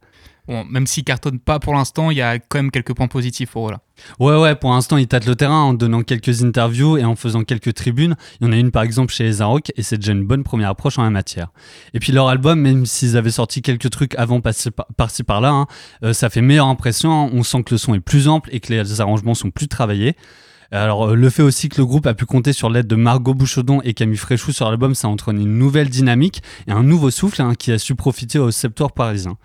Bon, 0.49 0.65
même 0.65 0.89
s'ils 0.89 1.05
cartonnent 1.05 1.39
pas 1.39 1.61
pour 1.61 1.73
l'instant, 1.73 2.11
il 2.11 2.17
y 2.17 2.23
a 2.23 2.39
quand 2.41 2.59
même 2.59 2.73
quelques 2.73 2.95
points 2.95 3.07
positifs 3.07 3.53
pour 3.53 3.71
eux. 3.71 3.75
Ouais, 4.19 4.37
ouais, 4.37 4.57
pour 4.57 4.71
l'instant, 4.71 4.97
ils 4.97 5.07
tâtent 5.07 5.27
le 5.27 5.37
terrain 5.37 5.63
en 5.63 5.75
donnant 5.75 6.03
quelques 6.03 6.43
interviews 6.43 6.97
et 6.97 7.05
en 7.05 7.15
faisant 7.15 7.45
quelques 7.45 7.75
tribunes. 7.75 8.17
Il 8.41 8.47
y 8.47 8.51
en 8.51 8.53
a 8.53 8.57
une 8.57 8.73
par 8.73 8.83
exemple 8.83 9.13
chez 9.13 9.23
les 9.23 9.41
Arocs 9.41 9.73
et 9.77 9.83
c'est 9.85 9.99
déjà 9.99 10.13
une 10.13 10.25
bonne 10.25 10.43
première 10.43 10.71
approche 10.71 10.99
en 10.99 11.05
la 11.05 11.11
matière. 11.11 11.53
Et 11.95 12.01
puis 12.01 12.13
leur 12.13 12.29
album, 12.29 12.61
même 12.61 12.87
s'ils 12.87 13.17
avaient 13.17 13.31
sorti 13.31 13.63
quelques 13.63 13.91
trucs 13.91 14.17
avant 14.17 14.41
par-ci 14.41 15.23
par-là, 15.23 15.51
hein, 15.51 15.67
euh, 16.03 16.13
ça 16.13 16.29
fait 16.29 16.41
meilleure 16.41 16.67
impression. 16.67 17.31
On 17.33 17.45
sent 17.45 17.63
que 17.63 17.75
le 17.75 17.79
son 17.79 17.95
est 17.95 18.01
plus 18.01 18.27
ample 18.27 18.49
et 18.53 18.59
que 18.59 18.73
les 18.73 19.01
arrangements 19.01 19.35
sont 19.35 19.51
plus 19.51 19.69
travaillés. 19.69 20.17
Alors, 20.73 21.11
euh, 21.11 21.15
le 21.15 21.29
fait 21.29 21.43
aussi 21.43 21.69
que 21.69 21.77
le 21.77 21.85
groupe 21.85 22.07
a 22.07 22.15
pu 22.15 22.25
compter 22.25 22.55
sur 22.55 22.71
l'aide 22.71 22.87
de 22.87 22.97
Margot 22.97 23.35
Bouchaudon 23.35 23.83
et 23.83 23.93
Camille 23.93 24.17
Fréchou 24.17 24.53
sur 24.53 24.69
l'album, 24.69 24.95
ça 24.95 25.07
entraîne 25.07 25.39
une 25.39 25.59
nouvelle 25.59 25.91
dynamique 25.91 26.43
et 26.67 26.73
un 26.73 26.83
nouveau 26.83 27.11
souffle 27.11 27.43
hein, 27.43 27.55
qui 27.55 27.73
a 27.73 27.79
su 27.79 27.95
profiter 27.95 28.39
au 28.39 28.51
Septor 28.51 28.93
parisien. 28.93 29.37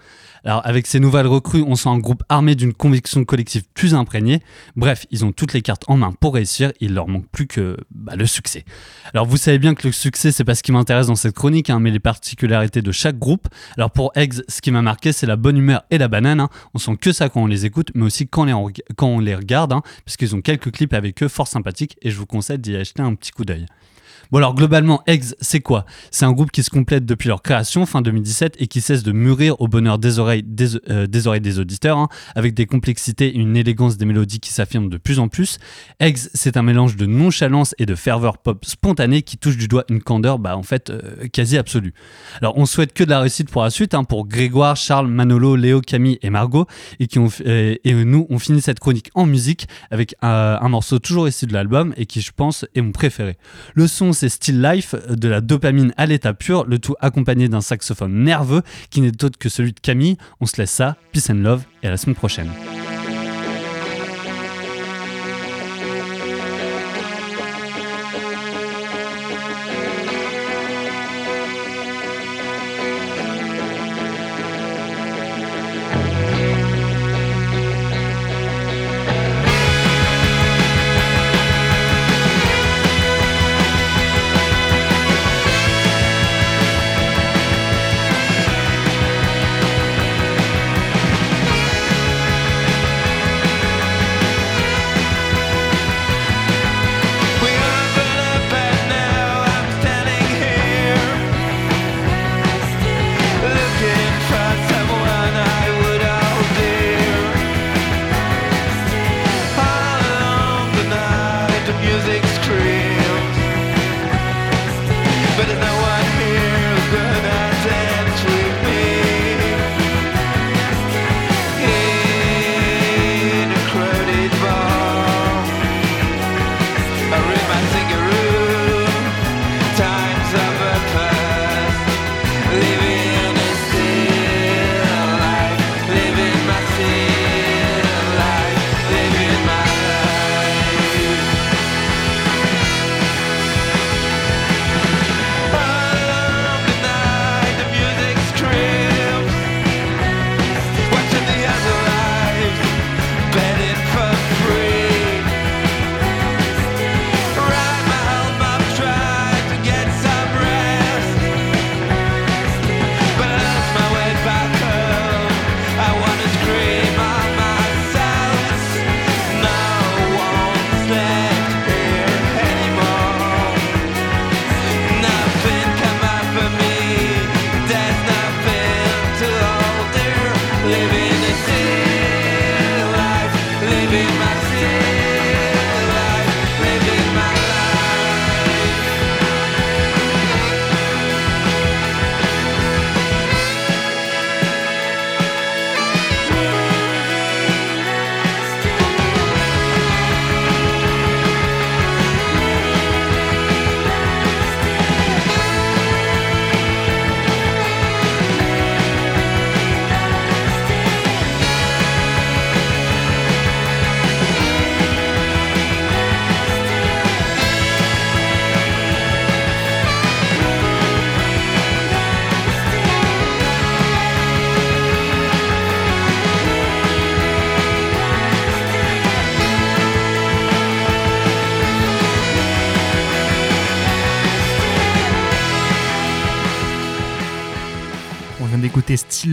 Alors 0.44 0.62
avec 0.66 0.88
ces 0.88 1.00
nouvelles 1.00 1.28
recrues, 1.28 1.64
on 1.66 1.76
sent 1.76 1.90
un 1.90 2.00
groupe 2.00 2.24
armé 2.30 2.56
d'une 2.56 2.74
conviction 2.74 3.24
collective 3.26 3.64
plus 3.74 3.94
imprégnée. 3.94 4.42
Bref, 4.76 5.06
ils 5.12 5.26
ont 5.26 5.32
toutes 5.32 5.54
les 5.54 5.62
cartes 5.62 5.84
en 5.88 5.98
main 5.98 6.14
pour 6.20 6.36
réussir. 6.36 6.72
Il 6.80 6.94
leur 6.94 7.08
manque 7.08 7.28
plus 7.32 7.48
que 7.48 7.78
bah, 7.92 8.16
le 8.16 8.26
succès. 8.26 8.66
Alors 9.14 9.26
vous 9.26 9.38
savez 9.38 9.60
bien 9.60 9.76
que 9.76 9.88
le 9.88 9.92
succès, 9.92 10.32
c'est 10.32 10.44
pas 10.44 10.56
ce 10.56 10.64
qui 10.64 10.72
m'intéresse 10.72 11.08
dans 11.08 11.16
cette 11.16 11.36
chronique, 11.36 11.70
hein, 11.70 11.80
mais 11.80 11.92
les 11.92 12.00
particularités 12.00 12.82
de 12.82 12.92
chaque 12.92 13.18
groupe. 13.18 13.48
Alors 13.78 13.92
pour 13.92 14.12
Eggs, 14.16 14.42
ce 14.48 14.62
qui 14.62 14.72
m'a 14.72 14.82
marqué, 14.82 15.12
c'est 15.12 15.28
la 15.28 15.36
bonne 15.36 15.58
humeur 15.58 15.84
et 15.92 15.98
la 15.98 16.08
banane. 16.08 16.40
Hein. 16.40 16.50
On 16.74 16.80
sent 16.80 16.98
que 16.98 17.12
ça 17.12 17.30
quand 17.30 17.42
on 17.42 17.48
les 17.48 17.66
écoute, 17.66 17.92
mais 17.96 18.06
aussi 18.06 18.28
quand, 18.28 18.48
on 19.02 19.20
les 19.20 19.36
regarde, 19.36 19.74
hein, 19.74 19.82
puisqu'ils 20.06 20.36
ont 20.36 20.42
quelques 20.42 20.72
clips 20.72 20.94
avec 20.94 21.24
eux 21.24 21.28
fort 21.28 21.48
sympathiques 21.48 21.98
et 22.02 22.10
je 22.10 22.18
vous 22.18 22.26
conseille 22.26 22.60
d'y 22.60 22.76
acheter 22.76 23.02
un 23.02 23.16
petit 23.16 23.32
coup 23.32 23.46
d'œil. 23.46 23.66
Bon 24.32 24.40
alors 24.40 24.56
globalement, 24.56 25.02
Eggs, 25.08 25.36
c'est 25.40 25.62
quoi? 25.62 25.86
C'est 26.12 26.26
un 26.26 26.34
groupe 26.34 26.52
qui 26.52 26.62
se 26.62 26.70
complète 26.70 27.06
depuis 27.06 27.30
leur 27.30 27.42
création 27.42 27.86
fin 27.86 28.02
2017 28.02 28.56
et 28.60 28.68
qui 28.68 28.82
cesse 28.82 29.04
de 29.04 29.14
mûrir 29.14 29.60
au 29.62 29.70
bonheur 29.70 30.00
des 30.00 30.20
oreilles 30.20 30.44
des, 30.44 30.76
euh, 30.90 31.08
oreilles 31.26 31.40
des 31.40 31.60
auditeurs, 31.60 31.98
hein, 31.98 32.10
avec 32.36 32.54
des 32.54 32.66
complexités 32.66 33.28
et 33.28 33.38
une 33.38 33.56
élégance 33.56 33.98
des 33.98 34.06
mélodies 34.06 34.42
qui 34.42 34.52
s'affirment 34.52 34.90
de 34.90 34.98
plus 34.98 35.20
en 35.20 35.30
plus. 35.30 35.60
Eggs, 36.02 36.30
c'est 36.34 36.58
un 36.58 36.62
mélange 36.62 36.98
de 36.98 37.06
nonchalance 37.06 37.74
et 37.78 37.86
de 37.86 37.96
ferveur 37.96 38.38
pop 38.38 38.66
spontanée 38.66 39.22
qui 39.22 39.38
touche 39.38 39.58
du 39.58 39.70
doigt 39.70 39.86
une 39.90 40.02
candeur, 40.02 40.40
bah 40.40 40.58
en 40.58 40.64
fait 40.64 40.90
euh, 40.90 41.28
quasi 41.32 41.58
absolue. 41.58 41.94
Alors 42.42 42.58
on 42.58 42.66
souhaite 42.66 42.94
que 42.94 43.06
de 43.06 43.10
la 43.10 43.22
réussite 43.22 43.50
pour 43.50 43.64
la 43.64 43.70
suite, 43.70 43.94
hein, 43.94 44.04
pour 44.04 44.28
Grégoire, 44.28 44.76
Charles, 44.76 45.08
Manolo, 45.08 45.56
Léo, 45.56 45.80
Camille 45.80 46.20
et 46.22 46.30
Margot, 46.30 46.66
et 47.00 47.08
qui 47.08 47.20
ont 47.20 47.30
euh, 47.46 47.76
et 47.82 47.94
nous 47.94 48.28
on 48.30 48.40
finit 48.40 48.62
cette 48.62 48.80
chronique 48.80 49.10
en 49.16 49.26
musique 49.26 49.68
avec 49.90 50.16
un, 50.22 50.60
un 50.62 50.70
morceau 50.70 51.00
toujours 51.00 51.30
issu 51.30 51.46
de 51.46 51.54
l'album 51.54 51.94
et 51.96 52.06
qui 52.06 52.20
je 52.20 52.32
pense 52.36 52.66
est 52.76 52.82
mon 52.82 52.92
préféré. 52.92 53.38
Le 53.74 53.88
son 53.88 54.12
c'est 54.18 54.30
Still 54.30 54.62
Life, 54.62 54.96
de 55.10 55.28
la 55.28 55.42
dopamine 55.42 55.94
à 55.96 56.08
l'état 56.08 56.34
pur, 56.34 56.66
le 56.66 56.80
tout 56.80 56.96
accompagné 57.00 57.48
d'un 57.50 57.62
saxophone 57.62 58.24
nerveux 58.24 58.64
qui 58.90 59.02
n'est 59.02 59.24
autre 59.24 59.38
que 59.38 59.48
celui 59.48 59.74
de 59.74 59.80
Camille. 59.80 60.18
On 60.42 60.46
se 60.48 60.58
laisse 60.58 60.72
ça, 60.72 60.98
peace 61.12 61.30
and 61.30 61.36
love, 61.36 61.64
et 61.84 61.88
à 61.88 61.92
la 61.92 61.98
semaine 61.98 62.16
prochaine. 62.16 62.50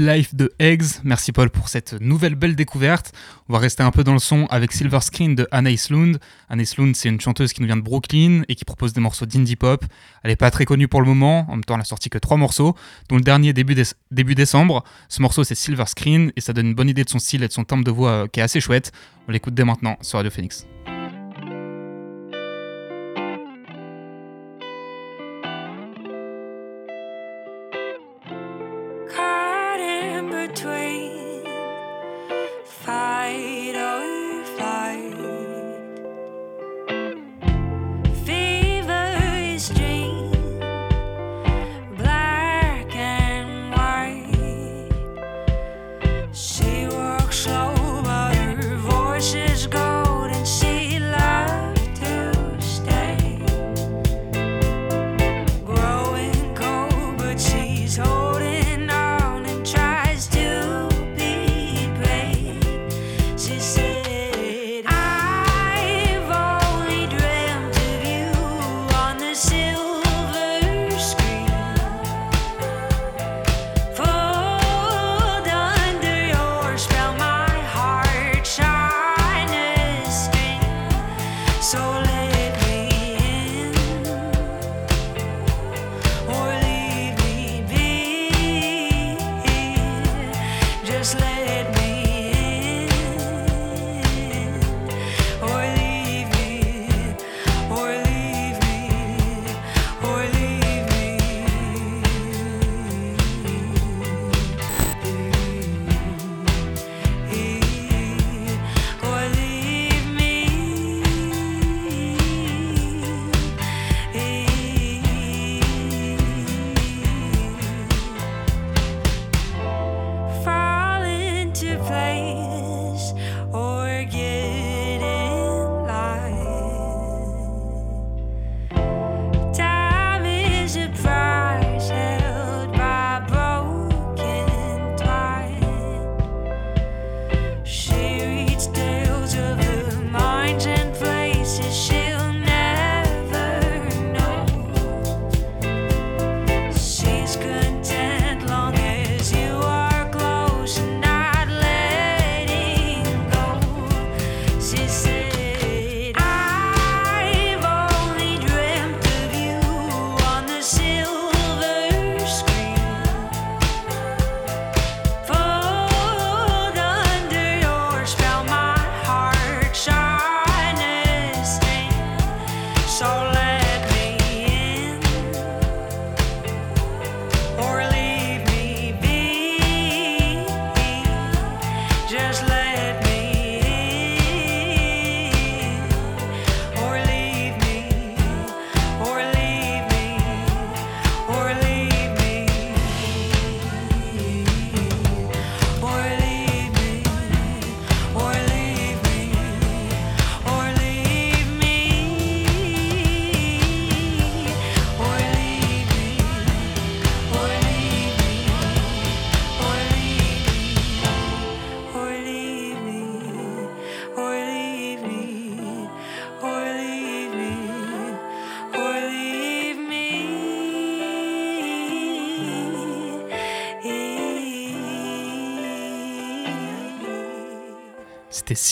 Life 0.05 0.35
de 0.35 0.53
Eggs. 0.59 1.01
Merci 1.03 1.33
Paul 1.33 1.49
pour 1.49 1.69
cette 1.69 1.95
nouvelle 1.95 2.35
belle 2.35 2.57
découverte. 2.57 3.13
On 3.49 3.55
va 3.55 3.59
rester 3.59 3.83
un 3.83 3.91
peu 3.91 4.05
dans 4.05 4.13
le 4.13 4.19
son 4.19 4.47
avec 4.51 4.73
Silver 4.73 5.01
Screen 5.01 5.35
de 5.35 5.49
Anaïs 5.51 5.89
Lund. 5.89 6.19
Anaïs 6.51 6.77
Lund, 6.77 6.95
c'est 6.95 7.09
une 7.09 7.21
chanteuse 7.21 7.55
qui 7.55 7.63
nous 7.63 7.67
vient 7.67 7.77
de 7.77 7.83
Brooklyn 7.83 8.43
et 8.49 8.55
qui 8.55 8.67
propose 8.67 8.93
des 8.93 9.01
morceaux 9.01 9.25
d'indie 9.25 9.57
pop. 9.57 9.83
Elle 10.23 10.31
n'est 10.31 10.37
pas 10.37 10.51
très 10.51 10.67
connue 10.67 10.89
pour 10.89 11.01
le 11.01 11.07
moment, 11.07 11.47
en 11.49 11.53
même 11.53 11.65
temps 11.65 11.75
elle 11.75 11.81
a 11.81 11.85
sorti 11.85 12.11
que 12.11 12.19
trois 12.19 12.37
morceaux, 12.37 12.75
dont 13.09 13.17
le 13.17 13.23
dernier 13.23 13.55
début, 13.55 13.77
début 14.11 14.35
décembre. 14.35 14.85
Ce 15.09 15.23
morceau 15.23 15.43
c'est 15.43 15.55
Silver 15.55 15.87
Screen 15.87 16.33
et 16.37 16.41
ça 16.43 16.53
donne 16.53 16.67
une 16.67 16.75
bonne 16.75 16.91
idée 16.91 17.05
de 17.05 17.11
son 17.11 17.19
style 17.19 17.43
et 17.43 17.49
de 17.49 17.53
son 17.53 17.65
timbre 17.65 17.85
de 17.85 17.91
voix 17.91 18.11
euh, 18.11 18.27
qui 18.27 18.41
est 18.41 18.43
assez 18.43 18.61
chouette. 18.61 18.93
On 19.27 19.33
l'écoute 19.33 19.55
dès 19.55 19.65
maintenant 19.65 19.97
sur 20.03 20.19
Radio 20.19 20.31
Phoenix. 20.31 20.67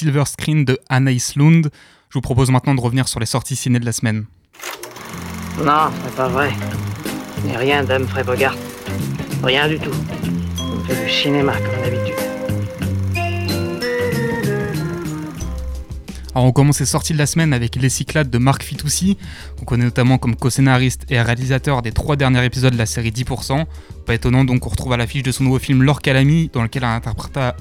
Silver 0.02 0.24
Screen 0.26 0.64
de 0.64 0.80
Anaïs 0.88 1.36
Lund. 1.36 1.70
Je 2.08 2.14
vous 2.14 2.20
propose 2.20 2.50
maintenant 2.50 2.74
de 2.74 2.80
revenir 2.80 3.06
sur 3.06 3.20
les 3.20 3.26
sorties 3.26 3.54
ciné 3.54 3.78
de 3.78 3.84
la 3.84 3.92
semaine. 3.92 4.24
Non, 5.64 5.90
c'est 6.04 6.16
pas 6.16 6.26
vrai. 6.26 6.50
Rien 7.54 7.84
Bogart. 8.24 8.56
Rien 9.44 9.68
du 9.68 9.78
tout. 9.78 9.94
On 10.58 10.84
fait 10.84 11.04
du 11.04 11.08
cinéma 11.08 11.52
comme 11.52 11.84
d'habitude. 11.84 12.21
Alors 16.34 16.46
on 16.46 16.52
commence 16.52 16.80
les 16.80 16.86
sorties 16.86 17.12
de 17.12 17.18
la 17.18 17.26
semaine 17.26 17.52
avec 17.52 17.76
Les 17.76 17.90
Cyclades 17.90 18.30
de 18.30 18.38
Marc 18.38 18.62
Fitoussi, 18.62 19.18
qu'on 19.58 19.66
connaît 19.66 19.84
notamment 19.84 20.16
comme 20.16 20.34
co-scénariste 20.34 21.04
et 21.10 21.20
réalisateur 21.20 21.82
des 21.82 21.92
trois 21.92 22.16
derniers 22.16 22.42
épisodes 22.42 22.72
de 22.72 22.78
la 22.78 22.86
série 22.86 23.10
10%. 23.10 23.66
Pas 24.06 24.14
étonnant 24.14 24.42
donc 24.42 24.60
qu'on 24.60 24.70
retrouve 24.70 24.94
à 24.94 24.96
l'affiche 24.96 25.22
de 25.22 25.30
son 25.30 25.44
nouveau 25.44 25.58
film 25.58 25.82
Laure 25.82 26.00
Calamy, 26.00 26.48
dans 26.50 26.62
lequel 26.62 26.84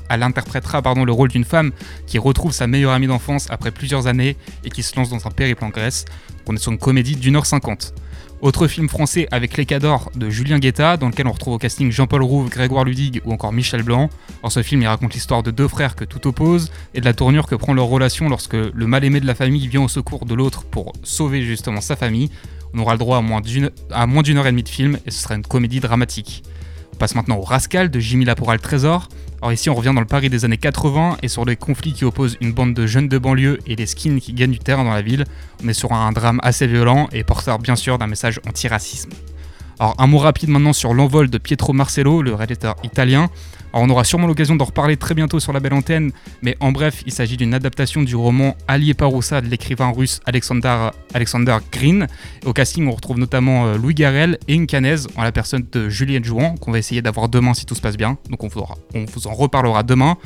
elle 0.09 0.23
interprétera, 0.23 0.81
le 1.05 1.11
rôle 1.11 1.27
d'une 1.27 1.43
femme 1.43 1.71
qui 2.07 2.17
retrouve 2.17 2.53
sa 2.53 2.65
meilleure 2.65 2.93
amie 2.93 3.07
d'enfance 3.07 3.47
après 3.49 3.71
plusieurs 3.71 4.07
années 4.07 4.37
et 4.63 4.69
qui 4.69 4.83
se 4.83 4.95
lance 4.95 5.09
dans 5.09 5.27
un 5.27 5.31
périple 5.31 5.65
en 5.65 5.69
Grèce. 5.69 6.05
On 6.47 6.55
est 6.55 6.59
sur 6.59 6.71
une 6.71 6.77
comédie 6.77 7.17
d'une 7.17 7.35
heure 7.35 7.45
cinquante. 7.45 7.93
Autre 8.41 8.67
film 8.67 8.89
français 8.89 9.27
avec 9.29 9.55
Les 9.55 9.67
Cadors 9.67 10.11
de 10.15 10.31
Julien 10.31 10.57
Guetta, 10.57 10.97
dans 10.97 11.09
lequel 11.09 11.27
on 11.27 11.31
retrouve 11.31 11.53
au 11.53 11.57
casting 11.59 11.91
Jean-Paul 11.91 12.23
Rouve, 12.23 12.49
Grégoire 12.49 12.83
Ludig 12.83 13.21
ou 13.23 13.33
encore 13.33 13.53
Michel 13.53 13.83
Blanc. 13.83 14.09
Alors 14.39 14.51
ce 14.51 14.63
film 14.63 14.81
il 14.81 14.87
raconte 14.87 15.13
l'histoire 15.13 15.43
de 15.43 15.51
deux 15.51 15.67
frères 15.67 15.95
que 15.95 16.05
tout 16.05 16.25
oppose 16.27 16.71
et 16.95 17.01
de 17.01 17.05
la 17.05 17.13
tournure 17.13 17.45
que 17.45 17.53
prend 17.53 17.75
leur 17.75 17.85
relation 17.85 18.29
lorsque 18.29 18.55
le 18.55 18.87
mal-aimé 18.87 19.19
de 19.19 19.27
la 19.27 19.35
famille 19.35 19.67
vient 19.67 19.83
au 19.83 19.87
secours 19.87 20.25
de 20.25 20.33
l'autre 20.33 20.63
pour 20.63 20.93
sauver 21.03 21.43
justement 21.43 21.81
sa 21.81 21.95
famille. 21.95 22.31
On 22.73 22.79
aura 22.79 22.93
le 22.93 22.97
droit 22.99 23.19
à 23.19 23.21
moins 23.21 23.41
d'une 23.41 24.37
heure 24.37 24.47
et 24.47 24.51
demie 24.51 24.63
de 24.63 24.69
film 24.69 24.97
et 25.05 25.11
ce 25.11 25.21
sera 25.21 25.35
une 25.35 25.45
comédie 25.45 25.79
dramatique. 25.79 26.41
Passe 27.01 27.15
maintenant 27.15 27.37
au 27.37 27.41
Rascal 27.41 27.89
de 27.89 27.99
Jimmy 27.99 28.25
Laporal 28.25 28.59
Trésor. 28.59 29.09
Alors 29.41 29.51
ici, 29.51 29.71
on 29.71 29.73
revient 29.73 29.91
dans 29.91 30.01
le 30.01 30.05
Paris 30.05 30.29
des 30.29 30.45
années 30.45 30.59
80 30.59 31.17
et 31.23 31.29
sur 31.29 31.45
les 31.45 31.55
conflits 31.55 31.93
qui 31.93 32.05
opposent 32.05 32.37
une 32.41 32.53
bande 32.53 32.75
de 32.75 32.85
jeunes 32.85 33.07
de 33.07 33.17
banlieue 33.17 33.57
et 33.65 33.75
les 33.75 33.87
skins 33.87 34.19
qui 34.19 34.33
gagnent 34.33 34.51
du 34.51 34.59
terrain 34.59 34.83
dans 34.83 34.93
la 34.93 35.01
ville. 35.01 35.25
On 35.63 35.67
est 35.67 35.73
sur 35.73 35.93
un 35.93 36.11
drame 36.11 36.39
assez 36.43 36.67
violent 36.67 37.09
et 37.11 37.23
porteur 37.23 37.57
bien 37.57 37.75
sûr 37.75 37.97
d'un 37.97 38.05
message 38.05 38.39
anti-racisme. 38.47 39.09
Alors 39.79 39.95
un 39.97 40.05
mot 40.05 40.19
rapide 40.19 40.49
maintenant 40.49 40.73
sur 40.73 40.93
l'envol 40.93 41.27
de 41.27 41.39
Pietro 41.39 41.73
Marcello, 41.73 42.21
le 42.21 42.35
réalisateur 42.35 42.75
italien. 42.83 43.31
Alors 43.73 43.85
on 43.85 43.89
aura 43.89 44.03
sûrement 44.03 44.27
l'occasion 44.27 44.55
d'en 44.55 44.65
reparler 44.65 44.97
très 44.97 45.13
bientôt 45.13 45.39
sur 45.39 45.53
la 45.53 45.59
belle 45.59 45.73
antenne, 45.73 46.11
mais 46.41 46.57
en 46.59 46.71
bref, 46.71 47.03
il 47.05 47.13
s'agit 47.13 47.37
d'une 47.37 47.53
adaptation 47.53 48.03
du 48.03 48.15
roman 48.15 48.55
Allié 48.67 48.93
Paroussa 48.93 49.41
de 49.41 49.47
l'écrivain 49.47 49.91
russe 49.91 50.19
Alexander, 50.25 50.89
Alexander 51.13 51.57
Green. 51.71 52.07
Au 52.45 52.53
casting, 52.53 52.87
on 52.87 52.91
retrouve 52.91 53.17
notamment 53.17 53.67
euh, 53.67 53.77
Louis 53.77 53.93
Garrel 53.93 54.37
et 54.47 54.55
une 54.55 54.67
canaise 54.67 55.07
en 55.15 55.23
la 55.23 55.31
personne 55.31 55.65
de 55.71 55.89
Juliette 55.89 56.25
Jouan, 56.25 56.55
qu'on 56.55 56.71
va 56.71 56.79
essayer 56.79 57.01
d'avoir 57.01 57.29
demain 57.29 57.53
si 57.53 57.65
tout 57.65 57.75
se 57.75 57.81
passe 57.81 57.97
bien. 57.97 58.17
Donc 58.29 58.43
on 58.43 58.47
vous, 58.47 58.61
on 58.93 59.05
vous 59.05 59.27
en 59.27 59.33
reparlera 59.33 59.83
demain. 59.83 60.17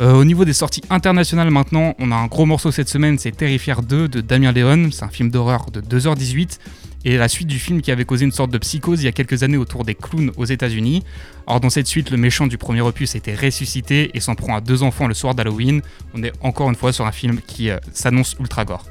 Euh, 0.00 0.14
au 0.14 0.24
niveau 0.24 0.46
des 0.46 0.54
sorties 0.54 0.82
internationales 0.88 1.50
maintenant, 1.50 1.94
on 1.98 2.10
a 2.10 2.16
un 2.16 2.26
gros 2.26 2.46
morceau 2.46 2.70
cette 2.70 2.88
semaine, 2.88 3.18
c'est 3.18 3.32
Terrifier 3.32 3.74
2 3.86 4.08
de 4.08 4.20
Damien 4.22 4.52
Léon, 4.52 4.88
c'est 4.90 5.04
un 5.04 5.08
film 5.08 5.30
d'horreur 5.30 5.66
de 5.70 5.82
2h18 5.82 6.58
et 7.04 7.16
la 7.16 7.28
suite 7.28 7.48
du 7.48 7.58
film 7.58 7.80
qui 7.80 7.90
avait 7.90 8.04
causé 8.04 8.24
une 8.24 8.32
sorte 8.32 8.50
de 8.50 8.58
psychose 8.58 9.02
il 9.02 9.06
y 9.06 9.08
a 9.08 9.12
quelques 9.12 9.42
années 9.42 9.56
autour 9.56 9.84
des 9.84 9.94
clowns 9.94 10.32
aux 10.36 10.44
États-Unis. 10.44 11.02
Or, 11.46 11.60
dans 11.60 11.70
cette 11.70 11.86
suite, 11.86 12.10
le 12.10 12.16
méchant 12.16 12.46
du 12.46 12.58
premier 12.58 12.82
opus 12.82 13.14
été 13.14 13.34
ressuscité 13.34 14.10
et 14.14 14.20
s'en 14.20 14.34
prend 14.34 14.54
à 14.54 14.60
deux 14.60 14.82
enfants 14.82 15.06
le 15.06 15.14
soir 15.14 15.34
d'Halloween. 15.34 15.80
On 16.14 16.22
est 16.22 16.32
encore 16.40 16.68
une 16.68 16.76
fois 16.76 16.92
sur 16.92 17.06
un 17.06 17.12
film 17.12 17.40
qui 17.46 17.70
euh, 17.70 17.78
s'annonce 17.92 18.36
ultra 18.38 18.64
gore. 18.64 18.84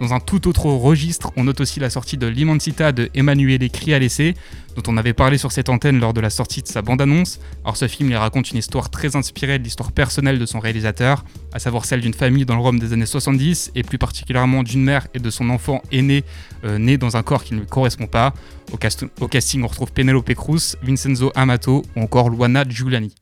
Dans 0.00 0.12
un 0.12 0.20
tout 0.20 0.48
autre 0.48 0.66
registre, 0.66 1.32
on 1.36 1.44
note 1.44 1.60
aussi 1.60 1.78
la 1.78 1.88
sortie 1.88 2.16
de 2.16 2.26
L'Immensita 2.26 2.92
de 2.92 3.10
Emanuele 3.14 3.70
Crialese, 3.70 4.34
dont 4.74 4.82
on 4.88 4.96
avait 4.96 5.12
parlé 5.12 5.38
sur 5.38 5.52
cette 5.52 5.68
antenne 5.68 6.00
lors 6.00 6.12
de 6.12 6.20
la 6.20 6.30
sortie 6.30 6.62
de 6.62 6.66
sa 6.66 6.82
bande-annonce. 6.82 7.38
Alors 7.64 7.76
ce 7.76 7.86
film 7.86 8.10
il 8.10 8.16
raconte 8.16 8.50
une 8.50 8.58
histoire 8.58 8.90
très 8.90 9.14
inspirée 9.14 9.58
de 9.58 9.64
l'histoire 9.64 9.92
personnelle 9.92 10.38
de 10.38 10.46
son 10.46 10.58
réalisateur, 10.58 11.24
à 11.52 11.58
savoir 11.60 11.84
celle 11.84 12.00
d'une 12.00 12.14
famille 12.14 12.44
dans 12.44 12.56
le 12.56 12.60
Rome 12.60 12.78
des 12.80 12.92
années 12.92 13.06
70, 13.06 13.70
et 13.76 13.82
plus 13.84 13.98
particulièrement 13.98 14.62
d'une 14.64 14.82
mère 14.82 15.06
et 15.14 15.20
de 15.20 15.30
son 15.30 15.48
enfant 15.50 15.80
aîné, 15.92 16.24
euh, 16.64 16.78
né 16.78 16.98
dans 16.98 17.16
un 17.16 17.22
corps 17.22 17.44
qui 17.44 17.54
ne 17.54 17.60
lui 17.60 17.66
correspond 17.66 18.06
pas. 18.06 18.34
Au, 18.72 18.78
au 19.20 19.28
casting, 19.28 19.62
on 19.62 19.68
retrouve 19.68 19.92
Penelope 19.92 20.34
Cruz, 20.34 20.76
Vincenzo 20.82 21.30
Amato 21.34 21.82
ou 21.94 22.00
encore 22.00 22.30
Luana 22.30 22.64
Giuliani. 22.68 23.14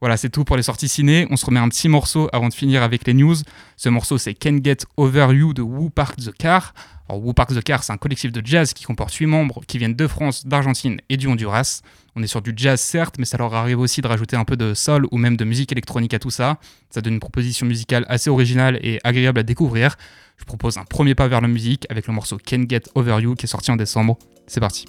Voilà, 0.00 0.16
c'est 0.16 0.30
tout 0.30 0.44
pour 0.44 0.56
les 0.56 0.62
sorties 0.62 0.88
ciné. 0.88 1.26
On 1.30 1.36
se 1.36 1.44
remet 1.44 1.60
un 1.60 1.68
petit 1.68 1.88
morceau 1.88 2.28
avant 2.32 2.48
de 2.48 2.54
finir 2.54 2.82
avec 2.82 3.06
les 3.06 3.12
news. 3.12 3.36
Ce 3.76 3.88
morceau, 3.90 4.16
c'est 4.16 4.32
Can 4.34 4.58
Get 4.64 4.78
Over 4.96 5.28
You 5.32 5.52
de 5.52 5.60
Woo 5.60 5.90
Park 5.90 6.16
the 6.16 6.32
Car. 6.32 6.72
Alors, 7.06 7.22
Woo 7.22 7.34
Park 7.34 7.50
the 7.54 7.62
Car, 7.62 7.84
c'est 7.84 7.92
un 7.92 7.98
collectif 7.98 8.32
de 8.32 8.40
jazz 8.42 8.72
qui 8.72 8.84
comporte 8.84 9.12
8 9.12 9.26
membres 9.26 9.60
qui 9.66 9.76
viennent 9.76 9.94
de 9.94 10.06
France, 10.06 10.46
d'Argentine 10.46 11.00
et 11.10 11.18
du 11.18 11.26
Honduras. 11.26 11.82
On 12.16 12.22
est 12.22 12.26
sur 12.26 12.40
du 12.40 12.54
jazz, 12.56 12.80
certes, 12.80 13.16
mais 13.18 13.26
ça 13.26 13.36
leur 13.36 13.52
arrive 13.54 13.78
aussi 13.78 14.00
de 14.00 14.06
rajouter 14.06 14.36
un 14.36 14.44
peu 14.44 14.56
de 14.56 14.72
soul 14.72 15.06
ou 15.10 15.18
même 15.18 15.36
de 15.36 15.44
musique 15.44 15.70
électronique 15.70 16.14
à 16.14 16.18
tout 16.18 16.30
ça. 16.30 16.58
Ça 16.88 17.02
donne 17.02 17.14
une 17.14 17.20
proposition 17.20 17.66
musicale 17.66 18.06
assez 18.08 18.30
originale 18.30 18.78
et 18.82 19.00
agréable 19.04 19.40
à 19.40 19.42
découvrir. 19.42 19.96
Je 20.38 20.44
propose 20.46 20.78
un 20.78 20.84
premier 20.84 21.14
pas 21.14 21.28
vers 21.28 21.42
la 21.42 21.48
musique 21.48 21.86
avec 21.90 22.06
le 22.06 22.14
morceau 22.14 22.38
Can 22.38 22.64
Get 22.66 22.84
Over 22.94 23.18
You 23.20 23.34
qui 23.34 23.44
est 23.44 23.48
sorti 23.48 23.70
en 23.70 23.76
décembre. 23.76 24.16
C'est 24.46 24.60
parti. 24.60 24.86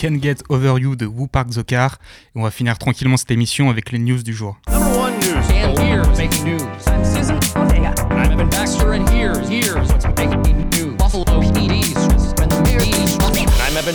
Can 0.00 0.18
Get 0.22 0.42
Over 0.48 0.78
You 0.80 0.96
de 0.96 1.04
Woo 1.04 1.26
Park 1.26 1.50
the 1.50 1.62
Car. 1.62 1.98
Et 2.34 2.38
on 2.38 2.42
va 2.42 2.50
finir 2.50 2.78
tranquillement 2.78 3.18
cette 3.18 3.30
émission 3.32 3.68
avec 3.68 3.92
les 3.92 3.98
news 3.98 4.22
du 4.22 4.32
jour. 4.32 4.56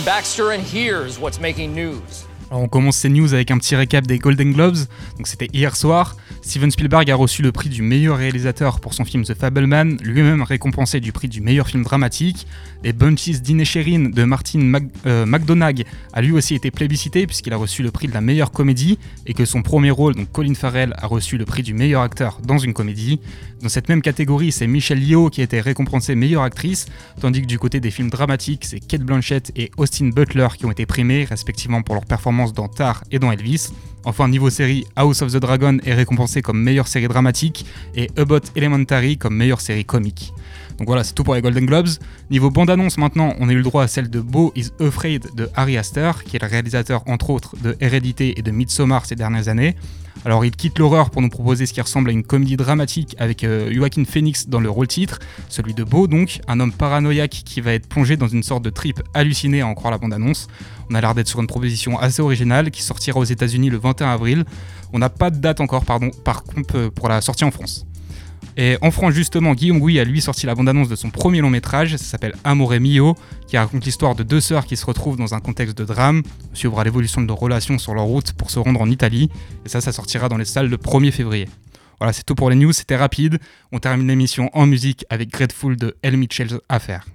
Baxter, 0.04 0.52
and 0.52 0.62
here's 0.62 1.18
what's 1.18 1.40
making 1.40 1.74
news. 1.74 2.26
Alors 2.50 2.62
on 2.62 2.68
commence 2.68 2.96
ces 2.96 3.08
news 3.08 3.34
avec 3.34 3.50
un 3.50 3.58
petit 3.58 3.74
récap 3.74 4.06
des 4.06 4.18
Golden 4.18 4.52
Globes. 4.52 4.76
Donc 5.16 5.26
c'était 5.26 5.48
hier 5.52 5.74
soir. 5.74 6.16
Steven 6.42 6.70
Spielberg 6.70 7.10
a 7.10 7.16
reçu 7.16 7.42
le 7.42 7.50
prix 7.50 7.68
du 7.68 7.82
meilleur 7.82 8.18
réalisateur 8.18 8.78
pour 8.78 8.94
son 8.94 9.04
film 9.04 9.24
The 9.24 9.34
Fableman, 9.34 9.98
lui-même 10.00 10.42
récompensé 10.42 11.00
du 11.00 11.10
prix 11.10 11.26
du 11.26 11.40
meilleur 11.40 11.66
film 11.66 11.82
dramatique. 11.82 12.46
Les 12.84 12.92
Bunches 12.92 13.40
d'Inesherin 13.40 14.10
de 14.10 14.22
Martin 14.22 14.72
euh, 15.06 15.26
McDonagh 15.26 15.84
a 16.12 16.22
lui 16.22 16.30
aussi 16.30 16.54
été 16.54 16.70
plébiscité 16.70 17.26
puisqu'il 17.26 17.52
a 17.52 17.56
reçu 17.56 17.82
le 17.82 17.90
prix 17.90 18.06
de 18.06 18.14
la 18.14 18.20
meilleure 18.20 18.52
comédie 18.52 19.00
et 19.26 19.34
que 19.34 19.44
son 19.44 19.62
premier 19.62 19.90
rôle, 19.90 20.14
donc 20.14 20.30
Colin 20.30 20.54
Farrell, 20.54 20.94
a 20.98 21.08
reçu 21.08 21.36
le 21.38 21.46
prix 21.46 21.64
du 21.64 21.74
meilleur 21.74 22.02
acteur 22.02 22.38
dans 22.44 22.58
une 22.58 22.74
comédie. 22.74 23.18
Dans 23.60 23.68
cette 23.68 23.88
même 23.88 24.02
catégorie, 24.02 24.52
c'est 24.52 24.68
Michelle 24.68 25.02
Yeoh 25.02 25.30
qui 25.30 25.40
a 25.40 25.44
été 25.44 25.60
récompensée 25.60 26.14
meilleure 26.14 26.42
actrice, 26.42 26.86
tandis 27.20 27.42
que 27.42 27.46
du 27.46 27.58
côté 27.58 27.80
des 27.80 27.90
films 27.90 28.10
dramatiques, 28.10 28.66
c'est 28.66 28.78
Kate 28.78 29.00
Blanchett 29.00 29.50
et 29.56 29.72
Austin 29.78 30.10
Butler 30.10 30.48
qui 30.56 30.66
ont 30.66 30.70
été 30.70 30.86
primés, 30.86 31.24
respectivement 31.24 31.82
pour 31.82 31.96
leur 31.96 32.04
performance 32.04 32.35
dans 32.54 32.68
Tar 32.68 33.02
et 33.10 33.18
dans 33.18 33.32
Elvis. 33.32 33.72
Enfin, 34.04 34.28
niveau 34.28 34.50
série, 34.50 34.86
House 34.94 35.22
of 35.22 35.32
the 35.32 35.38
Dragon 35.38 35.78
est 35.84 35.94
récompensé 35.94 36.42
comme 36.42 36.62
meilleure 36.62 36.86
série 36.86 37.08
dramatique 37.08 37.66
et 37.94 38.08
About 38.16 38.40
Elementary 38.54 39.18
comme 39.18 39.34
meilleure 39.34 39.60
série 39.60 39.84
comique. 39.84 40.32
Donc 40.78 40.88
voilà, 40.88 41.04
c'est 41.04 41.14
tout 41.14 41.24
pour 41.24 41.34
les 41.34 41.42
Golden 41.42 41.66
Globes. 41.66 41.88
Niveau 42.30 42.50
bande-annonce 42.50 42.98
maintenant, 42.98 43.34
on 43.40 43.48
a 43.48 43.52
eu 43.52 43.56
le 43.56 43.62
droit 43.62 43.82
à 43.82 43.88
celle 43.88 44.10
de 44.10 44.20
Beau 44.20 44.52
is 44.56 44.68
Afraid 44.80 45.34
de 45.34 45.48
Harry 45.54 45.76
Astor, 45.78 46.22
qui 46.24 46.36
est 46.36 46.42
le 46.42 46.48
réalisateur 46.48 47.02
entre 47.06 47.30
autres 47.30 47.56
de 47.62 47.76
Hérédité 47.80 48.38
et 48.38 48.42
de 48.42 48.50
Midsommar 48.50 49.06
ces 49.06 49.14
dernières 49.14 49.48
années. 49.48 49.76
Alors 50.24 50.44
il 50.44 50.50
quitte 50.50 50.78
l'horreur 50.78 51.10
pour 51.10 51.22
nous 51.22 51.28
proposer 51.28 51.66
ce 51.66 51.72
qui 51.72 51.80
ressemble 51.80 52.10
à 52.10 52.12
une 52.12 52.24
comédie 52.24 52.56
dramatique 52.56 53.14
avec 53.18 53.44
euh, 53.44 53.72
Joaquin 53.72 54.04
Phoenix 54.04 54.48
dans 54.48 54.60
le 54.60 54.68
rôle 54.68 54.88
titre, 54.88 55.20
celui 55.48 55.72
de 55.72 55.84
Beau 55.84 56.08
donc, 56.08 56.40
un 56.48 56.58
homme 56.58 56.72
paranoïaque 56.72 57.42
qui 57.44 57.60
va 57.60 57.72
être 57.74 57.88
plongé 57.88 58.16
dans 58.16 58.26
une 58.26 58.42
sorte 58.42 58.64
de 58.64 58.70
trip 58.70 59.00
hallucinée 59.14 59.60
à 59.60 59.68
en 59.68 59.74
croire 59.74 59.92
la 59.92 59.98
bande-annonce. 59.98 60.48
On 60.90 60.94
a 60.94 61.00
l'air 61.00 61.14
d'être 61.14 61.28
sur 61.28 61.40
une 61.40 61.46
proposition 61.46 61.98
assez 61.98 62.22
originale 62.22 62.70
qui 62.70 62.82
sortira 62.82 63.20
aux 63.20 63.24
États-Unis 63.24 63.70
le 63.70 63.78
21 63.78 64.08
avril. 64.08 64.44
On 64.92 64.98
n'a 64.98 65.10
pas 65.10 65.30
de 65.30 65.36
date 65.36 65.60
encore, 65.60 65.84
pardon, 65.84 66.10
par 66.24 66.42
contre, 66.42 66.76
euh, 66.76 66.90
pour 66.90 67.08
la 67.08 67.20
sortie 67.20 67.44
en 67.44 67.50
France. 67.50 67.86
Et 68.56 68.76
en 68.80 68.90
France, 68.90 69.12
justement, 69.12 69.54
Guillaume 69.54 69.78
Gouy 69.78 69.98
a 70.00 70.04
lui 70.04 70.20
sorti 70.20 70.46
la 70.46 70.54
bande-annonce 70.54 70.88
de 70.88 70.96
son 70.96 71.10
premier 71.10 71.40
long 71.40 71.50
métrage, 71.50 71.96
ça 71.96 72.04
s'appelle 72.04 72.34
Amore 72.44 72.80
Mio, 72.80 73.14
qui 73.46 73.58
raconte 73.58 73.84
l'histoire 73.84 74.14
de 74.14 74.22
deux 74.22 74.40
sœurs 74.40 74.66
qui 74.66 74.76
se 74.76 74.86
retrouvent 74.86 75.16
dans 75.16 75.34
un 75.34 75.40
contexte 75.40 75.76
de 75.76 75.84
drame, 75.84 76.22
suivra 76.54 76.84
l'évolution 76.84 77.20
de 77.20 77.26
leurs 77.26 77.38
relations 77.38 77.78
sur 77.78 77.94
leur 77.94 78.04
route 78.04 78.32
pour 78.32 78.50
se 78.50 78.58
rendre 78.58 78.80
en 78.80 78.90
Italie, 78.90 79.30
et 79.64 79.68
ça, 79.68 79.80
ça 79.80 79.92
sortira 79.92 80.28
dans 80.28 80.38
les 80.38 80.44
salles 80.44 80.68
le 80.68 80.76
1er 80.76 81.10
février. 81.10 81.48
Voilà, 81.98 82.12
c'est 82.12 82.24
tout 82.24 82.34
pour 82.34 82.50
les 82.50 82.56
news, 82.56 82.72
c'était 82.72 82.96
rapide. 82.96 83.38
On 83.72 83.78
termine 83.78 84.06
l'émission 84.06 84.50
en 84.52 84.66
musique 84.66 85.04
avec 85.08 85.30
Grateful 85.30 85.76
de 85.76 85.96
El 86.02 86.16
Mitchell's 86.16 86.58
Affair. 86.68 87.06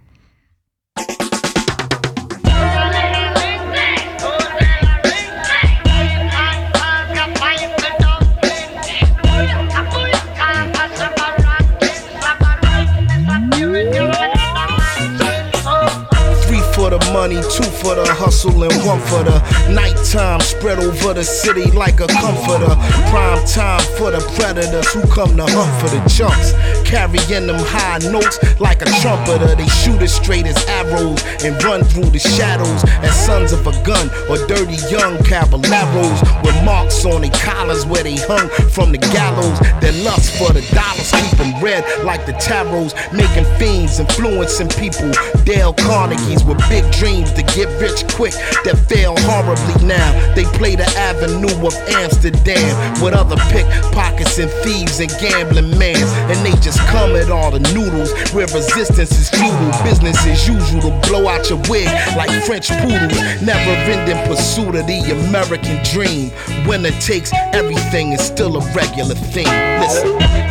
Money, 17.22 17.36
two 17.54 17.70
for 17.86 17.94
the 17.94 18.06
hustle, 18.18 18.64
and 18.64 18.74
one 18.82 19.00
for 19.02 19.22
the 19.22 19.38
nighttime. 19.70 20.40
Spread 20.40 20.80
over 20.80 21.14
the 21.14 21.24
city 21.24 21.70
like 21.70 22.00
a 22.00 22.08
comforter. 22.08 22.74
Prime 23.14 23.46
time 23.46 23.86
for 23.94 24.10
the 24.10 24.22
predators 24.34 24.90
who 24.92 25.06
come 25.06 25.38
to 25.38 25.46
hunt 25.46 25.70
for 25.78 25.90
the 25.94 26.02
chunks. 26.10 26.58
Carrying 26.82 27.46
them 27.46 27.62
high 27.62 28.00
notes 28.10 28.42
like 28.60 28.82
a 28.82 28.90
trumpeter. 29.06 29.54
They 29.54 29.68
shoot 29.68 30.02
as 30.02 30.12
straight 30.12 30.48
as 30.48 30.58
arrows 30.66 31.22
and 31.46 31.54
run 31.62 31.84
through 31.84 32.10
the 32.10 32.18
shadows 32.18 32.82
as 33.06 33.14
sons 33.14 33.54
of 33.54 33.68
a 33.68 33.74
gun 33.86 34.10
or 34.26 34.42
dirty 34.50 34.82
young 34.90 35.22
caballeros 35.22 36.20
with 36.42 36.58
marks 36.66 37.06
on 37.06 37.22
their 37.22 37.38
collars 37.46 37.86
where 37.86 38.04
they 38.04 38.18
hung 38.18 38.50
from 38.74 38.92
the 38.92 39.02
gallows. 39.14 39.60
Their 39.78 39.94
lust 40.02 40.34
for 40.42 40.50
the 40.58 40.66
dollars 40.74 41.12
keep 41.14 41.38
them 41.38 41.54
red 41.62 41.86
like 42.02 42.26
the 42.26 42.34
tarots, 42.42 42.98
making 43.14 43.46
fiends, 43.62 44.00
influencing 44.00 44.74
people. 44.74 45.14
Dale 45.46 45.74
Carnegie's 45.74 46.44
with 46.44 46.58
big 46.68 46.90
dreams 46.92 47.11
to 47.20 47.44
get 47.44 47.68
rich 47.82 48.08
quick 48.16 48.34
that 48.64 48.80
fail 48.88 49.16
horribly 49.28 49.76
now. 49.86 50.10
They 50.34 50.46
play 50.58 50.76
the 50.76 50.88
avenue 50.96 51.52
of 51.68 51.76
Amsterdam 52.00 52.72
with 53.04 53.14
other 53.14 53.36
pickpockets 53.52 54.40
and 54.40 54.50
thieves 54.64 55.00
and 55.00 55.12
gambling 55.20 55.78
mans. 55.78 56.12
And 56.32 56.40
they 56.46 56.56
just 56.62 56.80
come 56.88 57.16
at 57.16 57.30
all 57.30 57.52
the 57.52 57.60
noodles 57.76 58.12
where 58.32 58.48
resistance 58.48 59.12
is 59.12 59.30
futile. 59.30 59.84
Business 59.84 60.18
as 60.26 60.48
usual 60.48 60.82
to 60.88 61.10
blow 61.10 61.28
out 61.28 61.50
your 61.50 61.60
wig 61.70 61.88
like 62.16 62.32
French 62.46 62.70
poodles. 62.70 63.20
Never 63.44 63.76
ending 63.92 64.18
pursuit 64.28 64.76
of 64.76 64.88
the 64.88 65.00
American 65.28 65.84
dream. 65.84 66.32
Winner 66.66 66.96
takes 67.02 67.32
everything 67.54 68.14
is 68.14 68.22
still 68.22 68.56
a 68.56 68.74
regular 68.74 69.16
thing. 69.16 69.52
Listen. 69.82 70.51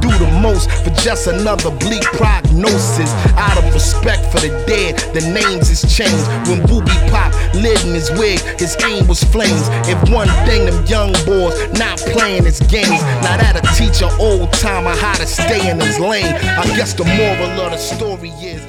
Do 0.00 0.10
the 0.18 0.30
most 0.40 0.70
for 0.84 0.90
just 1.02 1.26
another 1.26 1.70
bleak 1.70 2.04
prognosis. 2.18 3.10
Out 3.36 3.58
of 3.58 3.72
respect 3.74 4.24
for 4.32 4.40
the 4.40 4.50
dead, 4.66 4.98
the 5.14 5.20
names 5.32 5.70
is 5.70 5.82
changed. 5.92 6.26
When 6.48 6.64
Booby 6.66 6.96
Pop 7.10 7.32
lit 7.54 7.84
in 7.84 7.94
his 7.94 8.10
wig, 8.12 8.40
his 8.58 8.76
aim 8.84 9.06
was 9.06 9.22
flames. 9.24 9.68
If 9.88 9.98
one 10.10 10.28
thing 10.46 10.66
them 10.66 10.84
young 10.86 11.12
boys 11.26 11.54
not 11.78 11.98
playing 12.14 12.44
his 12.44 12.60
games, 12.68 13.02
now 13.22 13.36
that'll 13.36 13.62
teach 13.74 14.02
an 14.02 14.10
old 14.20 14.52
timer 14.52 14.94
how 14.96 15.14
to 15.14 15.26
stay 15.26 15.70
in 15.70 15.80
his 15.80 15.98
lane. 15.98 16.34
I 16.34 16.64
guess 16.76 16.94
the 16.94 17.04
moral 17.04 17.60
of 17.60 17.72
the 17.72 17.78
story 17.78 18.30
is. 18.42 18.62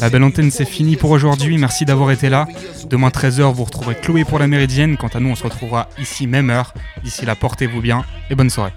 La 0.00 0.10
belle 0.10 0.24
antenne, 0.24 0.50
c'est 0.50 0.64
fini 0.64 0.96
pour 0.96 1.10
aujourd'hui. 1.10 1.58
Merci 1.58 1.84
d'avoir 1.84 2.10
été 2.10 2.28
là. 2.28 2.46
Demain 2.88 3.08
13h, 3.08 3.52
vous 3.52 3.64
retrouverez 3.64 3.94
Chloé 3.94 4.24
pour 4.24 4.38
la 4.38 4.48
Méridienne. 4.48 4.96
Quant 4.96 5.08
à 5.08 5.20
nous, 5.20 5.30
on 5.30 5.36
se 5.36 5.44
retrouvera 5.44 5.88
ici 5.98 6.26
même 6.26 6.50
heure. 6.50 6.74
D'ici 7.04 7.24
là, 7.24 7.36
portez-vous 7.36 7.80
bien 7.80 8.04
et 8.28 8.34
bonne 8.34 8.50
soirée. 8.50 8.72